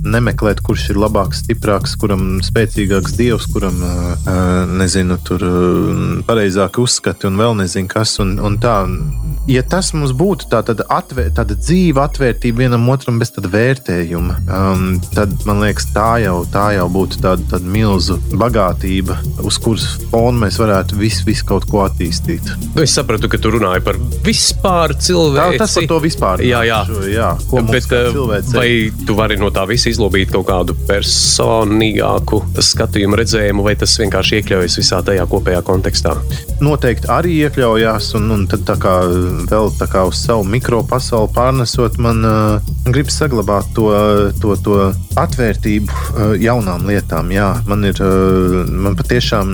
nemeklēt, 0.04 0.64
kurš 0.66 0.90
ir 0.92 1.00
labāks, 1.00 1.44
stiprāks, 1.46 1.96
kuram 2.02 2.42
spēcīgāks 2.44 3.16
dievs, 3.20 3.48
kuram 3.54 3.80
eh, 3.88 4.04
eh, 4.34 4.76
nezinu, 4.94 5.18
tur 5.26 5.42
eh, 5.42 6.22
pareizāk 6.28 6.78
uzskati 6.82 7.26
un 7.26 7.40
vēl 7.40 7.56
nezinu 7.58 7.90
kas. 7.90 8.20
Un, 8.22 8.36
un 8.38 8.60
tā, 8.62 8.84
ja 9.48 9.64
tas 9.68 9.92
mums 9.96 10.14
būtu 10.16 10.48
tā, 10.52 10.62
tad 10.66 10.84
atvēr, 10.88 11.32
tāda 11.36 11.56
dzīva 11.60 12.06
atvērtība 12.08 12.64
vienam 12.64 12.86
otram 12.94 13.20
bez 13.20 13.34
tāda 13.36 13.50
vērtējuma, 13.54 14.38
um, 14.48 14.86
tad 15.16 15.34
man 15.48 15.60
liekas, 15.64 15.90
tā 15.96 16.22
jau, 16.24 16.38
tā 16.54 16.70
jau 16.78 16.88
būtu 16.94 17.20
tāda, 17.24 17.44
tāda 17.52 17.74
milzu 17.74 18.18
bagātība, 18.40 19.18
uz 19.44 19.58
kuras 19.64 19.88
fona 20.12 20.46
mēs 20.46 20.60
varētu 20.62 21.00
visu, 21.00 21.26
visu 21.28 21.48
kaut 21.50 21.68
ko 21.70 21.84
attīstīt. 21.88 22.54
Nu, 22.74 22.84
es 22.86 22.96
sapratu, 22.96 23.30
ka 23.32 23.40
tu 23.42 23.52
runāji 23.54 23.84
par 23.86 24.00
vispār 24.26 24.96
cilvēku. 24.96 25.58
tas 25.62 25.76
par 25.80 25.90
to 25.92 26.00
vispār. 26.04 26.44
Jā, 26.48 26.64
jā. 26.68 26.80
Šo, 26.88 27.04
jā 27.12 27.32
ko 27.50 27.62
Bet, 27.74 27.92
eh, 27.92 28.12
cilvēcei- 28.14 28.56
vai 28.56 29.06
tu 29.08 29.16
vari 29.16 29.38
no 29.38 29.50
tā 29.52 29.68
visa 29.68 29.90
izlobīt 29.90 30.32
kaut 30.32 30.48
kādu 30.48 30.76
personīgāku 30.88 32.42
skatījumu, 32.60 33.18
redzējumu, 33.20 33.64
vai 33.64 33.76
tas 33.76 33.98
vienkārši 33.98 34.42
iekļaujas 34.42 34.80
visā 34.80 35.04
tajā 35.04 35.28
kopējā 35.28 35.62
kontekstā? 35.64 36.16
noteikti 36.64 37.10
arī 37.12 37.34
iekļaujās, 37.48 38.14
un, 38.16 38.30
un 38.32 38.46
tad 38.48 38.64
tā 38.68 38.76
kā 38.80 38.94
vēl 39.50 39.72
tā 39.80 39.88
kā 39.92 40.06
uz 40.10 40.22
savu 40.26 40.46
mikropasauli 40.50 41.32
pārnesot, 41.36 42.00
man 42.02 42.26
uh, 42.28 42.73
gribas 42.86 43.16
saglabāt 43.20 43.70
to, 43.76 43.88
to, 44.42 44.56
to 44.64 44.78
atvērtību 45.20 45.90
uh, 45.94 46.34
jaunām 46.42 46.88
lietām. 46.90 47.32
Jā, 47.34 47.50
man 47.70 47.86
ir 47.88 48.00
uh, 48.04 48.64
man 48.68 48.98
patiešām 49.00 49.54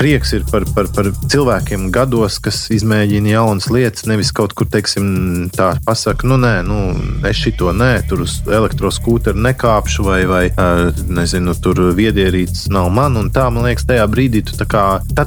prieks 0.00 0.34
par, 0.50 0.66
par, 0.74 0.90
par 0.92 1.08
cilvēkiem 1.30 1.88
gados, 1.94 2.38
kas 2.42 2.66
izmēģina 2.74 3.32
jaunas 3.32 3.70
lietas, 3.72 4.04
nevis 4.10 4.32
kaut 4.36 4.52
kur, 4.58 4.68
teiksim, 4.68 5.48
tā 5.56 5.72
pasaka, 5.86 6.28
nu 6.28 6.36
nē, 6.42 6.54
nu, 6.66 6.80
es 7.28 7.40
šito 7.40 7.72
nē, 7.72 7.92
tur 8.10 8.24
uz 8.26 8.38
elektroskūteru 8.44 9.40
nekāpšu, 9.46 10.06
vai, 10.06 10.20
vai 10.28 10.42
uh, 10.50 10.90
nezinu, 11.08 11.56
tur 11.62 11.80
viedierīces 11.96 12.68
nav 12.74 12.90
man, 12.92 13.16
tā, 13.32 13.46
man 13.54 13.68
liekas, 13.70 13.86
tajā 13.88 14.04
brīdī 14.10 14.44
tu 14.46 14.68
kā, 14.68 14.84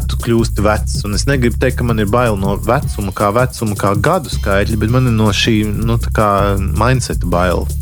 tu 0.10 0.20
kļūsti 0.22 0.66
vecs, 0.66 1.00
un 1.08 1.18
es 1.18 1.26
negribu 1.30 1.58
teikt, 1.62 1.80
ka 1.80 1.88
man 1.88 2.04
ir 2.04 2.12
bail 2.12 2.38
no 2.40 2.56
vecuma, 2.62 3.16
kā 3.16 3.32
vecuma, 3.36 3.78
kā 3.80 3.96
gadu 3.98 4.32
skaitļa, 4.34 4.80
bet 4.84 4.94
man 4.94 5.10
ir 5.10 5.18
no 5.18 5.32
šī, 5.34 5.58
nu, 5.80 5.98
mindseta 6.80 7.26
bail, 7.26 7.39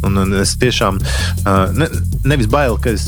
un, 0.08 0.20
un 0.24 0.36
es 0.42 0.56
tiešām, 0.62 1.00
ne, 1.78 1.90
nevis 2.28 2.50
bail, 2.52 2.78
ka 2.82 2.94
es 2.96 3.08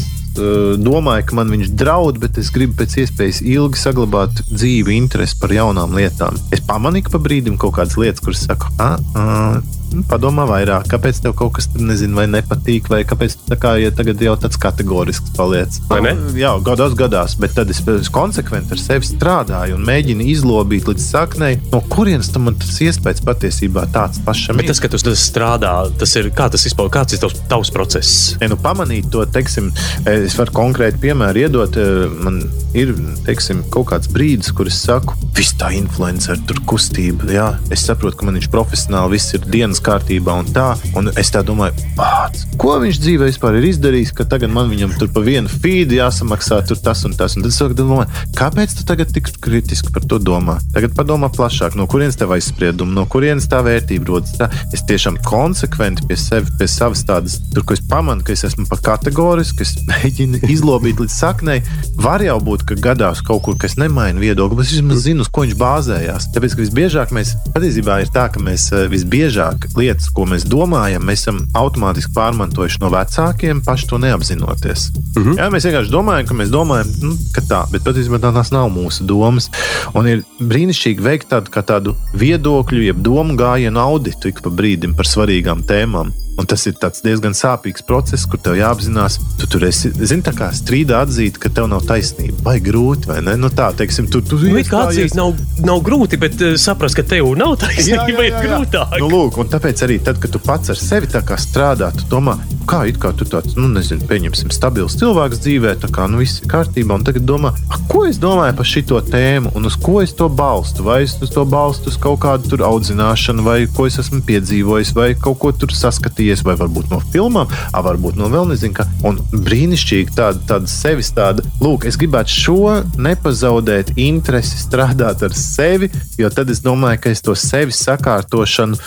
domāju, 0.80 1.26
ka 1.30 1.36
man 1.40 1.50
viņš 1.52 1.72
draud, 1.80 2.20
bet 2.22 2.38
es 2.40 2.52
gribu 2.54 2.78
pēc 2.80 2.96
iespējas 3.04 3.42
ilgi 3.44 3.82
saglabāt 3.82 4.44
dzīvi, 4.48 4.96
interesi 4.96 5.36
par 5.42 5.52
jaunām 5.52 5.96
lietām. 5.98 6.38
Es 6.56 6.62
pamanīju 6.66 7.12
pa 7.12 7.22
brīdim 7.24 7.58
kaut 7.60 7.76
kādas 7.80 7.98
lietas, 8.00 8.24
kuras 8.24 8.46
saku, 8.46 8.70
ah, 8.80 8.96
ah, 9.20 9.60
nu, 9.94 10.04
padomā 10.10 10.46
vairāk, 10.50 10.88
kāpēc 10.92 11.22
tev 11.24 11.36
kaut 11.40 11.56
kas 11.58 11.70
tur 11.72 11.84
nezinu, 11.86 12.16
vai 12.20 12.28
nepatīk, 12.32 12.90
vai 12.92 13.02
kāpēc 13.08 13.36
tu 13.40 13.50
tā 13.52 13.58
kā 13.62 13.76
ja 13.82 13.92
tagad 13.96 14.22
jau 14.24 14.36
tāds 14.40 14.60
kategorisks 14.62 15.34
paliec. 15.38 15.80
Vai 15.90 16.02
ne? 16.06 16.14
Nu, 16.20 16.34
Jā, 16.40 16.54
gados 16.64 16.94
gadās, 16.96 17.36
bet 17.40 17.56
tad 17.58 17.72
es, 17.74 17.82
es 17.92 18.12
konsekventi 18.14 18.76
ar 18.76 18.80
sevi 18.82 19.08
strādāju 19.10 19.76
un 19.76 19.84
mēģinu 19.88 20.28
izlobīt 20.32 20.88
līdz 20.88 21.04
saknei, 21.10 21.58
no 21.74 21.82
kurienes 21.92 22.30
tam 22.32 22.48
tas 22.56 22.78
iespējas 22.86 23.24
patiesībā 23.26 23.88
tāds 23.94 24.22
pašam 24.26 24.60
Bet 24.60 24.70
tas, 24.72 24.80
ka 24.84 24.92
tu 24.92 25.00
tas 25.02 25.26
strādā, 25.26 25.74
tas 26.00 26.16
ir 26.20 26.30
kā 26.36 26.48
tas 26.54 26.66
izpaužas, 26.70 26.94
kāds 26.96 27.16
ir 27.18 27.24
tavs, 27.24 27.38
tavs 27.52 27.74
process? 27.76 28.14
Ja 28.42 28.50
nu 28.52 28.58
pamanīt 28.62 29.10
to, 29.14 29.26
teiksim, 29.26 29.72
es 30.10 30.38
varu 30.40 30.56
konkrēti 30.56 31.02
piemēru 31.04 31.46
iedot. 31.46 31.78
eh, 31.80 32.08
Man 32.20 32.42
ir 32.78 32.92
teiksim, 33.26 33.64
kaut 33.74 33.90
kāds 33.92 34.10
brīdis, 34.12 34.52
kur 34.56 34.68
es 34.70 34.78
saku, 34.84 35.16
viss 35.38 35.56
tā 35.58 35.72
influencer, 35.78 36.38
tur 36.48 36.60
kustība. 36.70 37.30
Jā, 37.34 37.48
es 37.74 37.86
saprotu, 37.88 38.20
ka 38.20 38.28
man 38.28 38.38
viņš 38.38 38.50
profesionāli 38.54 39.16
viss 39.18 39.34
ir 39.38 39.46
dienas 39.50 39.79
viss 39.80 39.86
kārtībā 39.86 40.36
un 40.40 40.50
tā. 40.54 40.76
Un 40.98 41.10
es 41.18 41.32
tā 41.32 41.42
domāju, 41.46 41.74
pats, 41.96 42.46
ko 42.60 42.76
viņš 42.82 43.00
dzīvē 43.00 43.30
vispār 43.30 43.58
ir 43.60 43.70
izdarījis, 43.70 44.12
ka 44.16 44.26
tagad 44.30 44.52
man 44.52 44.70
viņam 44.70 44.96
tur 45.00 45.10
pa 45.14 45.24
vienu 45.24 45.50
feedu 45.50 45.98
jāsamaksā 45.98 46.62
tas 46.68 47.06
un 47.06 47.16
tas. 47.16 47.36
Un 47.38 47.46
tad 47.46 47.52
es 47.52 47.60
domāt, 47.78 48.12
kāpēc 48.38 48.76
tu 48.76 48.86
tagad 48.88 49.12
tik 49.14 49.32
kritiski 49.40 49.94
par 49.96 50.04
to 50.04 50.20
domā? 50.20 50.60
Tagad 50.76 50.96
padomā 50.98 51.32
plašāk, 51.32 51.78
no 51.80 51.88
kurienes 51.88 52.20
tev 52.20 52.34
aizspriedumi, 52.36 52.94
no 52.96 53.06
kurienes 53.10 53.48
tā 53.50 53.62
vērtība 53.66 54.12
rodas. 54.12 54.36
Tā, 54.40 54.50
es 54.76 54.84
tiešām 54.90 55.20
konsekventi 55.26 56.08
pie 56.10 56.18
sevis, 56.20 56.52
pie 56.60 56.68
savas 56.70 57.06
tādas, 57.08 57.40
tur, 57.54 57.66
ko 57.68 57.78
es 57.78 57.84
pamanu, 57.90 58.26
ka 58.26 58.36
es 58.36 58.46
esmu 58.48 58.68
pa 58.70 58.80
kategorisku, 58.92 59.64
es 59.64 59.76
mēģinu 59.88 60.44
izlobīt 60.50 61.02
līdz 61.02 61.16
saknei. 61.16 61.62
Var 62.00 62.26
jau 62.28 62.40
būt, 62.44 62.66
ka 62.68 62.80
gadās 62.90 63.24
kaut 63.26 63.46
kur, 63.48 63.58
kas 63.60 63.78
nemaina 63.80 64.20
viedokli, 64.22 64.60
bet 64.60 64.70
es 64.70 64.76
vismaz 64.78 65.06
zinu, 65.06 65.24
uz 65.26 65.32
ko 65.32 65.46
viņš 65.46 65.58
bāzējās. 65.60 66.30
Tāpēc, 66.36 66.56
ka 66.56 66.66
visbiežāk 66.66 67.16
mēs 67.16 67.36
patiesībā 67.56 68.02
ir 68.04 68.14
tā, 68.16 68.28
ka 68.34 68.44
mēs 68.44 68.70
eh, 68.76 68.88
visbiežāk 68.92 69.69
lietas, 69.78 70.10
ko 70.14 70.26
mēs 70.30 70.46
domājam, 70.50 71.04
mēs 71.06 71.26
esam 71.26 71.42
automātiski 71.58 72.14
pārmantojuši 72.16 72.82
no 72.82 72.90
vecākiem, 72.94 73.62
paši 73.66 73.88
to 73.88 73.98
neapzinoties. 73.98 74.90
Mm 75.16 75.24
-hmm. 75.24 75.38
Jā, 75.38 75.50
mēs 75.50 75.68
vienkārši 75.68 75.92
domājam, 75.92 76.28
ka 76.28 76.34
mēs 76.34 76.50
domājam, 76.54 76.88
nu, 77.02 77.18
ka 77.34 77.42
tā, 77.42 77.62
bet 77.72 77.84
patiesībā 77.84 78.20
tā- 78.20 78.34
tās 78.34 78.52
nav 78.52 78.70
mūsu 78.70 79.06
domas. 79.06 79.50
Un 79.94 80.08
ir 80.08 80.24
brīnišķīgi 80.40 81.02
veikt 81.02 81.30
tādu, 81.30 81.64
tādu 81.64 81.96
viedokļu, 82.14 82.82
jeb 82.84 83.02
domu 83.02 83.36
gājienu 83.36 83.80
auditu 83.80 84.28
ik 84.28 84.42
pa 84.42 84.50
brīdim 84.50 84.96
par 84.96 85.06
svarīgām 85.06 85.64
tēmām. 85.64 86.12
Un 86.40 86.48
tas 86.48 86.62
ir 86.70 86.76
diezgan 86.80 87.34
sāpīgs 87.36 87.84
process, 87.84 88.24
kur 88.30 88.40
tev 88.40 88.56
jāapzinās, 88.56 89.18
tu 89.42 89.48
tur 89.52 89.66
esi, 89.68 89.92
zini, 89.92 90.24
tā 90.24 90.32
kā 90.38 90.48
strīdā 90.56 91.02
atzīt, 91.04 91.36
ka 91.42 91.52
tev 91.52 91.68
nav 91.68 91.84
taisnība. 91.90 92.38
Vai 92.46 92.62
grūti, 92.64 93.10
vai 93.12 93.18
ne? 93.26 93.34
Nu 93.36 93.50
tā, 93.52 93.74
teiksim, 93.76 94.08
tu, 94.08 94.22
tu 94.24 94.40
Nu, 94.40 94.62
kā 94.64 94.86
atzīt 94.88 95.18
nav, 95.20 95.34
nav 95.68 95.82
grūti, 95.84 96.20
bet 96.22 96.40
uh, 96.40 96.56
saprast, 96.56 96.96
ka 96.96 97.04
tev 97.04 97.34
nav 97.40 97.58
taisnība, 97.60 98.24
ir 98.30 98.38
grūtāk. 98.40 98.96
Nu, 99.04 99.10
lūk, 99.12 99.42
un 99.44 99.52
tāpēc 99.60 99.82
arī 99.84 99.98
tad, 100.00 100.20
kad 100.24 100.32
tu 100.32 100.40
pats 100.40 100.72
ar 100.72 100.78
sevi 100.80 101.10
strādā, 101.10 101.90
tu 101.92 102.06
domā, 102.08 102.38
kā 102.70 102.86
it 102.88 103.00
kā 103.02 103.12
tu 103.18 103.26
tāds, 103.28 103.58
nu, 103.60 103.68
nezinu, 103.68 104.06
pieņemsim, 104.08 104.52
stabils 104.56 104.96
cilvēks 105.00 105.42
dzīvē, 105.44 105.74
tā 105.82 105.90
kā 105.92 106.06
nu, 106.08 106.22
viss 106.22 106.40
ir 106.40 106.48
kārtībā. 106.48 106.96
Un 106.96 107.04
tagad 107.04 107.26
domā, 107.28 107.52
"A, 107.68 107.78
ko 107.90 108.06
es 108.06 108.18
domāju 108.18 108.56
par 108.56 108.66
šo 108.66 109.02
tēmu 109.04 109.52
un 109.56 109.66
uz 109.66 109.76
ko 109.76 110.02
es 110.02 110.14
to 110.14 110.30
balstu? 110.30 110.84
Vai 110.84 111.04
es 111.04 111.18
uz 111.22 111.30
to 111.30 111.44
balstu 111.46 111.90
uz 111.90 111.98
kaut 111.98 112.20
kādu 112.20 112.50
tur 112.50 112.60
audzināšanu, 112.60 113.44
vai 113.44 113.68
ko 113.68 113.86
es 113.86 113.98
esmu 113.98 114.22
piedzīvojis, 114.22 114.94
vai 114.96 115.14
kaut 115.14 115.40
ko 115.40 115.52
tur 115.52 115.68
saskatījies, 115.70 116.44
vai 116.44 116.56
varbūt 116.56 116.90
no 116.92 117.02
filmām, 117.12 117.48
a, 117.74 117.82
varbūt 117.82 118.16
no 118.16 118.30
vēl 118.30 118.48
nezinu, 118.48 118.74
kā. 118.74 118.88
Un 119.04 119.20
brīnišķīgi 119.34 120.16
tāda, 120.16 120.40
tāda 120.48 120.68
sevis 120.68 121.12
tāda, 121.12 121.44
lūk, 121.60 121.86
es 121.86 121.98
gribētu 121.98 122.30
šo 122.30 122.84
nepazaudēt 122.98 123.98
interesi 123.98 124.56
strādāt 124.58 125.24
ar 125.24 125.34
sevi, 125.34 125.90
jo 126.18 126.30
tad 126.30 126.50
es 126.50 126.62
domāju, 126.62 127.02
ka 127.02 127.10
es 127.10 127.22
to 127.22 127.36
sevis 127.36 127.84
sakārtošanu, 127.84 128.78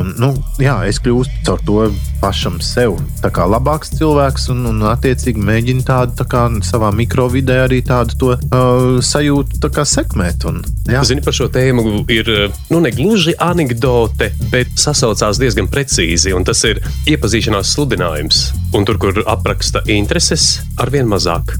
um, 0.00 0.12
nu, 0.20 0.32
jā, 0.62 0.80
es 0.88 1.00
kļūstu 1.02 1.44
caur 1.46 1.62
to 1.66 1.88
pašam 2.22 2.58
sev 2.64 2.96
labāks 3.22 3.92
cilvēks 3.94 4.48
un, 4.52 4.64
un 4.72 4.82
attiecīgi 4.90 5.42
mēģinu 5.44 5.84
tādu 5.86 6.16
tā 6.18 6.26
kā 6.28 6.44
savā 6.66 6.90
mikrovidē 6.94 7.60
arī 7.66 7.80
tādu 7.86 8.18
to 8.18 8.32
uh, 8.34 8.98
sajūtu 9.04 9.60
tā 9.62 9.70
kā 9.74 9.84
sekmēt. 9.88 10.46
Un, 10.48 10.60
jā. 10.90 11.04
Zini, 11.06 11.22
par 11.24 11.36
šo 11.36 11.48
tēmu 11.52 12.04
ir 12.12 12.30
nu, 12.72 12.80
ne 12.82 12.92
gluži 12.94 13.36
anekdote, 13.38 14.32
bet 14.52 14.74
sasaucās 14.80 15.40
diezgan 15.40 15.70
precīzi. 15.70 16.34
un 16.34 16.46
Tas 16.48 16.64
ir 16.64 16.80
iepazīšanās 17.10 17.74
sludinājums. 17.76 18.42
Un 18.76 18.84
tur, 18.84 18.98
kur 19.00 19.22
apraksta 19.24 19.80
intereses, 19.88 20.58
arvien 20.76 21.08
mazāk. 21.08 21.54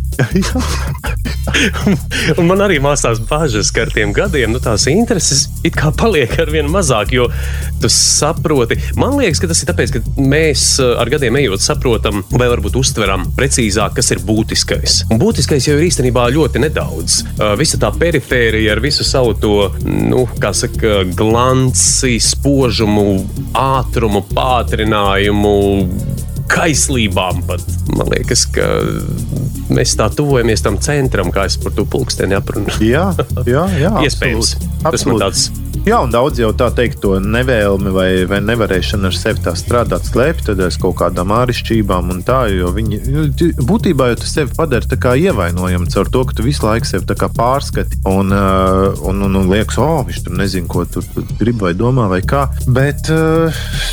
un 2.38 2.44
man 2.44 2.60
arī 2.60 2.76
mācās 2.84 3.22
bažas, 3.30 3.70
ka 3.72 3.86
ar 3.86 3.92
tiem 3.94 4.12
gadiem 4.12 4.52
nu, 4.52 4.60
tās 4.60 4.84
intereses 4.92 5.46
it 5.64 5.76
kā 5.78 5.88
paliek 5.96 6.34
ar 6.42 6.52
vien 6.52 6.68
mazāk. 6.68 7.14
Jo 7.16 7.30
tu 7.80 7.88
saproti, 7.92 8.76
man 9.00 9.16
liekas, 9.16 9.40
ka 9.40 9.48
tas 9.48 9.62
ir 9.64 9.70
tāpēc, 9.70 9.94
ka 9.94 10.02
mēs 10.20 10.66
eh, 10.84 10.92
ar 11.00 11.08
gadiem 11.12 11.40
ejot 11.40 11.64
saprotam, 11.64 12.20
vai 12.34 12.50
varbūt 12.52 12.76
uztveram 12.76 13.24
precīzāk, 13.38 13.96
kas 13.98 14.12
ir 14.12 14.20
būtiskais. 14.28 15.00
Un 15.08 15.22
būtiskais 15.22 15.70
jau 15.70 15.78
ir 15.78 15.88
īstenībā 15.88 16.28
ļoti 16.36 16.64
nedaudz. 16.66 17.22
Eh, 17.24 17.56
Visa 17.58 17.80
tā 17.80 17.88
perifērija 17.96 18.76
ar 18.76 18.84
visu 18.84 19.06
savu 19.06 19.32
to, 19.40 19.56
nu, 19.88 20.26
kā 20.42 20.52
saka, 20.52 21.00
glanci, 21.16 22.18
spožumu, 22.20 23.08
ātrumu, 23.56 24.26
pātrinājumu 24.36 25.56
kaislībām 26.50 27.44
pat. 27.48 27.64
Man 27.94 28.10
liekas, 28.12 28.46
ka 28.52 28.66
mēs 29.72 29.94
tā 29.98 30.08
tuvojamies 30.14 30.64
tam 30.64 30.80
centram, 30.82 31.32
kā 31.34 31.46
es 31.48 31.58
par 31.60 31.76
to 31.76 31.86
pulksteni 31.88 32.38
aprunāju. 32.38 32.88
Jā, 32.94 33.08
jā, 33.46 33.64
jā 33.78 33.94
Iespējams. 34.08 34.56
absolūti. 34.82 34.92
Tas 34.92 35.08
man 35.08 35.24
tāds 35.26 35.48
Jā, 35.88 36.02
un 36.04 36.10
daudz 36.12 36.36
jau 36.36 36.50
tā 36.52 36.66
teikt, 36.74 36.98
to 37.00 37.14
nevēlmi 37.22 37.90
vai, 37.94 38.08
vai 38.28 38.42
nevarēšanu 38.44 39.08
ar 39.08 39.14
sevi 39.16 39.40
tā 39.44 39.54
strādāt, 39.56 40.04
slēpt 40.10 40.50
aiz 40.52 40.76
kaut 40.80 40.98
kādām 41.00 41.30
āršķirībām 41.32 42.10
un 42.12 42.18
tā. 42.26 42.42
Jo 42.52 42.72
viņi 42.76 42.98
būtībā 43.64 44.10
jau 44.10 44.18
tu 44.20 44.28
sevi 44.28 44.52
padari 44.56 44.90
tā 44.90 44.98
kā 45.00 45.14
ievainojamu 45.16 45.88
caur 45.92 46.10
to, 46.12 46.24
ka 46.28 46.36
tu 46.36 46.44
visu 46.44 46.66
laiku 46.66 46.88
sevi 46.88 47.06
pārskati 47.38 48.02
un, 48.10 48.34
un, 48.34 49.22
un, 49.24 49.38
un 49.40 49.48
liekas, 49.48 49.78
oh, 49.80 50.02
viņš 50.08 50.20
tur 50.26 50.36
nezina, 50.36 50.68
ko 50.68 50.84
tu 50.84 51.00
tu 51.14 51.24
gribi 51.38 51.68
vai 51.68 51.72
domā 51.78 52.08
vai 52.10 52.20
kā. 52.20 52.44
Bet 52.68 53.08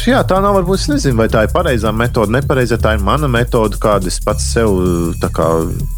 jā, 0.03 0.19
tā 0.27 0.41
nav 0.43 0.59
varbūt, 0.59 0.81
es 0.81 0.91
nezinu, 0.91 1.19
vai 1.21 1.29
tā 1.31 1.45
ir 1.45 1.55
pareizā 1.55 1.93
metode, 1.95 2.35
nepareizā. 2.45 2.77
Tā 2.81 2.95
ir 2.95 3.03
mana 3.03 3.27
metode, 3.31 3.79
kādu 3.81 4.11
es 4.11 4.21
pats 4.23 4.45
sev 4.53 4.77
kā 5.35 5.49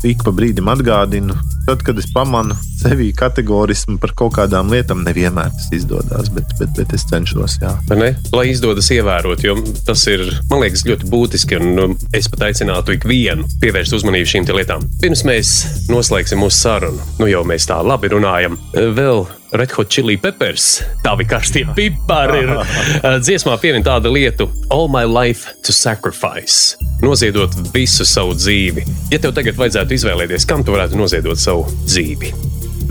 ik 0.08 0.24
pa 0.24 0.34
brīdim 0.34 0.72
atgādinu. 0.72 1.36
Tad, 1.68 1.84
kad 1.84 1.98
es 2.00 2.08
pamanu 2.16 2.56
sevī 2.80 3.10
kategorismu 3.18 3.98
par 4.00 4.14
kaut 4.16 4.38
kādām 4.38 4.72
lietām, 4.72 5.04
nevienmēr 5.04 5.52
tas 5.52 5.68
izdodas, 5.76 6.30
bet, 6.32 6.54
bet, 6.62 6.72
bet 6.78 6.94
es 6.96 7.04
cenšos. 7.10 7.58
Jā. 7.60 7.74
Ne? 8.00 8.14
Lai 8.32 8.46
izdodas 8.54 8.88
ievērot, 8.96 9.44
jo 9.44 9.58
tas 9.88 10.06
ir, 10.08 10.24
man 10.52 10.64
liekas, 10.64 10.86
ļoti 10.88 11.10
būtiski. 11.12 11.60
Un 11.60 11.84
um, 11.84 11.98
es 12.16 12.30
pat 12.32 12.48
aicinātu 12.48 12.96
ikvienu 12.96 13.50
pievērst 13.64 13.98
uzmanību 14.00 14.32
šīm 14.32 14.48
lietām. 14.48 14.86
Pirms 15.04 15.26
mēs 15.28 15.58
noslēgsim 15.92 16.40
mūsu 16.40 16.62
sarunu, 16.64 17.12
nu 17.20 17.28
jau 17.28 17.44
mēs 17.48 17.68
tā 17.68 17.82
labi 17.84 18.14
runājam, 18.16 18.56
vēl 18.96 19.26
Red 19.52 19.72
Hot 19.78 19.90
Chili 19.90 20.18
Peppers, 20.20 20.82
tā 21.06 21.14
bija 21.20 21.38
karstie 21.38 21.64
pipari. 21.78 22.44
Ir 22.44 22.52
eh, 22.58 23.18
dziesmā 23.24 23.56
piemin 23.62 23.86
tādu 23.86 24.12
lietu, 24.12 24.50
All 24.74 24.92
my 24.92 25.06
life 25.08 25.54
to 25.64 25.76
sacrifice. 25.76 26.76
Noziedot 27.04 27.56
visu 27.74 28.06
savu 28.08 28.36
dzīvi. 28.36 28.84
Ja 29.14 29.22
tev 29.24 29.36
tagad 29.38 29.60
vajadzētu 29.60 29.96
izvēlēties, 30.00 30.48
kam 30.50 30.66
tu 30.68 30.76
varētu 30.76 31.00
noziedot 31.00 31.40
savu 31.40 31.68
dzīvi? 31.86 32.34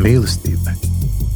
Mīlestībai. 0.01 0.86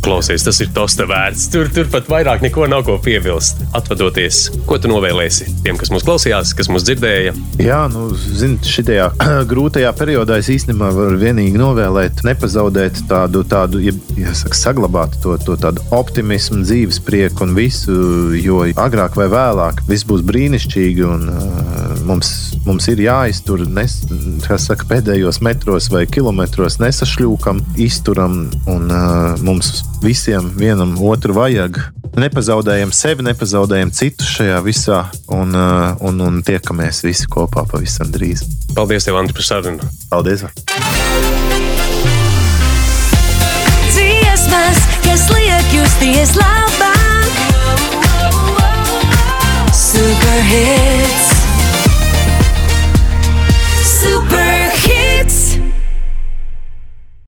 Klausies, 0.01 0.45
tas 0.47 0.57
ir 0.65 0.71
tosta 0.73 1.05
vērts. 1.09 1.51
Tur, 1.53 1.69
tur 1.75 1.89
pat 1.93 2.07
vairāk 2.09 2.41
neko 2.45 2.65
nav 2.71 2.87
ko 2.87 2.97
piebilst. 3.05 3.61
Atvadoties, 3.77 4.47
ko 4.69 4.79
tu 4.81 4.89
novēlēsi 4.89 5.49
tiem, 5.65 5.77
kas 5.81 5.93
mūs 5.93 6.07
klausījās, 6.07 6.55
kas 6.57 6.71
mūs 6.73 6.87
dzirdēja? 6.89 7.35
Jā, 7.61 7.83
nu, 7.93 8.07
ziniet, 8.17 8.65
šajā 8.65 9.11
grūtajā 9.51 9.91
periodā 9.99 10.39
es 10.41 10.49
īstenībā 10.55 10.89
varu 10.97 11.21
vienīgi 11.21 11.61
novēlēt, 11.61 12.25
nepazaudēt 12.25 13.03
tādu, 13.11 13.45
tādu 13.45 13.83
ja, 13.85 13.93
jāsaka, 14.23 14.57
saglabāt 14.57 15.19
to, 15.21 15.37
to 15.45 15.59
tādu 15.61 15.85
optimismu, 15.93 16.63
dzīves 16.65 17.03
prieku 17.05 17.45
un 17.45 17.55
visu, 17.59 17.93
jo 18.41 18.65
agrāk 18.81 19.21
vai 19.21 19.29
vēlāk 19.33 19.85
viss 19.91 20.09
būs 20.09 20.25
brīnišķīgi 20.25 21.07
un 21.07 21.29
uh, 21.29 21.95
mums, 22.09 22.33
mums 22.65 22.89
ir 22.89 23.05
jāiztur, 23.05 23.67
nes, 23.69 24.01
kas 24.47 24.71
saka, 24.71 24.89
pēdējos 24.95 25.43
metros 25.45 25.93
vai 25.93 26.07
kilometros 26.09 26.81
nesašļūkam, 26.81 27.63
izturam 27.85 28.47
un 28.71 28.89
uh, 28.89 29.37
mums 29.45 29.83
visiem 30.03 30.51
vienam 30.57 30.97
otru 31.05 31.35
vajag. 31.37 31.79
Nepazaudējam 32.19 32.91
sevi, 32.95 33.23
nepazaudējam 33.23 33.93
citus 33.95 34.33
šajā 34.35 34.59
visā, 34.67 35.05
un, 35.31 35.55
uh, 35.55 35.95
un, 36.07 36.19
un 36.27 36.41
tiekamies 36.47 37.05
visi 37.07 37.29
kopā 37.31 37.63
pavisam 37.71 38.11
drīz. 38.11 38.43
Paldies, 38.75 39.07
tev, 39.07 39.21
Andri, 39.21 39.37
par 39.37 39.47
sarunu. 39.47 39.91
Paldies! 40.11 40.45
Dziesmas, 43.95 44.83
kas 45.07 45.27
liek 45.37 45.75
justies 45.79 46.35
labāk, 46.41 47.43
superhits, 49.77 51.35
super. 53.95 54.50